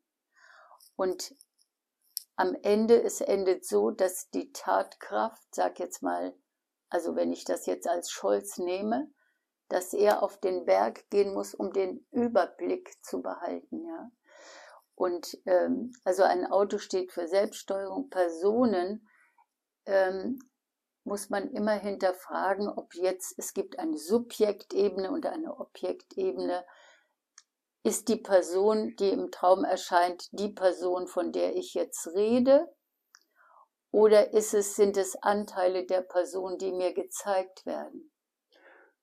Und 0.97 1.35
am 2.37 2.57
Ende, 2.63 3.03
es 3.03 3.21
endet 3.21 3.65
so, 3.65 3.91
dass 3.91 4.31
die 4.31 4.53
Tatkraft, 4.53 5.55
sag 5.55 5.79
jetzt 5.79 6.03
mal, 6.03 6.35
also 6.89 7.17
wenn 7.17 7.33
ich 7.33 7.45
das 7.45 7.67
jetzt 7.67 7.89
als 7.89 8.11
Scholz 8.11 8.59
nehme, 8.59 9.11
dass 9.69 9.93
er 9.93 10.23
auf 10.23 10.39
den 10.39 10.65
Berg 10.65 11.09
gehen 11.11 11.33
muss, 11.33 11.55
um 11.55 11.73
den 11.73 12.07
Überblick 12.11 12.93
zu 13.03 13.23
behalten, 13.23 13.85
ja. 13.87 14.11
Und 14.97 15.39
ähm, 15.47 15.93
also 16.05 16.23
ein 16.23 16.47
Auto 16.47 16.79
steht 16.79 17.11
für 17.11 17.27
Selbststeuerung. 17.27 18.11
Personen 18.11 19.09
ähm, 19.87 20.39
muss 21.05 21.31
man 21.31 21.51
immer 21.51 21.73
hinterfragen, 21.73 22.69
ob 22.69 22.95
jetzt, 22.95 23.39
es 23.39 23.53
gibt 23.53 23.79
eine 23.79 23.99
Subjektebene 23.99 25.11
und 25.11 25.27
eine 25.27 25.59
Objektebene. 25.59 26.65
Ist 27.83 28.09
die 28.09 28.17
Person, 28.17 28.97
die 28.97 29.11
im 29.11 29.31
Traum 29.31 29.65
erscheint, 29.65 30.29
die 30.33 30.49
Person, 30.49 31.07
von 31.07 31.33
der 31.33 31.55
ich 31.57 31.75
jetzt 31.75 32.07
rede? 32.09 32.75
Oder 33.91 34.33
ist 34.33 34.55
es, 34.55 34.75
sind 34.75 34.97
es 34.97 35.15
Anteile 35.23 35.87
der 35.87 36.01
Person, 36.01 36.59
die 36.59 36.73
mir 36.73 36.95
gezeigt 36.95 37.65
werden? 37.67 38.11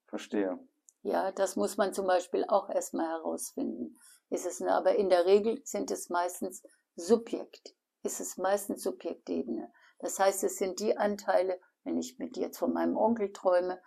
Verstehe. 0.07 0.59
Ja, 1.03 1.31
das 1.31 1.55
muss 1.55 1.77
man 1.77 1.93
zum 1.93 2.07
Beispiel 2.07 2.45
auch 2.47 2.69
erstmal 2.69 3.07
herausfinden. 3.07 3.97
Ist 4.29 4.45
es, 4.45 4.61
aber 4.61 4.95
in 4.95 5.09
der 5.09 5.25
Regel 5.25 5.61
sind 5.63 5.91
es 5.91 6.09
meistens 6.09 6.63
Subjekt, 6.95 7.75
ist 8.03 8.19
es 8.19 8.37
meistens 8.37 8.83
Subjektebene. 8.83 9.71
Das 9.99 10.19
heißt, 10.19 10.43
es 10.43 10.57
sind 10.57 10.79
die 10.79 10.97
Anteile, 10.97 11.59
wenn 11.83 11.97
ich 11.97 12.19
mit 12.19 12.37
jetzt 12.37 12.57
von 12.57 12.73
meinem 12.73 12.97
Onkel 12.97 13.33
träume 13.33 13.81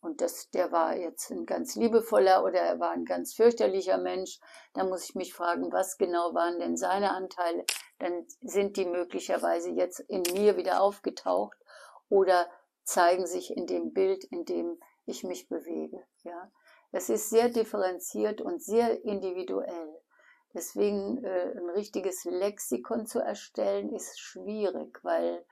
und 0.00 0.20
das, 0.20 0.50
der 0.50 0.70
war 0.70 0.96
jetzt 0.96 1.30
ein 1.30 1.46
ganz 1.46 1.76
liebevoller 1.76 2.44
oder 2.44 2.60
er 2.60 2.78
war 2.78 2.90
ein 2.90 3.04
ganz 3.04 3.34
fürchterlicher 3.34 3.98
Mensch, 3.98 4.38
dann 4.74 4.88
muss 4.88 5.04
ich 5.04 5.14
mich 5.14 5.32
fragen, 5.32 5.72
was 5.72 5.96
genau 5.96 6.34
waren 6.34 6.58
denn 6.58 6.76
seine 6.76 7.12
Anteile? 7.12 7.64
Dann 7.98 8.26
sind 8.42 8.76
die 8.76 8.84
möglicherweise 8.84 9.70
jetzt 9.70 10.00
in 10.00 10.22
mir 10.34 10.56
wieder 10.56 10.82
aufgetaucht 10.82 11.56
oder 12.10 12.48
zeigen 12.84 13.26
sich 13.26 13.56
in 13.56 13.66
dem 13.66 13.92
Bild, 13.92 14.24
in 14.24 14.44
dem 14.44 14.78
ich 15.06 15.24
mich 15.24 15.48
bewege. 15.48 16.04
Ja, 16.22 16.50
es 16.92 17.08
ist 17.08 17.30
sehr 17.30 17.48
differenziert 17.48 18.40
und 18.40 18.62
sehr 18.62 19.04
individuell. 19.04 20.00
Deswegen 20.52 21.24
äh, 21.24 21.52
ein 21.56 21.70
richtiges 21.70 22.24
Lexikon 22.24 23.06
zu 23.06 23.18
erstellen 23.20 23.92
ist 23.92 24.20
schwierig, 24.20 25.00
weil 25.02 25.44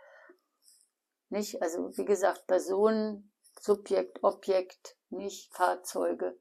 Nicht? 1.33 1.61
Also 1.63 1.97
wie 1.97 2.05
gesagt, 2.05 2.47
Personen, 2.47 3.33
Subjekt, 3.59 4.23
Objekt, 4.23 4.99
nicht 5.09 5.51
Fahrzeuge. 5.55 6.39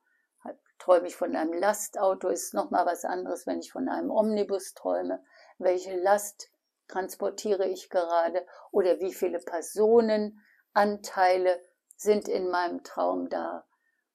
Träume 0.80 1.08
ich 1.08 1.16
von 1.16 1.34
einem 1.34 1.54
Lastauto, 1.54 2.28
ist 2.28 2.54
nochmal 2.54 2.86
was 2.86 3.06
anderes, 3.06 3.48
wenn 3.48 3.60
ich 3.60 3.72
von 3.72 3.88
einem 3.88 4.12
Omnibus 4.12 4.74
träume. 4.74 5.24
Welche 5.60 5.96
Last 5.96 6.52
transportiere 6.90 7.70
ich 7.70 7.90
gerade 7.90 8.46
oder 8.72 9.00
wie 9.00 9.14
viele 9.14 9.40
Personenanteile 9.40 11.64
sind 11.96 12.28
in 12.28 12.50
meinem 12.50 12.84
Traum 12.84 13.30
da? 13.30 13.66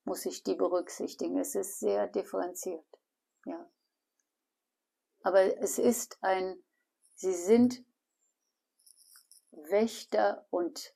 Muss 0.05 0.27
ich 0.27 0.43
die 0.43 0.57
berücksichtigen? 0.57 1.39
Es 1.39 1.55
ist 1.55 1.81
sehr 1.81 2.07
differenziert. 2.07 2.85
Ja. 3.47 3.67
Aber 5.23 5.59
es 5.63 5.79
ist 5.79 6.19
ein, 6.21 6.63
sie 7.15 7.33
sind 7.33 7.83
Wächter 9.57 10.47
und 10.51 10.95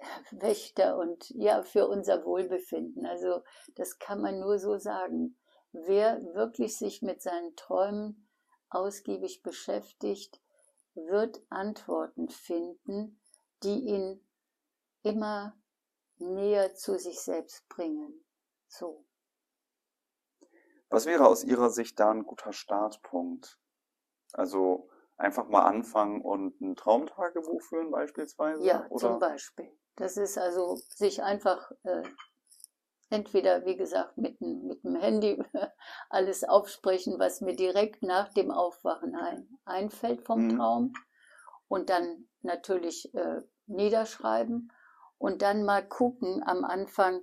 Wächter 0.30 0.98
und 0.98 1.30
ja, 1.30 1.62
für 1.62 1.88
unser 1.88 2.24
Wohlbefinden. 2.24 3.06
Also 3.06 3.42
das 3.74 3.98
kann 3.98 4.20
man 4.20 4.40
nur 4.40 4.58
so 4.58 4.78
sagen. 4.78 5.38
Wer 5.72 6.22
wirklich 6.34 6.76
sich 6.76 7.00
mit 7.00 7.22
seinen 7.22 7.56
Träumen 7.56 8.28
ausgiebig 8.68 9.42
beschäftigt, 9.42 10.42
wird 10.94 11.40
Antworten 11.48 12.28
finden, 12.28 13.20
die 13.62 13.80
ihn 13.86 14.26
immer 15.02 15.56
näher 16.18 16.74
zu 16.74 16.98
sich 16.98 17.20
selbst 17.20 17.66
bringen. 17.68 18.24
So. 18.68 19.06
Was 20.88 21.06
wäre 21.06 21.26
aus 21.26 21.42
Ihrer 21.42 21.70
Sicht 21.70 21.98
da 21.98 22.10
ein 22.10 22.24
guter 22.24 22.52
Startpunkt? 22.52 23.58
Also 24.32 24.90
einfach 25.16 25.48
mal 25.48 25.64
anfangen 25.64 26.22
und 26.22 26.60
ein 26.60 26.76
Traumtagebuch 26.76 27.62
führen 27.62 27.90
beispielsweise? 27.90 28.64
Ja, 28.64 28.86
oder? 28.88 28.98
zum 28.98 29.18
Beispiel. 29.18 29.70
Das 29.96 30.16
ist 30.16 30.38
also 30.38 30.76
sich 30.76 31.22
einfach 31.22 31.70
äh, 31.82 32.02
entweder, 33.10 33.64
wie 33.66 33.76
gesagt, 33.76 34.16
mit, 34.16 34.40
mit 34.40 34.82
dem 34.84 34.96
Handy 34.96 35.42
alles 36.10 36.44
aufsprechen, 36.44 37.18
was 37.18 37.40
mir 37.40 37.54
direkt 37.54 38.02
nach 38.02 38.32
dem 38.32 38.50
Aufwachen 38.50 39.14
ein, 39.14 39.48
einfällt 39.64 40.22
vom 40.22 40.44
mhm. 40.44 40.56
Traum 40.56 40.92
und 41.68 41.90
dann 41.90 42.28
natürlich 42.40 43.14
äh, 43.14 43.42
niederschreiben 43.66 44.72
und 45.18 45.42
dann 45.42 45.64
mal 45.64 45.86
gucken 45.86 46.42
am 46.44 46.64
Anfang, 46.64 47.22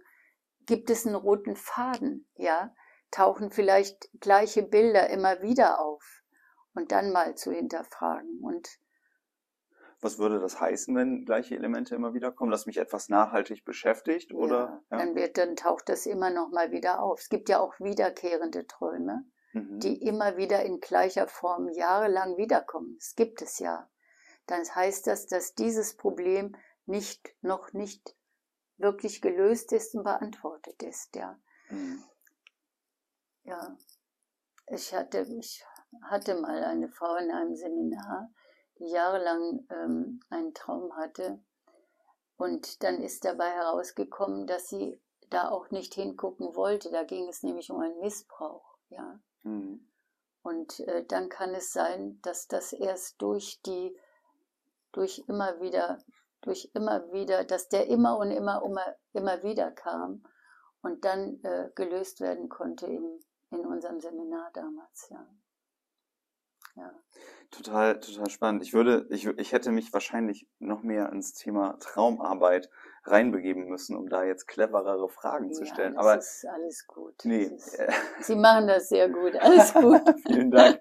gibt 0.65 0.89
es 0.89 1.05
einen 1.05 1.15
roten 1.15 1.55
Faden, 1.55 2.29
ja? 2.35 2.73
Tauchen 3.11 3.49
vielleicht 3.49 4.07
gleiche 4.19 4.61
Bilder 4.61 5.09
immer 5.09 5.41
wieder 5.41 5.81
auf 5.81 6.18
und 6.79 6.91
dann 6.91 7.11
mal 7.11 7.35
zu 7.35 7.51
hinterfragen 7.51 8.39
und 8.41 8.79
was 10.01 10.17
würde 10.17 10.39
das 10.39 10.61
heißen, 10.61 10.95
wenn 10.95 11.25
gleiche 11.25 11.55
Elemente 11.55 11.93
immer 11.93 12.13
wieder 12.13 12.31
kommen, 12.31 12.51
dass 12.51 12.65
mich 12.65 12.77
etwas 12.77 13.09
nachhaltig 13.09 13.65
beschäftigt? 13.65 14.33
Oder? 14.33 14.81
Ja, 14.89 14.97
Dann, 14.97 15.15
wird, 15.15 15.37
dann 15.37 15.57
taucht 15.57 15.89
das 15.89 16.05
immer 16.05 16.29
noch 16.29 16.51
mal 16.51 16.71
wieder 16.71 17.03
auf. 17.03 17.19
Es 17.19 17.27
gibt 17.27 17.49
ja 17.49 17.59
auch 17.59 17.77
wiederkehrende 17.79 18.65
Träume, 18.65 19.25
mhm. 19.51 19.79
die 19.79 20.01
immer 20.01 20.37
wieder 20.37 20.63
in 20.63 20.79
gleicher 20.79 21.27
Form 21.27 21.67
jahrelang 21.67 22.37
wiederkommen. 22.37 22.95
Das 22.97 23.15
gibt 23.15 23.41
es 23.41 23.59
ja. 23.59 23.89
Dann 24.47 24.63
heißt 24.63 25.05
das, 25.05 25.27
dass 25.27 25.53
dieses 25.53 25.97
Problem 25.97 26.55
nicht, 26.85 27.35
noch 27.41 27.73
nicht 27.73 28.15
wirklich 28.77 29.21
gelöst 29.21 29.73
ist 29.73 29.95
und 29.95 30.03
beantwortet 30.03 30.81
ist, 30.81 31.13
ja. 31.17 31.37
Mhm. 31.69 32.03
Ja. 33.43 33.75
Ich 34.67 34.93
hatte, 34.93 35.25
ich 35.39 35.65
hatte 36.03 36.35
mal 36.35 36.63
eine 36.63 36.89
Frau 36.89 37.15
in 37.15 37.31
einem 37.31 37.55
Seminar, 37.55 38.29
jahrelang 38.75 39.65
ähm, 39.69 40.19
einen 40.29 40.53
Traum 40.53 40.95
hatte. 40.95 41.39
Und 42.37 42.83
dann 42.83 43.01
ist 43.01 43.25
dabei 43.25 43.49
herausgekommen, 43.49 44.47
dass 44.47 44.69
sie 44.69 45.01
da 45.29 45.49
auch 45.49 45.71
nicht 45.71 45.93
hingucken 45.93 46.55
wollte. 46.55 46.89
Da 46.89 47.03
ging 47.03 47.27
es 47.27 47.43
nämlich 47.43 47.69
um 47.69 47.79
einen 47.79 47.99
Missbrauch, 47.99 48.77
ja. 48.89 49.19
Mhm. 49.43 49.85
Und 50.41 50.79
äh, 50.81 51.05
dann 51.05 51.29
kann 51.29 51.53
es 51.53 51.73
sein, 51.73 52.19
dass 52.21 52.47
das 52.47 52.71
erst 52.71 53.21
durch 53.21 53.61
die, 53.63 53.95
durch 54.93 55.23
immer 55.27 55.59
wieder, 55.59 55.99
durch 56.41 56.71
immer 56.73 57.11
wieder, 57.11 57.43
dass 57.43 57.67
der 57.67 57.87
immer 57.87 58.17
und 58.17 58.31
immer, 58.31 58.63
immer, 58.63 58.95
immer 59.11 59.43
wieder 59.43 59.71
kam 59.71 60.23
und 60.81 61.03
dann 61.03 61.43
äh, 61.43 61.69
gelöst 61.75 62.21
werden 62.21 62.47
konnte 62.47 62.87
in, 62.87 63.19
in 63.51 63.65
unserem 63.65 63.99
Seminar 63.99 64.49
damals, 64.53 65.09
ja. 65.09 65.27
Ja. 66.79 66.93
Total, 67.51 67.99
total 67.99 68.29
spannend. 68.29 68.61
Ich 68.61 68.73
würde, 68.73 69.07
ich, 69.09 69.25
ich 69.25 69.51
hätte 69.53 69.71
mich 69.71 69.91
wahrscheinlich 69.91 70.47
noch 70.59 70.83
mehr 70.83 71.11
ins 71.11 71.33
Thema 71.33 71.77
Traumarbeit 71.79 72.69
reinbegeben 73.05 73.65
müssen, 73.67 73.95
um 73.95 74.07
da 74.07 74.23
jetzt 74.23 74.47
cleverere 74.47 75.09
Fragen 75.09 75.51
zu 75.51 75.65
stellen. 75.65 75.93
Ja, 75.93 75.99
Aber 75.99 76.15
das 76.15 76.43
ist 76.43 76.47
alles 76.47 76.85
gut. 76.85 77.15
Nee. 77.23 77.43
Ist, 77.45 77.77
Sie 78.21 78.35
machen 78.35 78.67
das 78.67 78.89
sehr 78.89 79.09
gut. 79.09 79.35
Alles 79.35 79.73
gut. 79.73 80.01
vielen 80.27 80.51
Dank. 80.51 80.79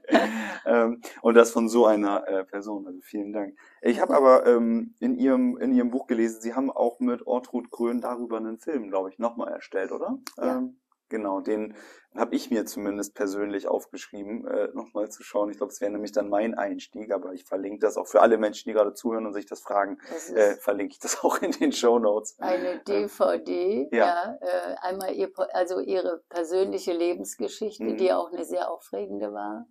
ähm, 0.67 1.01
und 1.23 1.35
das 1.35 1.53
von 1.53 1.71
so 1.71 1.87
einer 1.87 2.29
äh, 2.29 2.45
Person. 2.45 2.87
Also 2.87 3.01
vielen 3.01 3.33
Dank. 3.33 3.57
Ich 3.81 4.01
habe 4.01 4.15
aber 4.15 4.47
ähm, 4.47 4.95
in 5.01 5.17
ihrem 5.17 5.57
in 5.57 5.73
ihrem 5.73 5.91
Buch 5.91 6.07
gelesen, 6.07 6.43
Sie 6.43 6.55
haben 6.55 6.71
auch 6.71 7.01
mit 7.01 7.27
Ortrud 7.27 7.71
Grön 7.71 8.03
darüber 8.03 8.37
einen 8.37 8.59
Film, 8.59 8.89
glaube 8.89 9.09
ich, 9.11 9.19
nochmal 9.19 9.53
erstellt, 9.53 9.93
oder? 9.93 10.19
Ja. 10.37 10.59
Ähm, 10.59 10.79
Genau, 11.09 11.41
den 11.41 11.75
habe 12.15 12.35
ich 12.35 12.51
mir 12.51 12.67
zumindest 12.67 13.15
persönlich 13.15 13.69
aufgeschrieben, 13.69 14.47
äh, 14.47 14.69
nochmal 14.75 15.11
zu 15.11 15.23
schauen. 15.23 15.51
Ich 15.51 15.59
glaube, 15.59 15.73
es 15.73 15.81
wäre 15.81 15.93
nämlich 15.93 16.13
dann 16.13 16.29
mein 16.29 16.55
Einstieg, 16.55 17.13
aber 17.13 17.33
ich 17.33 17.45
verlinke 17.45 17.81
das 17.81 17.97
auch 17.97 18.07
für 18.07 18.21
alle 18.21 18.39
Menschen, 18.39 18.69
die 18.69 18.75
gerade 18.75 18.95
zuhören 18.95 19.27
und 19.27 19.33
sich 19.33 19.47
das 19.47 19.61
fragen, 19.61 19.99
das 20.11 20.31
äh, 20.31 20.57
verlinke 20.57 20.93
ich 20.93 20.99
das 20.99 21.19
auch 21.25 21.39
in 21.39 21.53
den 21.53 21.73
Show 21.73 21.99
Notes. 21.99 22.37
Eine 22.39 22.81
DVD, 22.81 23.89
ja, 23.93 23.99
ja 23.99 24.39
äh, 24.41 24.77
einmal 24.81 25.15
ihr, 25.15 25.31
also 25.53 25.81
ihre 25.81 26.23
persönliche 26.29 26.93
Lebensgeschichte, 26.93 27.85
mhm. 27.85 27.97
die 27.97 28.13
auch 28.13 28.33
eine 28.33 28.45
sehr 28.45 28.71
aufregende 28.71 29.33
war. 29.33 29.67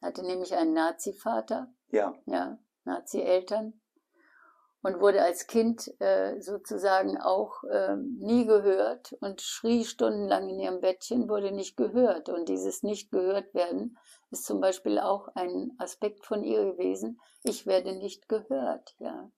Hatte 0.00 0.22
nämlich 0.24 0.54
einen 0.54 0.72
Nazi-Vater, 0.72 1.72
ja, 1.90 2.14
ja 2.26 2.58
Nazi-Eltern 2.84 3.81
und 4.82 5.00
wurde 5.00 5.22
als 5.22 5.46
Kind 5.46 5.92
äh, 6.00 6.40
sozusagen 6.40 7.16
auch 7.20 7.62
äh, 7.64 7.96
nie 7.96 8.46
gehört 8.46 9.12
und 9.20 9.40
schrie 9.40 9.84
stundenlang 9.84 10.48
in 10.48 10.58
ihrem 10.58 10.80
Bettchen, 10.80 11.28
wurde 11.28 11.52
nicht 11.52 11.76
gehört. 11.76 12.28
Und 12.28 12.48
dieses 12.48 12.82
nicht 12.82 13.12
gehört 13.12 13.54
werden 13.54 13.96
ist 14.30 14.44
zum 14.44 14.60
Beispiel 14.60 14.98
auch 14.98 15.28
ein 15.34 15.72
Aspekt 15.78 16.26
von 16.26 16.42
ihr 16.42 16.64
gewesen. 16.64 17.20
Ich 17.44 17.66
werde 17.66 17.94
nicht 17.94 18.28
gehört, 18.28 18.96
ja. 18.98 19.30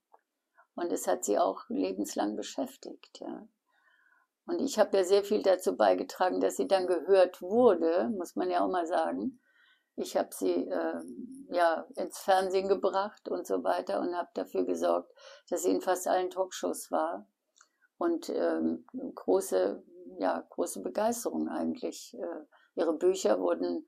Und 0.73 0.91
es 0.91 1.07
hat 1.07 1.23
sie 1.23 1.37
auch 1.37 1.63
lebenslang 1.69 2.35
beschäftigt, 2.35 3.19
ja. 3.19 3.47
Und 4.47 4.61
ich 4.61 4.77
habe 4.79 4.97
ja 4.97 5.03
sehr 5.03 5.23
viel 5.23 5.41
dazu 5.41 5.75
beigetragen, 5.75 6.39
dass 6.39 6.55
sie 6.55 6.67
dann 6.67 6.87
gehört 6.87 7.41
wurde, 7.41 8.09
muss 8.15 8.35
man 8.35 8.49
ja 8.49 8.63
auch 8.63 8.69
mal 8.69 8.85
sagen. 8.85 9.39
Ich 9.97 10.17
habe 10.17 10.29
sie 10.31 10.67
äh, 10.67 11.01
ja 11.49 11.85
ins 11.95 12.19
Fernsehen 12.19 12.67
gebracht 12.67 13.29
und 13.29 13.47
so 13.47 13.63
weiter 13.63 14.01
und 14.01 14.15
habe 14.15 14.29
dafür 14.33 14.65
gesorgt, 14.65 15.11
dass 15.49 15.63
sie 15.63 15.71
in 15.71 15.81
fast 15.81 16.07
allen 16.07 16.29
Talkshows 16.29 16.91
war 16.91 17.27
und 17.97 18.29
ähm, 18.29 18.85
große 19.15 19.83
ja 20.19 20.45
große 20.49 20.81
Begeisterung 20.81 21.49
eigentlich. 21.49 22.15
Äh, 22.17 22.45
ihre 22.75 22.93
Bücher 22.93 23.39
wurden 23.39 23.87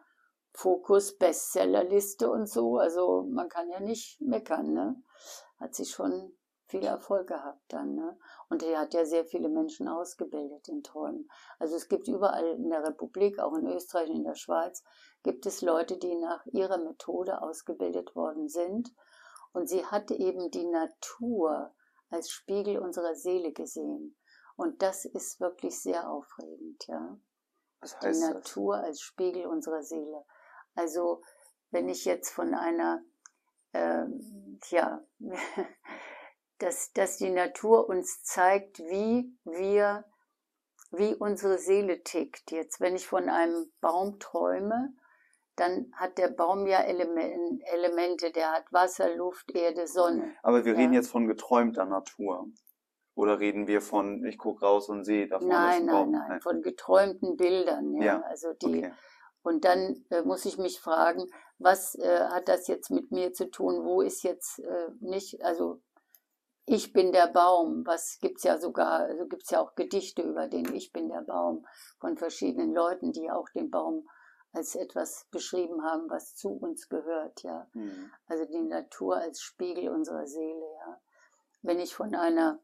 Fokus 0.54 1.18
Bestsellerliste 1.18 2.30
und 2.30 2.50
so, 2.50 2.78
also 2.78 3.28
man 3.30 3.50
kann 3.50 3.70
ja 3.70 3.80
nicht 3.80 4.20
meckern, 4.22 4.74
ne? 4.74 4.96
Hat 5.60 5.76
sie 5.76 5.86
schon 5.86 6.37
viel 6.68 6.84
Erfolg 6.84 7.28
gehabt 7.28 7.64
dann. 7.70 7.96
Ne? 7.96 8.18
Und 8.50 8.64
er 8.64 8.80
hat 8.80 8.94
ja 8.94 9.06
sehr 9.06 9.26
viele 9.26 9.50
Menschen 9.50 9.88
ausgebildet 9.88 10.68
in 10.68 10.84
Träumen. 10.84 11.30
Also 11.60 11.76
es 11.76 11.88
gibt 11.88 12.08
überall 12.08 12.46
in 12.56 12.70
der 12.70 12.84
Republik, 12.84 13.40
auch 13.40 13.56
in 13.56 13.68
Österreich 13.68 14.10
und 14.10 14.18
in 14.18 14.24
der 14.24 14.36
Schweiz, 14.36 14.84
gibt 15.24 15.46
es 15.46 15.62
Leute, 15.62 15.98
die 15.98 16.16
nach 16.16 16.46
ihrer 16.48 16.78
Methode 16.78 17.42
ausgebildet 17.42 18.16
worden 18.16 18.50
sind. 18.50 18.94
Und 19.54 19.68
sie 19.68 19.86
hatte 19.86 20.14
eben 20.14 20.52
die 20.52 20.66
Natur 20.66 21.74
als 22.10 22.30
Spiegel 22.30 22.80
unserer 22.80 23.16
Seele 23.16 23.52
gesehen. 23.52 24.18
Und 24.56 24.82
das 24.82 25.06
ist 25.06 25.40
wirklich 25.40 25.82
sehr 25.82 26.10
aufregend, 26.10 26.86
ja. 26.88 27.18
Was 27.80 28.00
heißt 28.00 28.22
die 28.22 28.34
Natur 28.34 28.78
das? 28.78 28.86
als 28.86 29.02
Spiegel 29.02 29.46
unserer 29.46 29.84
Seele. 29.84 30.26
Also 30.76 31.22
wenn 31.72 31.90
ich 31.90 32.06
jetzt 32.06 32.32
von 32.32 32.54
einer, 32.54 33.04
äh, 33.72 34.06
tja, 34.62 35.06
dass, 36.60 36.92
dass 36.94 37.18
die 37.18 37.30
Natur 37.30 37.88
uns 37.90 38.24
zeigt, 38.24 38.80
wie 38.80 39.38
wir, 39.44 40.06
wie 40.92 41.16
unsere 41.16 41.58
Seele 41.58 42.04
tickt. 42.04 42.52
Jetzt, 42.52 42.80
wenn 42.80 42.96
ich 42.96 43.08
von 43.08 43.30
einem 43.30 43.72
Baum 43.82 44.20
träume, 44.20 44.94
dann 45.56 45.92
hat 45.96 46.18
der 46.18 46.30
Baum 46.30 46.68
ja 46.68 46.80
Elemente, 46.82 48.32
der 48.32 48.52
hat 48.52 48.72
Wasser, 48.72 49.16
Luft, 49.16 49.52
Erde, 49.56 49.88
Sonne. 49.88 50.36
Aber 50.44 50.66
wir 50.66 50.74
ja. 50.74 50.80
reden 50.80 50.94
jetzt 50.94 51.10
von 51.10 51.28
geträumter 51.28 51.86
Natur. 51.86 52.48
Oder 53.16 53.40
reden 53.40 53.66
wir 53.66 53.82
von, 53.82 54.24
ich 54.26 54.38
gucke 54.38 54.64
raus 54.64 54.90
und 54.90 55.04
sehe, 55.04 55.28
da 55.28 55.40
vorne 55.40 55.54
nein, 55.54 55.74
ist 55.74 55.80
ein 55.82 55.88
Baum? 55.88 56.12
Nein, 56.12 56.20
nein, 56.22 56.30
nein, 56.30 56.42
von 56.42 56.62
geträumten 56.62 57.36
Bildern. 57.36 57.96
Ja, 57.96 58.04
ja. 58.04 58.22
also 58.22 58.54
die. 58.54 58.78
Okay. 58.78 58.94
Und 59.42 59.66
dann 59.66 60.06
äh, 60.12 60.22
muss 60.22 60.46
ich 60.46 60.58
mich 60.60 60.80
fragen, 60.80 61.26
was 61.58 61.96
äh, 61.96 62.26
hat 62.30 62.48
das 62.48 62.68
jetzt 62.68 62.92
mit 62.92 63.12
mir 63.12 63.34
zu 63.34 63.50
tun? 63.50 63.84
Wo 63.86 64.02
ist 64.02 64.22
jetzt 64.24 64.60
äh, 64.60 64.90
nicht, 65.00 65.42
also 65.44 65.82
Ich 66.70 66.92
bin 66.92 67.14
der 67.14 67.28
Baum, 67.28 67.86
was 67.86 68.20
gibt's 68.20 68.44
ja 68.44 68.58
sogar, 68.58 69.06
also 69.06 69.26
gibt's 69.26 69.52
ja 69.52 69.62
auch 69.62 69.74
Gedichte 69.76 70.22
über 70.22 70.48
den 70.48 70.76
Ich 70.76 70.92
bin 70.92 71.08
der 71.08 71.22
Baum 71.22 71.66
von 71.98 72.18
verschiedenen 72.18 72.74
Leuten, 72.74 73.14
die 73.14 73.32
auch 73.32 73.48
den 73.50 73.72
Baum 73.72 74.06
als 74.52 74.76
etwas 74.76 75.28
beschrieben 75.32 75.86
haben, 75.86 76.10
was 76.10 76.36
zu 76.36 76.50
uns 76.50 76.90
gehört, 76.90 77.42
ja. 77.44 77.70
Mhm. 77.72 78.12
Also 78.28 78.44
die 78.44 78.62
Natur 78.62 79.16
als 79.16 79.40
Spiegel 79.40 79.88
unserer 79.88 80.28
Seele, 80.28 80.66
ja. 80.86 81.00
Wenn 81.62 81.80
ich 81.80 81.96
von 81.96 82.14
einer 82.14 82.60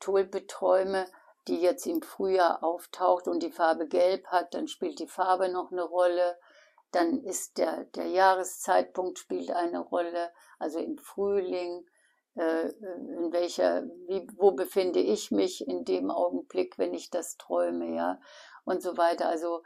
Tulpe 0.00 0.46
träume, 0.46 1.06
die 1.48 1.58
jetzt 1.58 1.86
im 1.86 2.02
Frühjahr 2.02 2.62
auftaucht 2.62 3.26
und 3.26 3.42
die 3.42 3.52
Farbe 3.52 3.88
gelb 3.88 4.26
hat, 4.26 4.52
dann 4.52 4.68
spielt 4.68 4.98
die 4.98 5.08
Farbe 5.08 5.48
noch 5.48 5.72
eine 5.72 5.84
Rolle. 5.84 6.38
Dann 6.90 7.22
ist 7.22 7.56
der, 7.56 7.84
der 7.84 8.08
Jahreszeitpunkt 8.08 9.18
spielt 9.18 9.50
eine 9.50 9.80
Rolle, 9.80 10.30
also 10.58 10.78
im 10.78 10.98
Frühling, 10.98 11.86
in 12.36 13.32
welcher, 13.32 13.84
wie, 14.08 14.26
wo 14.36 14.52
befinde 14.52 15.00
ich 15.00 15.30
mich 15.30 15.66
in 15.66 15.84
dem 15.84 16.10
Augenblick, 16.10 16.76
wenn 16.78 16.92
ich 16.92 17.10
das 17.10 17.36
träume, 17.38 17.94
ja, 17.94 18.20
und 18.64 18.82
so 18.82 18.96
weiter. 18.98 19.28
Also 19.28 19.62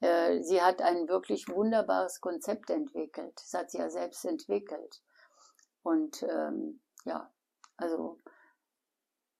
äh, 0.00 0.42
sie 0.42 0.62
hat 0.62 0.80
ein 0.80 1.08
wirklich 1.08 1.48
wunderbares 1.48 2.20
Konzept 2.20 2.70
entwickelt. 2.70 3.34
Das 3.36 3.52
hat 3.52 3.70
sie 3.70 3.78
ja 3.78 3.90
selbst 3.90 4.24
entwickelt. 4.24 5.02
Und 5.82 6.22
ähm, 6.22 6.80
ja, 7.04 7.30
also 7.76 8.20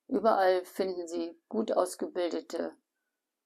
überall 0.09 0.65
finden 0.65 1.09
Sie 1.09 1.41
gut 1.49 1.73
ausgebildete 1.73 2.77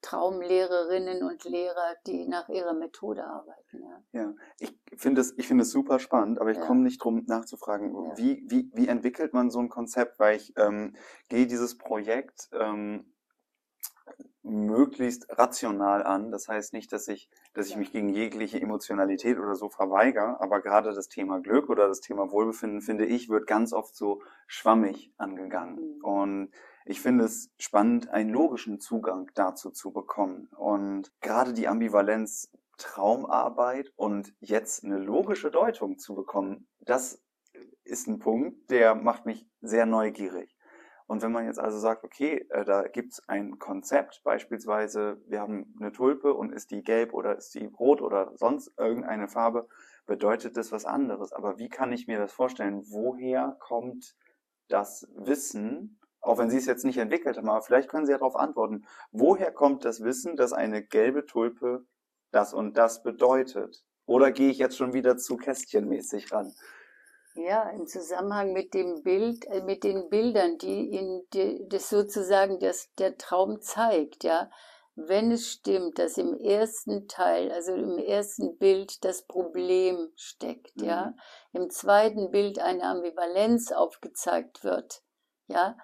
Traumlehrerinnen 0.01 1.23
und 1.23 1.45
Lehrer, 1.45 1.97
die 2.07 2.27
nach 2.27 2.49
ihrer 2.49 2.73
Methode 2.73 3.25
arbeiten. 3.25 3.83
Ja, 3.83 4.21
ja 4.21 4.35
ich 4.59 4.79
finde 4.97 5.21
es, 5.21 5.35
es 5.37 5.71
super 5.71 5.99
spannend, 5.99 6.41
aber 6.41 6.51
ich 6.51 6.59
ja. 6.59 6.65
komme 6.65 6.83
nicht 6.83 7.03
drum 7.03 7.25
nachzufragen, 7.27 7.93
ja. 7.93 8.17
wie, 8.17 8.45
wie, 8.49 8.71
wie 8.75 8.89
entwickelt 8.89 9.33
man 9.33 9.51
so 9.51 9.59
ein 9.59 9.69
Konzept, 9.69 10.19
weil 10.19 10.37
ich 10.37 10.53
ähm, 10.57 10.95
gehe 11.29 11.47
dieses 11.47 11.79
Projekt 11.79 12.49
ähm, 12.53 13.13
möglichst 14.43 15.27
rational 15.39 16.03
an. 16.03 16.31
Das 16.31 16.49
heißt 16.49 16.73
nicht, 16.73 16.93
dass 16.93 17.09
ich, 17.09 17.29
dass 17.55 17.69
ich 17.69 17.77
mich 17.77 17.93
gegen 17.93 18.09
jegliche 18.09 18.61
Emotionalität 18.61 19.39
oder 19.39 19.55
so 19.55 19.69
verweigere, 19.69 20.41
aber 20.41 20.61
gerade 20.61 20.93
das 20.93 21.09
Thema 21.09 21.41
Glück 21.41 21.69
oder 21.69 21.89
das 21.89 22.01
Thema 22.01 22.31
Wohlbefinden, 22.31 22.81
finde 22.81 23.07
ich, 23.07 23.29
wird 23.29 23.47
ganz 23.47 23.73
oft 23.73 23.95
so 23.95 24.23
schwammig 24.47 25.13
angegangen. 25.19 25.99
Mhm. 25.99 26.05
Und 26.05 26.51
ich 26.89 27.03
finde 27.03 27.25
es 27.25 27.51
spannend, 27.59 28.09
einen 28.09 28.31
logischen 28.31 28.81
Zugang 28.81 29.31
dazu 29.35 29.71
zu 29.71 29.93
bekommen. 29.93 30.49
Und 30.57 31.13
gerade 31.21 31.53
die 31.53 31.69
Ambivalenz 31.69 32.51
Traumarbeit 32.79 33.93
und 33.97 34.35
jetzt 34.41 34.85
eine 34.85 34.99
logische 34.99 35.51
Deutung 35.51 35.99
zu 35.99 36.15
bekommen, 36.15 36.67
das 36.81 37.23
ist 37.85 38.07
ein 38.07 38.21
Punkt, 38.21 38.71
der 38.71 38.95
macht 38.95 39.27
mich 39.27 39.47
sehr 39.61 39.85
neugierig. 39.85 40.57
Und 41.07 41.21
wenn 41.23 41.33
man 41.33 41.45
jetzt 41.45 41.59
also 41.59 41.79
sagt, 41.79 42.05
okay, 42.05 42.47
äh, 42.49 42.65
da 42.65 42.89
gibt's 42.89 43.27
ein 43.29 43.59
Konzept, 43.59 44.23
beispielsweise 44.25 45.21
wir 45.27 45.41
haben 45.41 45.75
eine 45.81 45.93
Tulpe 45.93 46.33
und 46.33 46.53
ist 46.53 46.71
die 46.71 46.83
gelb 46.83 47.13
oder 47.13 47.37
ist 47.37 47.55
die 47.55 47.67
rot 47.67 48.01
oder 48.01 48.33
sonst 48.37 48.73
irgendeine 48.79 49.29
Farbe, 49.29 49.69
bedeutet 50.07 50.57
das 50.57 50.73
was 50.73 50.87
anderes. 50.87 51.33
Aber 51.33 51.59
wie 51.59 51.69
kann 51.69 51.93
ich 51.93 52.07
mir 52.07 52.19
das 52.19 52.33
vorstellen? 52.33 52.83
Woher 52.89 53.57
kommt 53.59 54.17
das 54.69 55.07
Wissen, 55.15 55.99
auch 56.29 56.39
wenn 56.39 56.51
Sie 56.51 56.59
es 56.59 56.67
jetzt 56.67 56.85
nicht 56.85 56.99
entwickelt 56.99 57.39
haben, 57.39 57.49
aber 57.49 57.63
vielleicht 57.63 57.89
können 57.89 58.05
Sie 58.05 58.13
ja 58.13 58.19
darauf 58.19 58.37
antworten, 58.37 58.87
woher 59.11 59.51
kommt 59.51 59.85
das 59.85 60.05
Wissen, 60.05 60.37
dass 60.37 60.53
eine 60.53 60.83
gelbe 60.83 61.25
Tulpe 61.25 61.87
das 62.31 62.53
und 62.53 62.77
das 62.77 63.03
bedeutet? 63.03 63.83
Oder 64.05 64.31
gehe 64.31 64.51
ich 64.51 64.59
jetzt 64.59 64.77
schon 64.77 64.93
wieder 64.93 65.17
zu 65.17 65.37
kästchenmäßig 65.37 66.31
ran? 66.31 66.55
Ja, 67.35 67.71
im 67.71 67.87
Zusammenhang 67.87 68.53
mit 68.53 68.75
dem 68.75 69.03
Bild, 69.03 69.47
äh, 69.47 69.63
mit 69.63 69.85
den 69.85 70.11
Bildern, 70.11 70.59
die 70.59 70.91
in 70.91 71.23
die, 71.33 71.67
das 71.69 71.89
sozusagen 71.89 72.59
das, 72.59 72.93
der 72.99 73.17
Traum 73.17 73.61
zeigt, 73.61 74.25
ja. 74.25 74.51
Wenn 74.97 75.31
es 75.31 75.49
stimmt, 75.49 76.01
dass 76.01 76.19
im 76.19 76.35
ersten 76.35 77.07
Teil, 77.07 77.53
also 77.53 77.73
im 77.73 77.99
ersten 77.99 78.59
Bild 78.59 79.05
das 79.05 79.23
Problem 79.23 80.11
steckt, 80.17 80.77
mhm. 80.77 80.85
ja, 80.85 81.15
im 81.53 81.71
zweiten 81.71 82.33
Bild 82.33 82.59
eine 82.59 82.83
Ambivalenz 82.83 83.71
aufgezeigt 83.71 84.65
wird, 84.65 85.05
ja, 85.47 85.77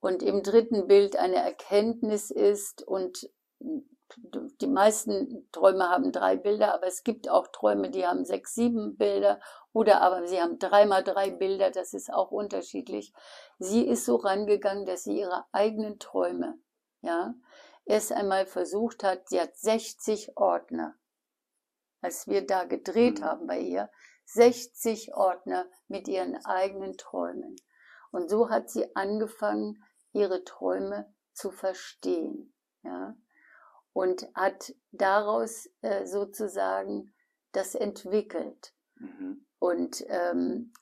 und 0.00 0.22
im 0.22 0.42
dritten 0.42 0.86
Bild 0.86 1.16
eine 1.16 1.36
Erkenntnis 1.36 2.30
ist 2.30 2.82
und 2.82 3.30
die 4.60 4.66
meisten 4.66 5.48
Träume 5.52 5.88
haben 5.88 6.10
drei 6.10 6.36
Bilder, 6.36 6.74
aber 6.74 6.86
es 6.86 7.04
gibt 7.04 7.28
auch 7.28 7.46
Träume, 7.48 7.90
die 7.90 8.06
haben 8.06 8.24
sechs, 8.24 8.54
sieben 8.54 8.96
Bilder 8.96 9.40
oder 9.72 10.00
aber 10.00 10.26
sie 10.26 10.40
haben 10.40 10.58
dreimal 10.58 11.04
drei 11.04 11.30
Bilder, 11.30 11.70
das 11.70 11.94
ist 11.94 12.12
auch 12.12 12.30
unterschiedlich. 12.30 13.12
Sie 13.58 13.86
ist 13.86 14.04
so 14.04 14.16
rangegangen, 14.16 14.84
dass 14.84 15.04
sie 15.04 15.18
ihre 15.18 15.44
eigenen 15.52 15.98
Träume, 15.98 16.58
ja, 17.02 17.34
erst 17.84 18.12
einmal 18.12 18.46
versucht 18.46 19.04
hat, 19.04 19.28
sie 19.28 19.40
hat 19.40 19.56
60 19.56 20.36
Ordner. 20.36 20.94
Als 22.00 22.26
wir 22.26 22.46
da 22.46 22.64
gedreht 22.64 23.20
mhm. 23.20 23.24
haben 23.24 23.46
bei 23.46 23.60
ihr, 23.60 23.90
60 24.24 25.14
Ordner 25.14 25.66
mit 25.88 26.08
ihren 26.08 26.36
eigenen 26.44 26.96
Träumen. 26.96 27.56
Und 28.10 28.28
so 28.28 28.48
hat 28.48 28.70
sie 28.70 28.94
angefangen, 28.96 29.84
ihre 30.12 30.44
Träume 30.44 31.12
zu 31.32 31.50
verstehen, 31.50 32.54
ja 32.82 33.16
und 33.92 34.28
hat 34.34 34.74
daraus 34.92 35.68
äh, 35.82 36.06
sozusagen 36.06 37.12
das 37.52 37.74
entwickelt. 37.74 38.72
Mhm. 38.96 39.46
Und 39.58 40.04
ähm, 40.08 40.72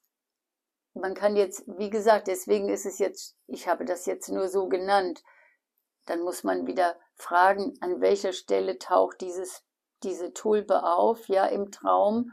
man 0.95 1.15
kann 1.15 1.37
jetzt, 1.37 1.65
wie 1.67 1.91
gesagt, 1.91 2.27
deswegen 2.27 2.69
ist 2.69 2.87
es 2.87 2.99
jetzt, 2.99 3.37
ich 3.47 3.69
habe 3.69 3.85
das 3.85 4.07
jetzt 4.07 4.29
nur 4.29 4.49
so 4.49 4.69
genannt, 4.69 5.23
dann 6.07 6.21
muss 6.21 6.45
man 6.45 6.67
wieder 6.67 6.97
fragen, 7.15 7.75
an 7.81 8.01
welcher 8.01 8.33
Stelle 8.33 8.79
taucht 8.79 9.21
dieses, 9.21 9.63
diese 10.03 10.33
Tulpe 10.33 10.85
auf, 10.85 11.29
ja, 11.29 11.47
im 11.47 11.71
Traum. 11.71 12.33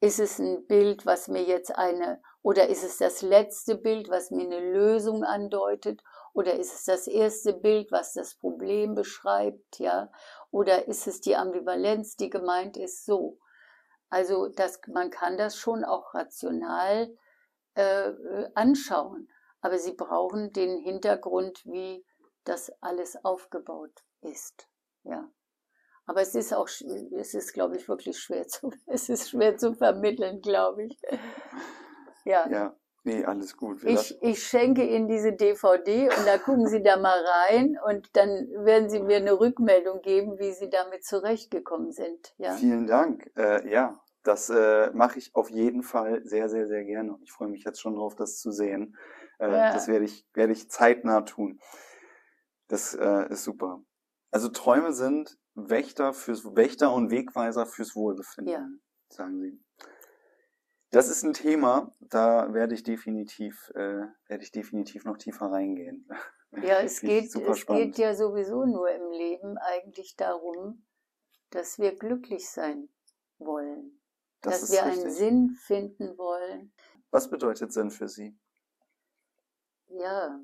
Ist 0.00 0.18
es 0.18 0.38
ein 0.38 0.66
Bild, 0.66 1.06
was 1.06 1.28
mir 1.28 1.42
jetzt 1.42 1.74
eine, 1.74 2.20
oder 2.44 2.68
ist 2.68 2.84
es 2.84 2.98
das 2.98 3.22
letzte 3.22 3.74
Bild, 3.74 4.10
was 4.10 4.30
mir 4.30 4.44
eine 4.44 4.60
Lösung 4.60 5.24
andeutet? 5.24 6.02
Oder 6.34 6.58
ist 6.58 6.74
es 6.74 6.84
das 6.84 7.06
erste 7.06 7.54
Bild, 7.54 7.90
was 7.90 8.12
das 8.12 8.34
Problem 8.34 8.94
beschreibt, 8.94 9.78
ja? 9.78 10.12
Oder 10.50 10.86
ist 10.86 11.06
es 11.06 11.22
die 11.22 11.36
Ambivalenz, 11.36 12.16
die 12.16 12.28
gemeint 12.28 12.76
ist, 12.76 13.06
so? 13.06 13.38
Also 14.10 14.48
das, 14.48 14.78
man 14.88 15.10
kann 15.10 15.38
das 15.38 15.56
schon 15.56 15.84
auch 15.84 16.12
rational 16.12 17.16
äh, 17.76 18.12
anschauen, 18.54 19.32
aber 19.62 19.78
sie 19.78 19.94
brauchen 19.94 20.52
den 20.52 20.76
Hintergrund, 20.76 21.64
wie 21.64 22.04
das 22.44 22.70
alles 22.82 23.24
aufgebaut 23.24 24.04
ist, 24.20 24.68
ja. 25.02 25.30
Aber 26.04 26.20
es 26.20 26.34
ist 26.34 26.52
auch, 26.52 26.68
es 26.68 27.32
ist, 27.32 27.54
glaube 27.54 27.78
ich, 27.78 27.88
wirklich 27.88 28.18
schwer 28.18 28.46
zu, 28.46 28.70
es 28.86 29.08
ist 29.08 29.30
schwer 29.30 29.56
zu 29.56 29.72
vermitteln, 29.72 30.42
glaube 30.42 30.84
ich. 30.84 31.00
Ja. 32.24 32.48
ja. 32.48 32.76
Nee, 33.06 33.22
alles 33.22 33.54
gut. 33.58 33.84
ich, 33.84 34.16
ich 34.22 34.42
schenke 34.42 34.82
Ihnen 34.82 35.08
diese 35.08 35.34
DVD 35.34 36.04
und 36.04 36.26
da 36.26 36.38
gucken 36.38 36.66
Sie 36.66 36.82
da 36.82 36.96
mal 36.96 37.22
rein 37.46 37.78
und 37.86 38.16
dann 38.16 38.48
werden 38.64 38.88
Sie 38.88 39.00
mir 39.00 39.18
eine 39.18 39.38
Rückmeldung 39.38 40.00
geben, 40.00 40.38
wie 40.38 40.52
Sie 40.52 40.70
damit 40.70 41.04
zurechtgekommen 41.04 41.92
sind. 41.92 42.34
Ja? 42.38 42.54
Vielen 42.54 42.86
Dank. 42.86 43.30
Äh, 43.36 43.70
ja, 43.70 44.00
das 44.22 44.48
äh, 44.48 44.90
mache 44.94 45.18
ich 45.18 45.34
auf 45.34 45.50
jeden 45.50 45.82
Fall 45.82 46.24
sehr, 46.24 46.48
sehr, 46.48 46.66
sehr 46.66 46.84
gerne. 46.84 47.18
Ich 47.20 47.30
freue 47.30 47.48
mich 47.48 47.64
jetzt 47.64 47.78
schon 47.78 47.94
drauf, 47.94 48.14
das 48.14 48.38
zu 48.38 48.50
sehen. 48.50 48.96
Äh, 49.38 49.50
ja. 49.50 49.72
Das 49.72 49.86
werde 49.86 50.06
ich, 50.06 50.26
werde 50.32 50.54
ich 50.54 50.70
zeitnah 50.70 51.20
tun. 51.20 51.60
Das 52.68 52.94
äh, 52.94 53.30
ist 53.30 53.44
super. 53.44 53.82
Also 54.30 54.48
Träume 54.48 54.94
sind 54.94 55.38
Wächter 55.54 56.12
fürs 56.12 56.56
Wächter 56.56 56.92
und 56.92 57.10
Wegweiser 57.10 57.66
fürs 57.66 57.94
Wohlbefinden, 57.94 58.52
ja. 58.52 58.66
sagen 59.08 59.40
Sie. 59.40 59.63
Das 60.94 61.08
ist 61.08 61.24
ein 61.24 61.32
Thema, 61.32 61.92
da 61.98 62.54
werde 62.54 62.72
ich 62.72 62.84
definitiv, 62.84 63.72
äh, 63.74 64.06
werde 64.28 64.44
ich 64.44 64.52
definitiv 64.52 65.04
noch 65.04 65.16
tiefer 65.16 65.46
reingehen. 65.46 66.08
Ja, 66.52 66.78
es 66.82 67.00
geht, 67.00 67.34
es 67.34 67.66
geht 67.66 67.98
ja 67.98 68.14
sowieso 68.14 68.64
nur 68.64 68.88
im 68.88 69.10
Leben 69.10 69.58
eigentlich 69.58 70.14
darum, 70.14 70.86
dass 71.50 71.80
wir 71.80 71.96
glücklich 71.96 72.48
sein 72.48 72.88
wollen. 73.38 74.00
Das 74.40 74.60
dass 74.60 74.70
wir 74.70 74.84
richtig. 74.84 75.02
einen 75.02 75.10
Sinn 75.10 75.50
finden 75.66 76.16
wollen. 76.16 76.72
Was 77.10 77.28
bedeutet 77.28 77.72
Sinn 77.72 77.90
für 77.90 78.06
Sie? 78.06 78.38
Ja, 79.88 80.38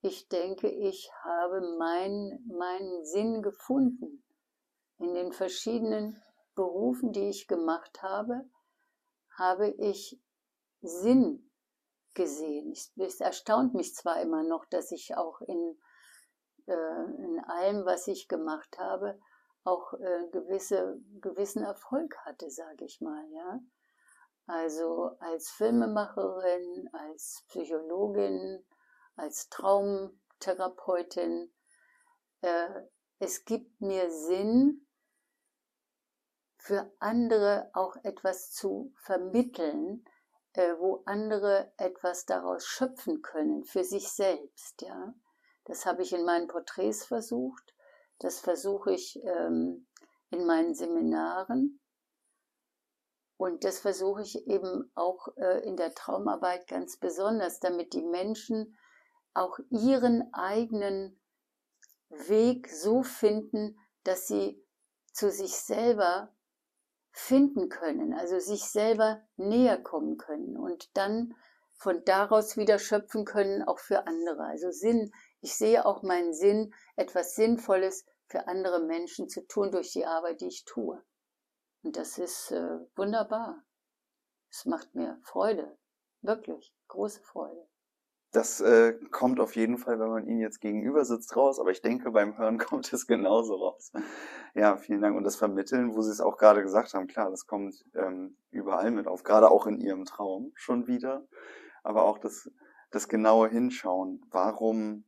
ich 0.00 0.26
denke, 0.30 0.70
ich 0.70 1.10
habe 1.22 1.76
mein, 1.78 2.42
meinen 2.46 3.04
Sinn 3.04 3.42
gefunden 3.42 4.24
in 4.96 5.12
den 5.12 5.32
verschiedenen 5.32 6.22
Berufen, 6.54 7.12
die 7.12 7.28
ich 7.28 7.46
gemacht 7.46 8.02
habe 8.02 8.48
habe 9.38 9.68
ich 9.68 10.20
Sinn 10.82 11.50
gesehen. 12.14 12.72
Es 12.72 13.20
erstaunt 13.20 13.74
mich 13.74 13.94
zwar 13.94 14.20
immer 14.20 14.42
noch, 14.42 14.64
dass 14.66 14.90
ich 14.90 15.16
auch 15.16 15.40
in, 15.42 15.78
äh, 16.66 16.72
in 16.72 17.40
allem, 17.46 17.84
was 17.84 18.08
ich 18.08 18.28
gemacht 18.28 18.78
habe, 18.78 19.18
auch 19.64 19.92
äh, 19.94 20.28
gewisse, 20.32 21.00
gewissen 21.20 21.62
Erfolg 21.62 22.16
hatte, 22.24 22.50
sage 22.50 22.84
ich 22.84 23.00
mal, 23.00 23.24
ja. 23.30 23.60
Also 24.46 25.16
als 25.18 25.50
Filmemacherin, 25.50 26.88
als 26.92 27.44
Psychologin, 27.48 28.64
als 29.16 29.48
Traumtherapeutin. 29.48 31.52
Äh, 32.42 32.82
es 33.18 33.44
gibt 33.44 33.80
mir 33.80 34.10
Sinn, 34.10 34.85
für 36.66 36.92
andere 36.98 37.70
auch 37.74 37.94
etwas 38.02 38.50
zu 38.50 38.92
vermitteln, 38.96 40.04
äh, 40.54 40.74
wo 40.78 41.04
andere 41.06 41.72
etwas 41.76 42.26
daraus 42.26 42.66
schöpfen 42.66 43.22
können 43.22 43.62
für 43.62 43.84
sich 43.84 44.08
selbst. 44.08 44.82
Ja, 44.82 45.14
das 45.66 45.86
habe 45.86 46.02
ich 46.02 46.12
in 46.12 46.24
meinen 46.24 46.48
Porträts 46.48 47.04
versucht. 47.04 47.72
Das 48.18 48.40
versuche 48.40 48.92
ich 48.92 49.16
ähm, 49.22 49.86
in 50.30 50.44
meinen 50.44 50.74
Seminaren. 50.74 51.80
Und 53.36 53.62
das 53.62 53.78
versuche 53.78 54.22
ich 54.22 54.48
eben 54.48 54.90
auch 54.96 55.28
äh, 55.36 55.60
in 55.60 55.76
der 55.76 55.94
Traumarbeit 55.94 56.66
ganz 56.66 56.96
besonders, 56.96 57.60
damit 57.60 57.92
die 57.92 58.02
Menschen 58.02 58.76
auch 59.34 59.56
ihren 59.70 60.34
eigenen 60.34 61.22
Weg 62.08 62.68
so 62.68 63.04
finden, 63.04 63.78
dass 64.02 64.26
sie 64.26 64.66
zu 65.12 65.30
sich 65.30 65.54
selber 65.54 66.32
finden 67.18 67.70
können, 67.70 68.12
also 68.12 68.38
sich 68.38 68.64
selber 68.64 69.22
näher 69.36 69.82
kommen 69.82 70.18
können 70.18 70.58
und 70.58 70.94
dann 70.98 71.34
von 71.72 72.04
daraus 72.04 72.58
wieder 72.58 72.78
schöpfen 72.78 73.24
können, 73.24 73.62
auch 73.62 73.78
für 73.78 74.06
andere. 74.06 74.44
Also 74.44 74.70
Sinn, 74.70 75.10
ich 75.40 75.56
sehe 75.56 75.86
auch 75.86 76.02
meinen 76.02 76.34
Sinn, 76.34 76.74
etwas 76.94 77.34
Sinnvolles 77.34 78.04
für 78.26 78.48
andere 78.48 78.80
Menschen 78.80 79.30
zu 79.30 79.46
tun 79.46 79.70
durch 79.70 79.92
die 79.92 80.04
Arbeit, 80.04 80.42
die 80.42 80.48
ich 80.48 80.66
tue. 80.66 81.02
Und 81.82 81.96
das 81.96 82.18
ist 82.18 82.50
äh, 82.50 82.80
wunderbar. 82.96 83.64
Es 84.50 84.66
macht 84.66 84.94
mir 84.94 85.18
Freude, 85.22 85.78
wirklich 86.20 86.74
große 86.88 87.22
Freude. 87.22 87.66
Das 88.32 88.60
äh, 88.60 88.94
kommt 89.10 89.40
auf 89.40 89.56
jeden 89.56 89.78
Fall, 89.78 89.98
wenn 89.98 90.08
man 90.08 90.26
ihn 90.26 90.40
jetzt 90.40 90.60
gegenüber 90.60 91.04
sitzt, 91.04 91.36
raus. 91.36 91.58
Aber 91.58 91.70
ich 91.70 91.80
denke, 91.80 92.10
beim 92.10 92.36
Hören 92.36 92.58
kommt 92.58 92.92
es 92.92 93.06
genauso 93.06 93.54
raus. 93.54 93.92
Ja, 94.54 94.76
vielen 94.76 95.00
Dank. 95.00 95.16
Und 95.16 95.24
das 95.24 95.36
Vermitteln, 95.36 95.94
wo 95.94 96.02
Sie 96.02 96.10
es 96.10 96.20
auch 96.20 96.36
gerade 96.36 96.62
gesagt 96.62 96.94
haben, 96.94 97.06
klar, 97.06 97.30
das 97.30 97.46
kommt 97.46 97.84
ähm, 97.94 98.36
überall 98.50 98.90
mit 98.90 99.06
auf. 99.06 99.22
Gerade 99.22 99.50
auch 99.50 99.66
in 99.66 99.80
Ihrem 99.80 100.04
Traum 100.04 100.52
schon 100.54 100.86
wieder. 100.86 101.26
Aber 101.82 102.04
auch 102.04 102.18
das, 102.18 102.50
das 102.90 103.08
genaue 103.08 103.48
Hinschauen. 103.48 104.24
Warum, 104.30 105.04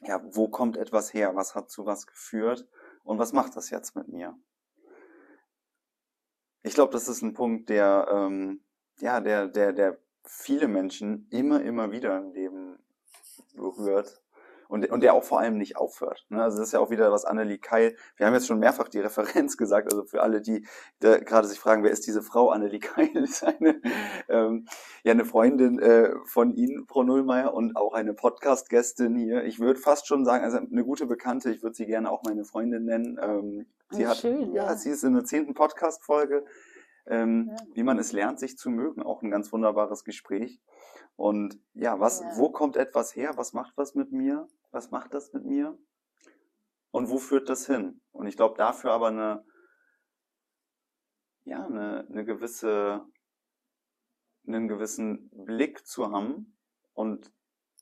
ja, 0.00 0.20
wo 0.24 0.48
kommt 0.48 0.76
etwas 0.76 1.12
her? 1.12 1.36
Was 1.36 1.54
hat 1.54 1.70
zu 1.70 1.84
was 1.86 2.06
geführt? 2.06 2.66
Und 3.04 3.18
was 3.18 3.32
macht 3.32 3.54
das 3.54 3.70
jetzt 3.70 3.94
mit 3.94 4.08
mir? 4.08 4.36
Ich 6.62 6.74
glaube, 6.74 6.92
das 6.92 7.08
ist 7.08 7.20
ein 7.20 7.34
Punkt, 7.34 7.68
der, 7.68 8.08
ähm, 8.10 8.64
ja, 8.98 9.20
der, 9.20 9.48
der, 9.48 9.74
der 9.74 9.98
viele 10.24 10.68
Menschen 10.68 11.28
immer, 11.30 11.62
immer 11.62 11.92
wieder 11.92 12.18
im 12.18 12.32
Leben 12.32 12.78
berührt 13.54 14.24
und, 14.68 14.90
und 14.90 15.02
der 15.02 15.14
auch 15.14 15.24
vor 15.24 15.40
allem 15.40 15.56
nicht 15.56 15.76
aufhört. 15.76 16.26
Ne? 16.28 16.42
Also 16.42 16.58
das 16.58 16.68
ist 16.68 16.72
ja 16.72 16.80
auch 16.80 16.90
wieder 16.90 17.12
was 17.12 17.24
Annelie 17.24 17.58
Keil. 17.58 17.96
Wir 18.16 18.26
haben 18.26 18.34
jetzt 18.34 18.46
schon 18.46 18.58
mehrfach 18.58 18.88
die 18.88 19.00
Referenz 19.00 19.56
gesagt, 19.58 19.92
also 19.92 20.04
für 20.04 20.22
alle, 20.22 20.40
die 20.40 20.66
gerade 21.00 21.46
sich 21.46 21.58
fragen, 21.58 21.84
wer 21.84 21.90
ist 21.90 22.06
diese 22.06 22.22
Frau? 22.22 22.50
Annelie 22.50 22.80
Keil 22.80 23.16
ist 23.16 23.44
eine, 23.44 23.80
ähm, 24.28 24.66
ja, 25.02 25.12
eine 25.12 25.24
Freundin 25.24 25.78
äh, 25.78 26.14
von 26.26 26.54
Ihnen, 26.54 26.86
Frau 26.86 27.02
Nullmeier, 27.02 27.54
und 27.54 27.76
auch 27.76 27.94
eine 27.94 28.14
Podcast-Gästin 28.14 29.14
hier. 29.16 29.44
Ich 29.44 29.60
würde 29.60 29.78
fast 29.78 30.06
schon 30.06 30.24
sagen, 30.24 30.44
also 30.44 30.58
eine 30.58 30.84
gute 30.84 31.06
Bekannte, 31.06 31.50
ich 31.50 31.62
würde 31.62 31.76
sie 31.76 31.86
gerne 31.86 32.10
auch 32.10 32.22
meine 32.24 32.44
Freundin 32.44 32.84
nennen. 32.84 33.18
Ähm, 33.22 33.66
sie 33.90 34.06
hat, 34.06 34.16
schön, 34.18 34.52
ja. 34.54 34.66
ja, 34.66 34.76
sie 34.76 34.90
ist 34.90 35.04
in 35.04 35.14
der 35.14 35.24
zehnten 35.24 35.54
Podcast-Folge 35.54 36.44
ähm, 37.06 37.50
ja. 37.50 37.56
wie 37.74 37.82
man 37.82 37.98
es 37.98 38.12
lernt, 38.12 38.38
sich 38.38 38.56
zu 38.56 38.70
mögen. 38.70 39.02
Auch 39.02 39.22
ein 39.22 39.30
ganz 39.30 39.52
wunderbares 39.52 40.04
Gespräch. 40.04 40.60
Und 41.16 41.60
ja, 41.74 42.00
was, 42.00 42.20
ja. 42.20 42.36
wo 42.36 42.50
kommt 42.50 42.76
etwas 42.76 43.14
her? 43.14 43.32
Was 43.36 43.52
macht 43.52 43.76
was 43.76 43.94
mit 43.94 44.12
mir? 44.12 44.48
Was 44.70 44.90
macht 44.90 45.14
das 45.14 45.32
mit 45.32 45.44
mir? 45.44 45.78
Und 46.90 47.10
wo 47.10 47.18
führt 47.18 47.48
das 47.48 47.66
hin? 47.66 48.00
Und 48.12 48.26
ich 48.26 48.36
glaube, 48.36 48.56
dafür 48.56 48.92
aber 48.92 49.08
eine, 49.08 49.44
ja, 51.44 51.64
eine, 51.64 52.06
eine 52.08 52.24
gewisse, 52.24 53.04
einen 54.46 54.68
gewissen 54.68 55.30
Blick 55.30 55.86
zu 55.86 56.10
haben 56.10 56.56
und 56.92 57.32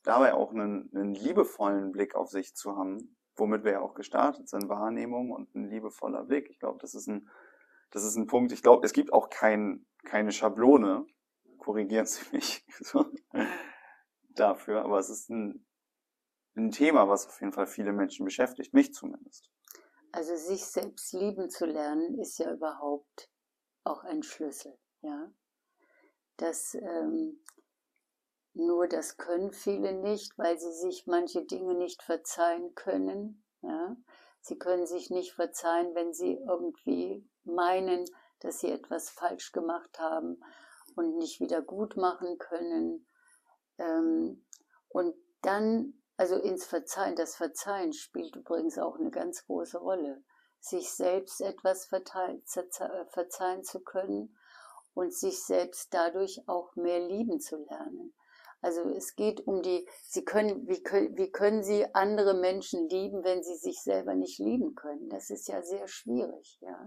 dabei 0.02 0.34
auch 0.34 0.52
einen, 0.52 0.90
einen 0.94 1.14
liebevollen 1.14 1.92
Blick 1.92 2.14
auf 2.14 2.30
sich 2.30 2.54
zu 2.54 2.76
haben, 2.76 3.16
womit 3.36 3.64
wir 3.64 3.72
ja 3.72 3.80
auch 3.80 3.94
gestartet 3.94 4.48
sind, 4.48 4.68
Wahrnehmung 4.68 5.30
und 5.30 5.54
ein 5.54 5.68
liebevoller 5.68 6.24
Blick. 6.24 6.50
Ich 6.50 6.58
glaube, 6.58 6.78
das 6.80 6.94
ist 6.94 7.06
ein 7.06 7.28
das 7.92 8.04
ist 8.04 8.16
ein 8.16 8.26
Punkt, 8.26 8.52
ich 8.52 8.62
glaube, 8.62 8.84
es 8.84 8.92
gibt 8.92 9.12
auch 9.12 9.30
kein, 9.30 9.86
keine 10.04 10.32
Schablone, 10.32 11.06
korrigieren 11.58 12.06
Sie 12.06 12.24
mich 12.32 12.66
dafür, 14.30 14.82
aber 14.82 14.98
es 14.98 15.10
ist 15.10 15.30
ein, 15.30 15.64
ein 16.56 16.70
Thema, 16.70 17.08
was 17.08 17.26
auf 17.26 17.40
jeden 17.40 17.52
Fall 17.52 17.66
viele 17.66 17.92
Menschen 17.92 18.24
beschäftigt, 18.24 18.74
mich 18.74 18.92
zumindest. 18.92 19.48
Also 20.10 20.36
sich 20.36 20.64
selbst 20.64 21.12
lieben 21.12 21.48
zu 21.48 21.66
lernen, 21.66 22.18
ist 22.18 22.38
ja 22.38 22.52
überhaupt 22.52 23.30
auch 23.84 24.04
ein 24.04 24.22
Schlüssel, 24.22 24.76
ja. 25.02 25.30
Das, 26.38 26.74
ähm, 26.74 27.42
nur 28.54 28.88
das 28.88 29.16
können 29.18 29.52
viele 29.52 29.92
nicht, 29.92 30.36
weil 30.38 30.58
sie 30.58 30.72
sich 30.72 31.06
manche 31.06 31.44
Dinge 31.44 31.74
nicht 31.74 32.02
verzeihen 32.02 32.74
können, 32.74 33.44
ja. 33.60 33.96
Sie 34.42 34.58
können 34.58 34.86
sich 34.86 35.08
nicht 35.08 35.34
verzeihen, 35.34 35.94
wenn 35.94 36.12
sie 36.12 36.36
irgendwie 36.36 37.24
meinen, 37.44 38.04
dass 38.40 38.58
sie 38.58 38.70
etwas 38.70 39.08
falsch 39.08 39.52
gemacht 39.52 40.00
haben 40.00 40.42
und 40.96 41.16
nicht 41.16 41.40
wieder 41.40 41.62
gut 41.62 41.96
machen 41.96 42.38
können. 42.38 43.06
Ähm, 43.78 44.44
und 44.88 45.14
dann, 45.42 45.94
also 46.16 46.36
ins 46.36 46.66
Verzeihen, 46.66 47.14
das 47.14 47.36
Verzeihen 47.36 47.92
spielt 47.92 48.34
übrigens 48.34 48.78
auch 48.78 48.98
eine 48.98 49.12
ganz 49.12 49.46
große 49.46 49.78
Rolle. 49.78 50.24
Sich 50.58 50.90
selbst 50.90 51.40
etwas 51.40 51.86
verzeihen 51.86 52.44
zu 53.64 53.80
können 53.80 54.36
und 54.94 55.14
sich 55.14 55.44
selbst 55.44 55.94
dadurch 55.94 56.48
auch 56.48 56.74
mehr 56.74 57.00
lieben 57.00 57.40
zu 57.40 57.56
lernen. 57.58 58.12
Also 58.62 58.88
es 58.90 59.16
geht 59.16 59.40
um 59.46 59.60
die, 59.60 59.86
sie 60.04 60.24
können, 60.24 60.68
wie, 60.68 60.82
können, 60.82 61.16
wie 61.18 61.30
können 61.30 61.64
sie 61.64 61.84
andere 61.94 62.34
Menschen 62.34 62.88
lieben, 62.88 63.24
wenn 63.24 63.42
sie 63.42 63.56
sich 63.56 63.82
selber 63.82 64.14
nicht 64.14 64.38
lieben 64.38 64.76
können? 64.76 65.08
Das 65.08 65.30
ist 65.30 65.48
ja 65.48 65.62
sehr 65.62 65.88
schwierig, 65.88 66.58
ja. 66.60 66.86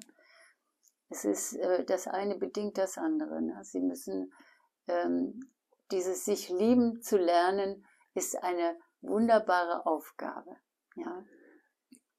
Es 1.10 1.26
ist, 1.26 1.54
äh, 1.54 1.84
das 1.86 2.08
eine 2.08 2.38
bedingt 2.38 2.78
das 2.78 2.98
andere. 2.98 3.42
Ne? 3.42 3.60
Sie 3.64 3.82
müssen, 3.82 4.34
ähm, 4.88 5.52
dieses 5.92 6.24
sich 6.24 6.50
lieben 6.50 7.02
zu 7.02 7.18
lernen, 7.18 7.86
ist 8.14 8.42
eine 8.42 8.78
wunderbare 9.02 9.86
Aufgabe, 9.86 10.56
ja. 10.96 11.26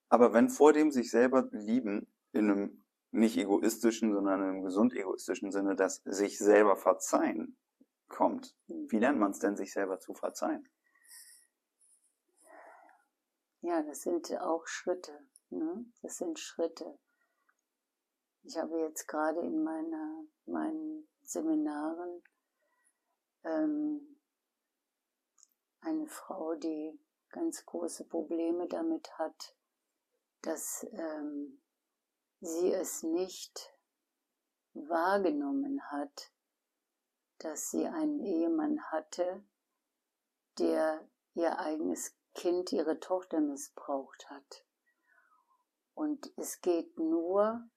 Aber 0.09 0.35
wenn 0.35 0.51
vor 0.51 0.73
dem 0.73 0.91
sich 0.91 1.11
selber 1.11 1.49
lieben 1.51 2.13
in 2.33 2.51
einem 2.51 2.85
nicht 3.11 3.39
egoistischen, 3.39 4.13
sondern 4.13 4.41
in 4.41 4.49
einem 4.49 4.63
gesund 4.63 4.95
egoistischen 4.95 5.51
Sinne, 5.51 5.75
das 5.75 6.03
sich 6.05 6.39
selber 6.39 6.77
verzeihen, 6.77 7.57
kommt. 8.09 8.57
Wie 8.67 8.99
lernt 8.99 9.19
man 9.19 9.31
es 9.31 9.39
denn, 9.39 9.57
sich 9.57 9.73
selber 9.73 9.99
zu 9.99 10.15
verzeihen? 10.15 10.69
Ja, 13.61 13.83
das 13.83 14.03
sind 14.03 14.31
auch 14.41 14.67
Schritte. 14.67 15.29
Ne? 15.51 15.87
Das 16.03 16.19
sind 16.19 16.39
Schritte. 16.39 16.99
Ich 18.43 18.57
habe 18.57 18.79
jetzt 18.81 19.09
gerade 19.09 19.41
in 19.41 19.65
meiner, 19.65 20.25
meinen 20.45 21.09
Seminaren 21.23 22.23
ähm, 23.45 24.21
eine 25.81 26.07
Frau, 26.07 26.55
die 26.55 26.99
ganz 27.31 27.67
große 27.67 28.05
Probleme 28.05 28.69
damit 28.69 29.11
hat, 29.19 29.57
dass 30.43 30.87
ähm, 30.93 31.61
sie 32.41 32.73
es 32.73 33.03
nicht 33.03 33.75
wahrgenommen 34.75 35.83
hat, 35.91 36.33
dass 37.39 37.71
sie 37.71 37.87
einen 37.87 38.21
Ehemann 38.21 38.83
hatte, 38.91 39.45
der 40.59 41.09
ihr 41.35 41.59
eigenes 41.59 42.17
Kind, 42.35 42.73
ihre 42.73 43.01
Tochter 43.01 43.41
missbraucht 43.41 44.29
hat. 44.31 44.65
Und 45.95 46.33
es 46.37 46.61
geht 46.61 46.99
nur 46.99 47.69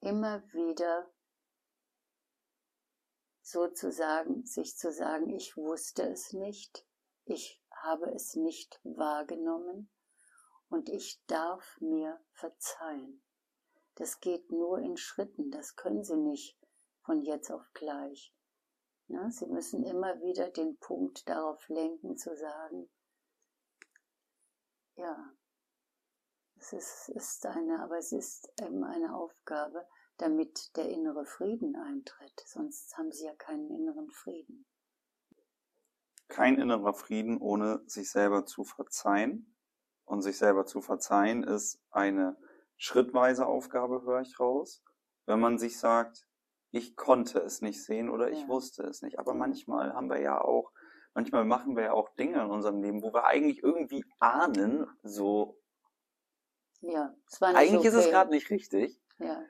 immer 0.00 0.42
wieder 0.52 1.10
sozusagen 3.42 4.44
sich 4.44 4.76
zu 4.76 4.92
sagen, 4.92 5.30
ich 5.30 5.56
wusste 5.56 6.02
es 6.02 6.32
nicht, 6.32 6.84
ich 7.24 7.62
habe 7.70 8.10
es 8.12 8.34
nicht 8.34 8.80
wahrgenommen 8.82 9.88
und 10.68 10.88
ich 10.88 11.22
darf 11.26 11.80
mir 11.80 12.20
verzeihen. 12.32 13.22
Das 13.94 14.20
geht 14.20 14.50
nur 14.50 14.78
in 14.80 14.96
Schritten, 14.96 15.50
das 15.50 15.76
können 15.76 16.02
Sie 16.02 16.16
nicht 16.16 16.58
von 17.04 17.22
jetzt 17.22 17.50
auf 17.50 17.64
gleich. 17.72 18.35
Ja, 19.08 19.30
sie 19.30 19.46
müssen 19.46 19.84
immer 19.84 20.20
wieder 20.20 20.50
den 20.50 20.76
Punkt 20.78 21.28
darauf 21.28 21.68
lenken, 21.68 22.16
zu 22.16 22.36
sagen, 22.36 22.88
ja, 24.96 25.32
es 26.58 26.72
ist, 26.72 27.08
ist 27.10 27.46
eine, 27.46 27.82
aber 27.82 27.98
es 27.98 28.12
ist 28.12 28.50
eben 28.60 28.82
eine 28.84 29.14
Aufgabe, 29.14 29.86
damit 30.16 30.76
der 30.76 30.88
innere 30.88 31.26
Frieden 31.26 31.76
eintritt. 31.76 32.42
Sonst 32.46 32.96
haben 32.96 33.12
sie 33.12 33.26
ja 33.26 33.34
keinen 33.34 33.70
inneren 33.70 34.10
Frieden. 34.10 34.66
kein 36.28 36.58
innerer 36.58 36.94
Frieden, 36.94 37.38
ohne 37.38 37.82
sich 37.86 38.10
selber 38.10 38.46
zu 38.46 38.64
verzeihen. 38.64 39.54
Und 40.04 40.22
sich 40.22 40.38
selber 40.38 40.66
zu 40.66 40.80
verzeihen 40.80 41.42
ist 41.42 41.80
eine 41.90 42.36
schrittweise 42.76 43.46
Aufgabe, 43.46 44.02
höre 44.02 44.20
ich 44.20 44.38
raus. 44.38 44.82
Wenn 45.24 45.40
man 45.40 45.58
sich 45.58 45.78
sagt, 45.78 46.25
ich 46.70 46.96
konnte 46.96 47.38
es 47.40 47.62
nicht 47.62 47.82
sehen 47.84 48.10
oder 48.10 48.30
ich 48.30 48.42
ja. 48.42 48.48
wusste 48.48 48.82
es 48.84 49.02
nicht. 49.02 49.18
Aber 49.18 49.34
manchmal 49.34 49.94
haben 49.94 50.10
wir 50.10 50.20
ja 50.20 50.40
auch, 50.40 50.72
manchmal 51.14 51.44
machen 51.44 51.76
wir 51.76 51.84
ja 51.84 51.92
auch 51.92 52.10
Dinge 52.16 52.42
in 52.42 52.50
unserem 52.50 52.82
Leben, 52.82 53.02
wo 53.02 53.12
wir 53.12 53.24
eigentlich 53.24 53.62
irgendwie 53.62 54.04
ahnen, 54.18 54.86
so. 55.02 55.58
Ja, 56.80 57.14
es 57.26 57.40
war 57.40 57.50
nicht 57.50 57.58
Eigentlich 57.58 57.78
okay. 57.78 57.88
ist 57.88 57.94
es 57.94 58.10
gerade 58.10 58.30
nicht 58.30 58.50
richtig. 58.50 59.00
Ja. 59.18 59.42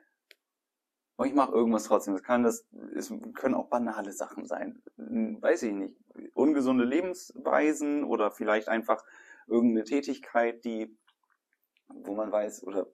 Und 1.17 1.27
ich 1.27 1.33
mache 1.33 1.51
irgendwas 1.51 1.85
trotzdem. 1.85 2.13
Das 2.13 2.23
kann 2.23 2.43
das, 2.43 2.65
es 2.95 3.11
können 3.33 3.55
auch 3.55 3.69
banale 3.69 4.13
Sachen 4.13 4.45
sein. 4.45 4.81
Weiß 4.95 5.63
ich 5.63 5.73
nicht. 5.73 5.95
Ungesunde 6.33 6.85
Lebensweisen 6.85 8.03
oder 8.03 8.31
vielleicht 8.31 8.69
einfach 8.69 9.03
irgendeine 9.47 9.83
Tätigkeit, 9.83 10.63
die, 10.63 10.95
wo 11.87 12.13
man 12.13 12.31
weiß, 12.31 12.63
oder 12.63 12.87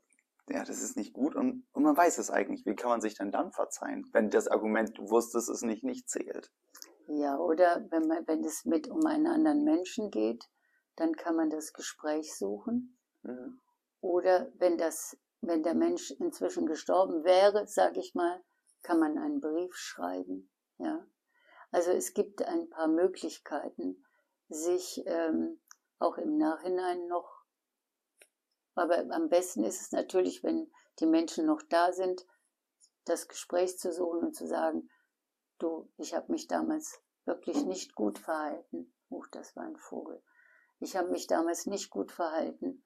ja, 0.49 0.64
das 0.64 0.82
ist 0.82 0.98
nicht 0.98 1.14
gut 1.14 1.36
und, 1.36 1.65
und 1.72 1.84
man 1.84 1.95
weiß 1.95 2.18
es 2.18 2.30
eigentlich. 2.30 2.65
Wie 2.65 2.76
kann 2.76 2.90
man 2.90 3.02
sich 3.02 3.15
denn 3.15 3.32
dann 3.32 3.52
verzeihen, 3.52 4.07
wenn 4.11 4.30
das 4.30 4.48
Argument, 4.48 4.98
du 4.98 5.10
wusstest 5.10 5.49
es 5.49 5.61
nicht, 5.61 5.84
nicht 5.84 6.10
zählt? 6.10 6.52
Ja, 7.07 7.38
oder 7.38 7.86
wenn 7.90 8.07
man, 8.07 8.28
wenn 8.28 8.44
es 8.44 8.65
mit 8.65 8.90
um 8.90 9.06
einen 9.06 9.28
anderen 9.28 9.64
Menschen 9.64 10.10
geht, 10.10 10.45
dann 10.95 11.15
kann 11.15 11.36
man 11.36 11.49
das 11.49 11.74
Gespräch 11.74 12.36
suchen. 12.36 12.98
Mhm. 13.24 13.60
Oder 14.02 14.52
wenn 14.57 14.78
das 14.78 15.18
wenn 15.45 15.61
der 15.61 15.76
Mensch 15.76 16.11
inzwischen 16.11 16.65
gestorben 16.65 17.24
wäre, 17.24 17.68
sage 17.68 17.99
ich 17.99 18.15
mal, 18.15 18.41
kann 18.82 18.99
man 18.99 19.18
einen 19.18 19.41
Brief 19.41 19.76
schreiben. 19.76 20.49
Ja, 20.78 21.06
also 21.72 21.91
es 21.91 22.14
gibt 22.14 22.44
ein 22.44 22.70
paar 22.70 22.88
Möglichkeiten, 22.88 24.06
sich 24.48 25.03
ähm, 25.06 25.60
auch 25.99 26.18
im 26.18 26.38
Nachhinein 26.38 27.07
noch. 27.07 27.43
Aber 28.76 28.98
am 29.12 29.30
besten 29.30 29.64
ist 29.64 29.82
es 29.82 29.91
natürlich, 29.91 30.44
wenn 30.44 30.72
die 31.00 31.06
Menschen 31.06 31.45
noch 31.45 31.62
da 31.62 31.91
sind, 31.91 32.26
das 33.06 33.28
Gespräch 33.28 33.78
zu 33.78 33.91
suchen 33.91 34.20
und 34.20 34.36
zu 34.36 34.48
sagen, 34.48 34.90
du, 35.60 35.90
ich 35.98 36.14
habe 36.14 36.32
mich 36.32 36.48
damals 36.48 37.02
wirklich 37.26 37.64
nicht 37.66 37.95
gut 37.95 38.20
verhalten. 38.20 38.94
Huch, 39.10 39.28
das 39.28 39.56
war 39.56 39.64
ein 39.64 39.78
Vogel. 39.78 40.22
Ich 40.80 40.95
habe 40.95 41.10
mich 41.10 41.28
damals 41.28 41.66
nicht 41.66 41.90
gut 41.90 42.12
verhalten 42.12 42.84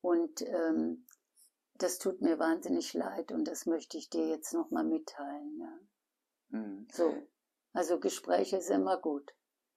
und 0.00 0.42
ähm, 0.42 1.06
das 1.74 1.98
tut 1.98 2.20
mir 2.20 2.38
wahnsinnig 2.38 2.94
leid 2.94 3.32
und 3.32 3.46
das 3.46 3.66
möchte 3.66 3.98
ich 3.98 4.08
dir 4.08 4.28
jetzt 4.28 4.54
nochmal 4.54 4.84
mitteilen. 4.84 5.58
Ja. 5.58 6.58
Mhm. 6.58 6.88
So, 6.92 7.12
also 7.72 7.98
Gespräche 7.98 8.58
ist 8.58 8.70
immer 8.70 8.96
gut. 8.98 9.34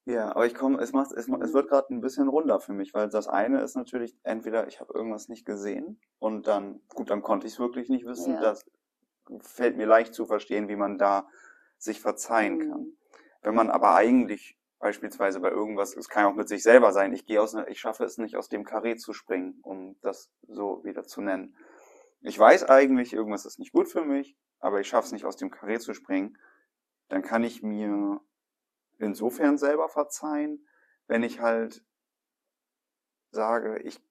Ja, 0.08 0.32
aber 0.32 0.46
ich 0.46 0.56
komme, 0.56 0.82
es 0.82 0.94
macht, 0.94 1.12
es, 1.12 1.28
es 1.28 1.54
wird 1.54 1.68
gerade 1.68 1.94
ein 1.94 2.02
bisschen 2.02 2.30
runder 2.30 2.60
für 2.60 2.74
mich, 2.74 2.94
weil 2.94 3.10
das 3.10 3.28
eine 3.28 3.62
ist 3.62 3.76
natürlich 3.76 4.16
entweder 4.24 4.68
ich 4.68 4.80
habe 4.80 4.94
irgendwas 4.94 5.28
nicht 5.28 5.46
gesehen 5.46 6.00
und 6.20 6.48
dann 6.48 6.82
gut, 6.96 7.10
dann 7.10 7.22
konnte 7.22 7.46
ich 7.46 7.54
es 7.54 7.60
wirklich 7.60 7.90
nicht 7.90 8.06
wissen. 8.06 8.36
Ja. 8.36 8.42
Das 8.42 8.66
fällt 9.42 9.76
mir 9.76 9.86
leicht 9.86 10.14
zu 10.14 10.26
verstehen, 10.26 10.70
wie 10.70 10.78
man 10.78 10.98
da 10.98 11.28
sich 11.78 12.00
verzeihen 12.00 12.58
mhm. 12.58 12.72
kann. 12.72 12.88
Wenn 13.42 13.56
man 13.56 13.70
aber 13.70 13.96
eigentlich 13.96 14.58
beispielsweise 14.80 15.40
bei 15.40 15.50
irgendwas, 15.50 15.96
es 15.96 16.08
kann 16.08 16.24
ja 16.24 16.30
auch 16.30 16.36
mit 16.36 16.48
sich 16.48 16.64
selber 16.64 16.94
sein, 16.94 17.14
ich 17.14 17.26
gehe 17.26 17.42
aus, 17.42 17.56
ich 17.68 17.80
schaffe 17.80 18.06
es 18.06 18.18
nicht 18.18 18.38
aus 18.38 18.48
dem 18.48 18.64
Karree 18.64 18.96
zu 18.96 19.12
springen, 19.12 19.60
um 19.64 19.98
das 20.02 20.32
so 20.48 20.84
wieder 20.84 21.04
zu 21.04 21.22
nennen 21.22 21.56
ich 22.22 22.38
weiß 22.38 22.66
eigentlich, 22.66 23.14
irgendwas 23.14 23.46
ist 23.46 23.60
nicht 23.60 23.72
gut 23.72 23.88
für 23.88 24.04
mich, 24.04 24.36
aber 24.60 24.80
ich 24.80 24.88
schaffe 24.88 25.08
es 25.08 25.12
nicht 25.12 25.26
aus 25.26 25.38
dem 25.38 25.52
Karree 25.52 25.80
zu 25.80 25.94
springen, 25.94 26.38
dann 27.10 27.22
kann 27.22 27.44
ich 27.44 27.64
mir 27.64 28.20
insofern 28.98 29.58
selber 29.58 29.90
verzeihen, 29.90 30.68
wenn 31.08 31.24
ich 31.24 31.40
halt 31.40 31.84
sage, 33.32 33.80
ich 33.80 34.02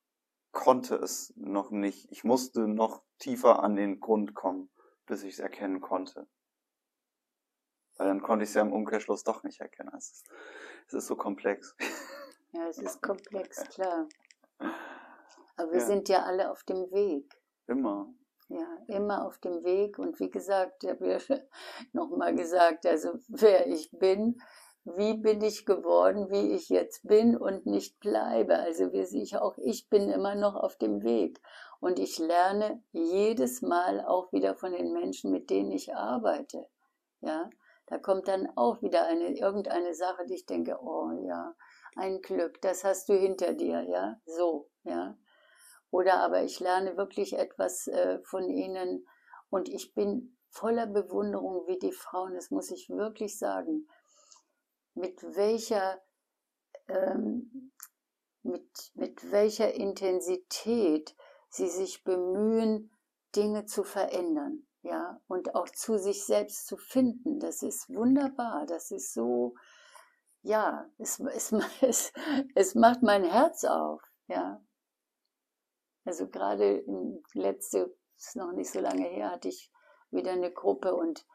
konnte 0.52 0.96
es 0.96 1.34
noch 1.36 1.70
nicht, 1.70 2.10
ich 2.10 2.24
musste 2.24 2.66
noch 2.66 3.02
tiefer 3.18 3.62
an 3.62 3.76
den 3.76 4.00
Grund 4.00 4.34
kommen, 4.34 4.70
bis 5.06 5.22
ich 5.22 5.34
es 5.34 5.38
erkennen 5.38 5.80
konnte. 5.80 6.26
Weil 7.96 8.08
dann 8.08 8.22
konnte 8.22 8.44
ich 8.44 8.50
es 8.50 8.54
ja 8.54 8.62
im 8.62 8.72
Umkehrschluss 8.72 9.24
doch 9.24 9.42
nicht 9.42 9.60
erkennen. 9.60 9.92
Es 9.96 10.10
ist, 10.10 10.30
es 10.88 10.94
ist 10.94 11.06
so 11.06 11.16
komplex. 11.16 11.76
Ja, 12.52 12.68
es 12.68 12.78
ist 12.78 13.02
komplex, 13.02 13.64
klar. 13.68 14.08
Aber 15.56 15.72
wir 15.72 15.80
ja. 15.80 15.86
sind 15.86 16.08
ja 16.08 16.22
alle 16.22 16.50
auf 16.50 16.64
dem 16.64 16.90
Weg. 16.90 17.38
Immer. 17.66 18.14
Ja, 18.48 18.78
immer 18.86 19.26
auf 19.26 19.38
dem 19.38 19.62
Weg. 19.64 19.98
Und 19.98 20.18
wie 20.20 20.30
gesagt, 20.30 20.84
ich 20.84 20.90
habe 20.90 21.06
ja 21.06 21.18
nochmal 21.92 22.34
gesagt, 22.34 22.86
also 22.86 23.18
wer 23.28 23.66
ich 23.66 23.90
bin, 23.90 24.40
wie 24.94 25.14
bin 25.14 25.42
ich 25.42 25.66
geworden, 25.66 26.30
wie 26.30 26.52
ich 26.52 26.68
jetzt 26.68 27.06
bin 27.08 27.36
und 27.36 27.66
nicht 27.66 27.98
bleibe. 27.98 28.56
Also 28.56 28.92
wie 28.92 29.02
ich 29.20 29.36
auch 29.36 29.58
ich 29.58 29.88
bin 29.88 30.08
immer 30.10 30.36
noch 30.36 30.54
auf 30.54 30.76
dem 30.76 31.02
Weg. 31.02 31.42
Und 31.80 31.98
ich 31.98 32.18
lerne 32.18 32.82
jedes 32.92 33.62
Mal 33.62 34.00
auch 34.00 34.32
wieder 34.32 34.54
von 34.54 34.72
den 34.72 34.92
Menschen, 34.92 35.32
mit 35.32 35.50
denen 35.50 35.72
ich 35.72 35.94
arbeite. 35.94 36.68
Ja, 37.20 37.50
da 37.86 37.98
kommt 37.98 38.28
dann 38.28 38.48
auch 38.54 38.80
wieder 38.80 39.06
eine, 39.06 39.36
irgendeine 39.36 39.94
Sache, 39.94 40.24
die 40.26 40.34
ich 40.34 40.46
denke, 40.46 40.78
oh 40.80 41.10
ja, 41.26 41.54
ein 41.96 42.20
Glück, 42.20 42.60
das 42.62 42.84
hast 42.84 43.08
du 43.08 43.14
hinter 43.14 43.54
dir, 43.54 43.82
ja, 43.82 44.20
so, 44.24 44.70
ja. 44.84 45.18
Oder 45.90 46.20
aber 46.20 46.42
ich 46.42 46.60
lerne 46.60 46.96
wirklich 46.96 47.38
etwas 47.38 47.88
äh, 47.88 48.20
von 48.22 48.48
ihnen 48.48 49.06
und 49.50 49.68
ich 49.68 49.94
bin 49.94 50.36
voller 50.50 50.86
Bewunderung, 50.86 51.66
wie 51.66 51.78
die 51.78 51.92
Frauen, 51.92 52.34
das 52.34 52.50
muss 52.50 52.70
ich 52.70 52.88
wirklich 52.88 53.38
sagen, 53.38 53.88
mit 54.96 55.22
welcher, 55.36 56.02
ähm, 56.88 57.72
mit, 58.42 58.92
mit 58.94 59.30
welcher 59.30 59.74
Intensität 59.74 61.14
sie 61.48 61.68
sich 61.68 62.04
bemühen, 62.04 62.90
Dinge 63.34 63.66
zu 63.66 63.84
verändern, 63.84 64.66
ja, 64.82 65.20
und 65.26 65.54
auch 65.54 65.68
zu 65.68 65.98
sich 65.98 66.24
selbst 66.24 66.66
zu 66.66 66.76
finden. 66.76 67.38
Das 67.38 67.62
ist 67.62 67.88
wunderbar, 67.94 68.66
das 68.66 68.90
ist 68.90 69.12
so, 69.12 69.54
ja, 70.42 70.88
es, 70.98 71.20
es, 71.20 71.52
es, 71.82 72.12
es 72.54 72.74
macht 72.74 73.02
mein 73.02 73.24
Herz 73.24 73.64
auf, 73.64 74.02
ja. 74.26 74.62
Also 76.04 76.28
gerade 76.28 76.84
letzte, 77.34 77.94
ist 78.16 78.36
noch 78.36 78.52
nicht 78.52 78.70
so 78.70 78.80
lange 78.80 79.08
her, 79.08 79.32
hatte 79.32 79.48
ich 79.48 79.70
wieder 80.10 80.32
eine 80.32 80.52
Gruppe 80.52 80.94
und 80.94 81.26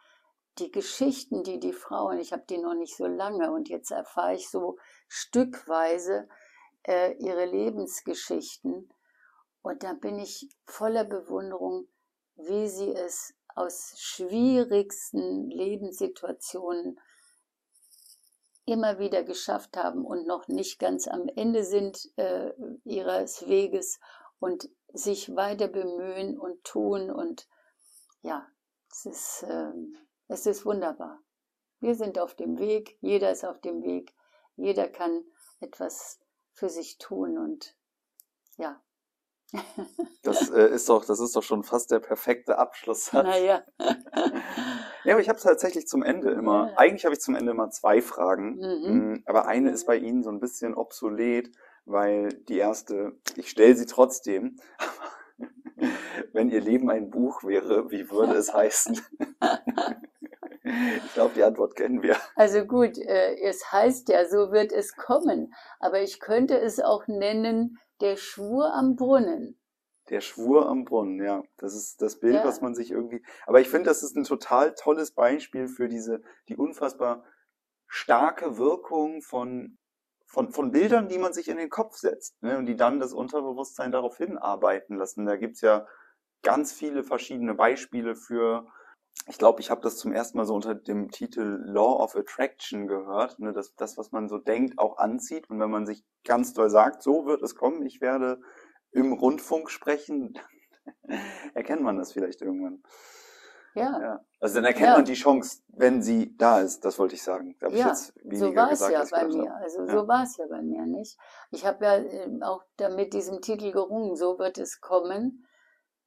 die 0.60 0.72
Geschichten, 0.72 1.44
die 1.44 1.60
die 1.60 1.74
Frauen, 1.74 2.20
ich 2.20 2.34
habe 2.34 2.44
die 2.50 2.58
noch 2.58 2.74
nicht 2.74 2.96
so 2.96 3.08
lange 3.08 3.52
und 3.52 3.70
jetzt 3.70 3.92
erfahre 3.92 4.36
ich 4.36 4.50
so 4.50 4.78
stückweise 5.08 6.28
äh, 6.84 7.14
ihre 7.18 7.46
Lebensgeschichten. 7.46 8.92
Und 9.62 9.84
da 9.84 9.94
bin 9.94 10.20
ich 10.20 10.50
voller 10.66 11.04
Bewunderung, 11.04 11.88
wie 12.36 12.68
sie 12.68 12.94
es 12.94 13.34
aus 13.56 13.94
schwierigsten 13.98 15.50
Lebenssituationen 15.50 17.00
immer 18.66 19.00
wieder 19.00 19.24
geschafft 19.24 19.76
haben 19.78 20.06
und 20.06 20.28
noch 20.28 20.48
nicht 20.48 20.80
ganz 20.80 21.08
am 21.08 21.28
Ende 21.36 21.64
sind 21.64 22.12
äh, 22.18 22.52
ihres 22.84 23.48
Weges 23.48 24.00
und 24.40 24.70
sich 24.94 25.36
weiter 25.36 25.68
bemühen 25.68 26.38
und 26.38 26.64
tun. 26.64 27.12
Und 27.12 27.48
ja, 28.22 28.48
es 28.90 29.06
ist, 29.06 29.44
äh, 29.44 29.72
es 30.32 30.46
ist 30.46 30.66
wunderbar. 30.66 31.20
Wir 31.80 31.96
sind 31.96 32.20
auf 32.20 32.36
dem 32.36 32.58
Weg, 32.58 32.98
jeder 33.02 33.32
ist 33.32 33.44
auf 33.44 33.60
dem 33.60 33.84
Weg, 33.84 34.14
jeder 34.56 34.88
kann 34.88 35.24
etwas 35.60 36.20
für 36.54 36.70
sich 36.70 36.98
tun 36.98 37.38
und 37.38 37.76
ja. 38.58 38.82
Das 40.24 40.50
äh, 40.52 40.70
ist 40.70 40.88
doch, 40.88 41.04
das 41.04 41.20
ist 41.20 41.36
doch 41.36 41.44
schon 41.44 41.64
fast 41.64 41.92
der 41.92 42.00
perfekte 42.00 42.58
Abschluss. 42.58 43.12
Naja. 43.14 43.64
ja, 45.04 45.14
aber 45.14 45.22
ich 45.22 45.30
habe 45.30 45.40
tatsächlich 45.40 45.88
zum 45.88 46.04
Ende 46.04 46.32
immer, 46.32 46.70
ja. 46.70 46.78
eigentlich 46.78 47.06
habe 47.06 47.16
ich 47.16 47.22
zum 47.22 47.36
Ende 47.36 47.52
immer 47.52 47.70
zwei 47.70 48.02
Fragen, 48.02 48.56
mhm. 48.56 49.14
Mm, 49.14 49.24
aber 49.26 49.48
eine 49.48 49.72
ist 49.72 49.86
bei 49.86 49.98
Ihnen 49.98 50.24
so 50.24 50.30
ein 50.30 50.40
bisschen 50.40 50.76
obsolet 50.76 51.52
weil 51.86 52.30
die 52.30 52.58
erste, 52.58 53.18
ich 53.36 53.50
stelle 53.50 53.76
sie 53.76 53.86
trotzdem, 53.86 54.58
wenn 56.34 56.50
ihr 56.50 56.62
Leben 56.62 56.90
ein 56.90 57.10
Buch 57.10 57.44
wäre, 57.44 57.90
wie 57.92 58.10
würde 58.12 58.34
es 58.34 58.54
heißen? 58.54 59.02
Ich 60.98 61.14
glaube, 61.14 61.34
die 61.36 61.44
Antwort 61.44 61.76
kennen 61.76 62.02
wir. 62.02 62.18
Also 62.36 62.66
gut, 62.66 62.98
äh, 62.98 63.36
es 63.42 63.72
heißt 63.72 64.10
ja, 64.10 64.28
so 64.28 64.52
wird 64.52 64.72
es 64.72 64.96
kommen, 64.96 65.54
aber 65.80 66.02
ich 66.02 66.20
könnte 66.20 66.60
es 66.60 66.80
auch 66.80 67.08
nennen, 67.08 67.80
der 68.02 68.18
Schwur 68.18 68.74
am 68.74 68.96
Brunnen. 68.96 69.60
Der 70.10 70.22
Schwur 70.22 70.68
am 70.68 70.86
Brunnen, 70.86 71.24
ja. 71.24 71.44
Das 71.58 71.76
ist 71.76 72.02
das 72.02 72.20
Bild, 72.20 72.36
ja. 72.36 72.44
was 72.44 72.62
man 72.62 72.74
sich 72.74 72.92
irgendwie. 72.92 73.24
Aber 73.46 73.62
ich 73.62 73.70
finde, 73.70 73.90
das 73.90 74.04
ist 74.04 74.16
ein 74.16 74.24
total 74.24 74.74
tolles 74.74 75.12
Beispiel 75.12 75.68
für 75.68 75.88
diese, 75.88 76.22
die 76.50 76.58
unfassbar 76.58 77.24
starke 77.88 78.58
Wirkung 78.58 79.22
von 79.22 79.78
von, 80.32 80.54
von 80.54 80.72
Bildern, 80.72 81.10
die 81.10 81.18
man 81.18 81.34
sich 81.34 81.50
in 81.50 81.58
den 81.58 81.70
Kopf 81.70 81.98
setzt 81.98 82.42
ne, 82.42 82.58
und 82.58 82.66
die 82.66 82.78
dann 82.78 83.02
das 83.02 83.12
Unterbewusstsein 83.12 83.92
darauf 83.92 84.16
hinarbeiten 84.16 84.96
lassen. 84.96 85.26
Da 85.26 85.36
gibt's 85.36 85.60
ja 85.60 85.86
ganz 86.42 86.72
viele 86.72 87.04
verschiedene 87.04 87.54
Beispiele 87.54 88.16
für. 88.16 88.66
Ich 89.28 89.38
glaube, 89.38 89.62
ich 89.62 89.70
habe 89.70 89.82
das 89.82 89.98
zum 89.98 90.12
ersten 90.12 90.38
Mal 90.38 90.46
so 90.46 90.56
unter 90.56 90.74
dem 90.74 91.12
Titel 91.12 91.62
Law 91.66 92.04
of 92.04 92.16
Attraction 92.16 92.88
gehört, 92.88 93.40
ne, 93.40 93.54
dass 93.54 93.76
das, 93.76 93.98
was 93.98 94.12
man 94.12 94.28
so 94.28 94.38
denkt, 94.38 94.80
auch 94.80 94.98
anzieht. 94.98 95.50
Und 95.50 95.60
wenn 95.60 95.70
man 95.70 95.86
sich 95.86 96.04
ganz 96.24 96.54
doll 96.54 96.70
sagt, 96.70 97.04
so 97.04 97.26
wird 97.26 97.42
es 97.42 97.56
kommen, 97.56 97.86
ich 97.86 98.02
werde 98.02 98.42
im 98.92 99.14
Rundfunk 99.14 99.70
sprechen, 99.70 100.34
erkennt 101.54 101.84
man 101.84 101.98
das 101.98 102.14
vielleicht 102.14 102.42
irgendwann. 102.42 102.82
Ja. 103.74 104.02
ja. 104.02 104.26
Also 104.40 104.56
dann 104.56 104.66
erkennt 104.66 104.88
ja. 104.88 104.96
man 104.96 105.06
die 105.06 105.14
Chance, 105.14 105.62
wenn 105.70 106.02
sie 106.02 106.36
da 106.36 106.60
ist, 106.60 106.84
das 106.84 107.00
wollte 107.00 107.16
ich 107.16 107.24
sagen. 107.24 107.56
Da 107.60 107.70
ja, 107.70 107.94
ich 107.94 108.40
so 108.40 108.54
war 108.56 108.72
es 108.72 108.82
ja 108.82 109.06
bei 109.10 109.28
mir. 109.28 109.56
Also 109.56 109.86
so 109.86 110.08
war 110.08 110.24
es 110.24 110.36
ja 110.38 110.46
bei 110.50 110.62
mir 110.62 110.86
nicht. 110.86 111.18
Ich 111.52 111.66
habe 111.66 111.86
ja 111.86 111.96
ähm, 111.96 112.44
auch 112.44 112.64
mit 112.96 113.14
diesem 113.14 113.42
Titel 113.42 113.72
gerungen, 113.72 114.16
so 114.16 114.40
wird 114.40 114.58
es 114.58 114.82
kommen. 114.82 115.46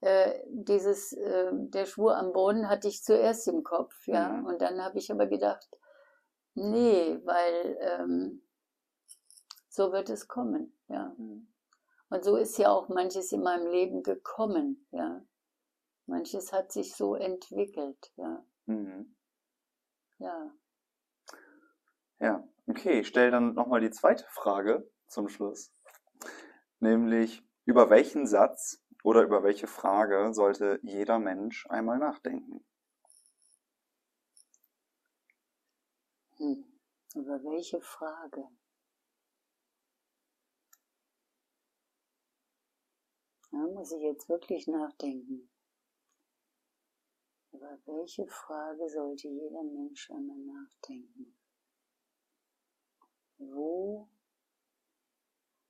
Äh, 0.05 0.45
dieses, 0.49 1.15
äh, 1.15 1.51
der 1.51 1.87
Schwur 1.87 2.19
am 2.19 2.35
Boden 2.35 2.69
hatte 2.69 2.89
ich 2.89 3.03
zuerst 3.03 3.49
im 3.49 3.65
Kopf, 3.65 4.07
ja. 4.07 4.29
Mhm. 4.29 4.45
Und 4.45 4.61
dann 4.61 4.85
habe 4.85 4.99
ich 4.99 5.11
aber 5.11 5.27
gedacht, 5.27 5.67
nee, 6.53 7.19
weil 7.25 7.79
ähm, 7.81 8.43
so 9.71 9.93
wird 9.93 10.11
es 10.11 10.29
kommen, 10.29 10.79
ja. 10.89 11.15
Mhm. 11.17 11.49
Und 12.11 12.23
so 12.23 12.37
ist 12.37 12.59
ja 12.59 12.71
auch 12.71 12.91
manches 12.91 13.33
in 13.33 13.43
meinem 13.43 13.67
Leben 13.67 14.03
gekommen, 14.03 14.87
ja. 14.91 15.25
Manches 16.05 16.53
hat 16.53 16.71
sich 16.71 16.95
so 16.95 17.15
entwickelt, 17.15 18.13
ja. 18.17 18.45
Mhm. 18.67 19.17
Ja. 20.19 20.53
Ja, 22.19 22.47
okay, 22.67 23.01
ich 23.01 23.09
stelle 23.09 23.31
dann 23.31 23.55
nochmal 23.55 23.81
die 23.81 23.91
zweite 23.91 24.27
Frage 24.29 24.87
zum 25.07 25.31
Schluss. 25.31 25.73
Nämlich, 26.79 27.43
über 27.65 27.89
welchen 27.89 28.27
Satz 28.27 28.84
oder 29.05 29.23
über 29.23 29.43
welche 29.43 29.67
Frage 29.67 30.33
sollte 30.33 30.81
jeder 30.83 31.19
Mensch 31.19 31.67
einmal 31.69 31.99
nachdenken? 31.99 32.65
Hm. 36.39 36.65
Über 37.15 37.45
welche 37.45 37.81
Frage? 37.83 38.49
Da 43.53 43.59
muss 43.59 43.93
ich 43.93 44.03
jetzt 44.03 44.29
wirklich 44.31 44.67
nachdenken. 44.67 45.51
Über 47.53 47.79
welche 47.85 48.27
Frage 48.27 48.89
sollte 48.89 49.29
jeder 49.29 49.63
Mensch 49.63 50.11
einmal 50.11 50.39
nachdenken? 50.39 51.37
Wo 53.37 54.09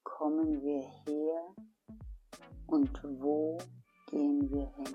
kommen 0.05 0.63
wir 0.63 0.83
her 0.83 1.55
und 2.67 2.91
wo 3.21 3.59
gehen 4.11 4.49
wir 4.51 4.71
hin? 4.77 4.95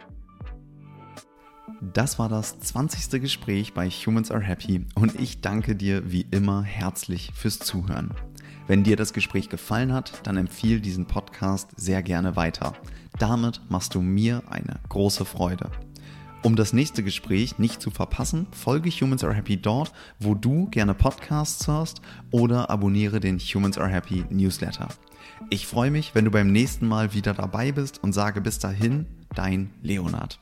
Das 1.94 2.20
war 2.20 2.30
das 2.30 2.60
20. 2.60 3.22
Gespräch 3.22 3.74
bei 3.74 3.90
Humans 3.90 4.32
Are 4.32 4.42
Happy 4.42 4.86
und 4.96 5.20
ich 5.20 5.42
danke 5.42 5.76
dir 5.76 6.12
wie 6.12 6.26
immer 6.32 6.64
herzlich 6.64 7.32
fürs 7.34 7.60
Zuhören. 7.60 8.14
Wenn 8.68 8.84
dir 8.84 8.96
das 8.96 9.14
Gespräch 9.14 9.50
gefallen 9.50 9.94
hat, 9.94 10.28
dann 10.28 10.38
empfiehl 10.38 10.80
diesen 10.80 11.06
Podcast 11.06 11.72
sehr 11.76 12.04
gerne 12.04 12.36
weiter. 12.36 12.74
Damit 13.18 13.62
machst 13.70 13.96
du 13.96 14.02
mir 14.02 14.44
eine 14.50 14.80
große 14.90 15.26
Freude. 15.26 15.72
Um 16.42 16.56
das 16.56 16.72
nächste 16.72 17.04
Gespräch 17.04 17.60
nicht 17.60 17.82
zu 17.82 17.92
verpassen, 17.92 18.48
folge 18.52 18.90
Humans 18.90 19.24
Are 19.24 19.34
Happy 19.34 19.58
dort, 19.58 19.92
wo 20.20 20.36
du 20.36 20.68
gerne 20.68 20.94
Podcasts 20.94 21.68
hörst 21.68 22.02
oder 22.32 22.70
abonniere 22.70 23.20
den 23.20 23.40
Humans 23.40 23.78
Are 23.78 23.90
Happy 23.90 24.24
Newsletter. 24.30 24.88
Ich 25.50 25.68
freue 25.68 25.92
mich, 25.92 26.16
wenn 26.16 26.26
du 26.26 26.32
beim 26.32 26.52
nächsten 26.52 26.88
Mal 26.88 27.14
wieder 27.14 27.34
dabei 27.34 27.72
bist 27.72 28.04
und 28.04 28.14
sage 28.14 28.42
bis 28.42 28.60
dahin, 28.60 29.06
dein 29.36 29.72
Leonard. 29.82 30.40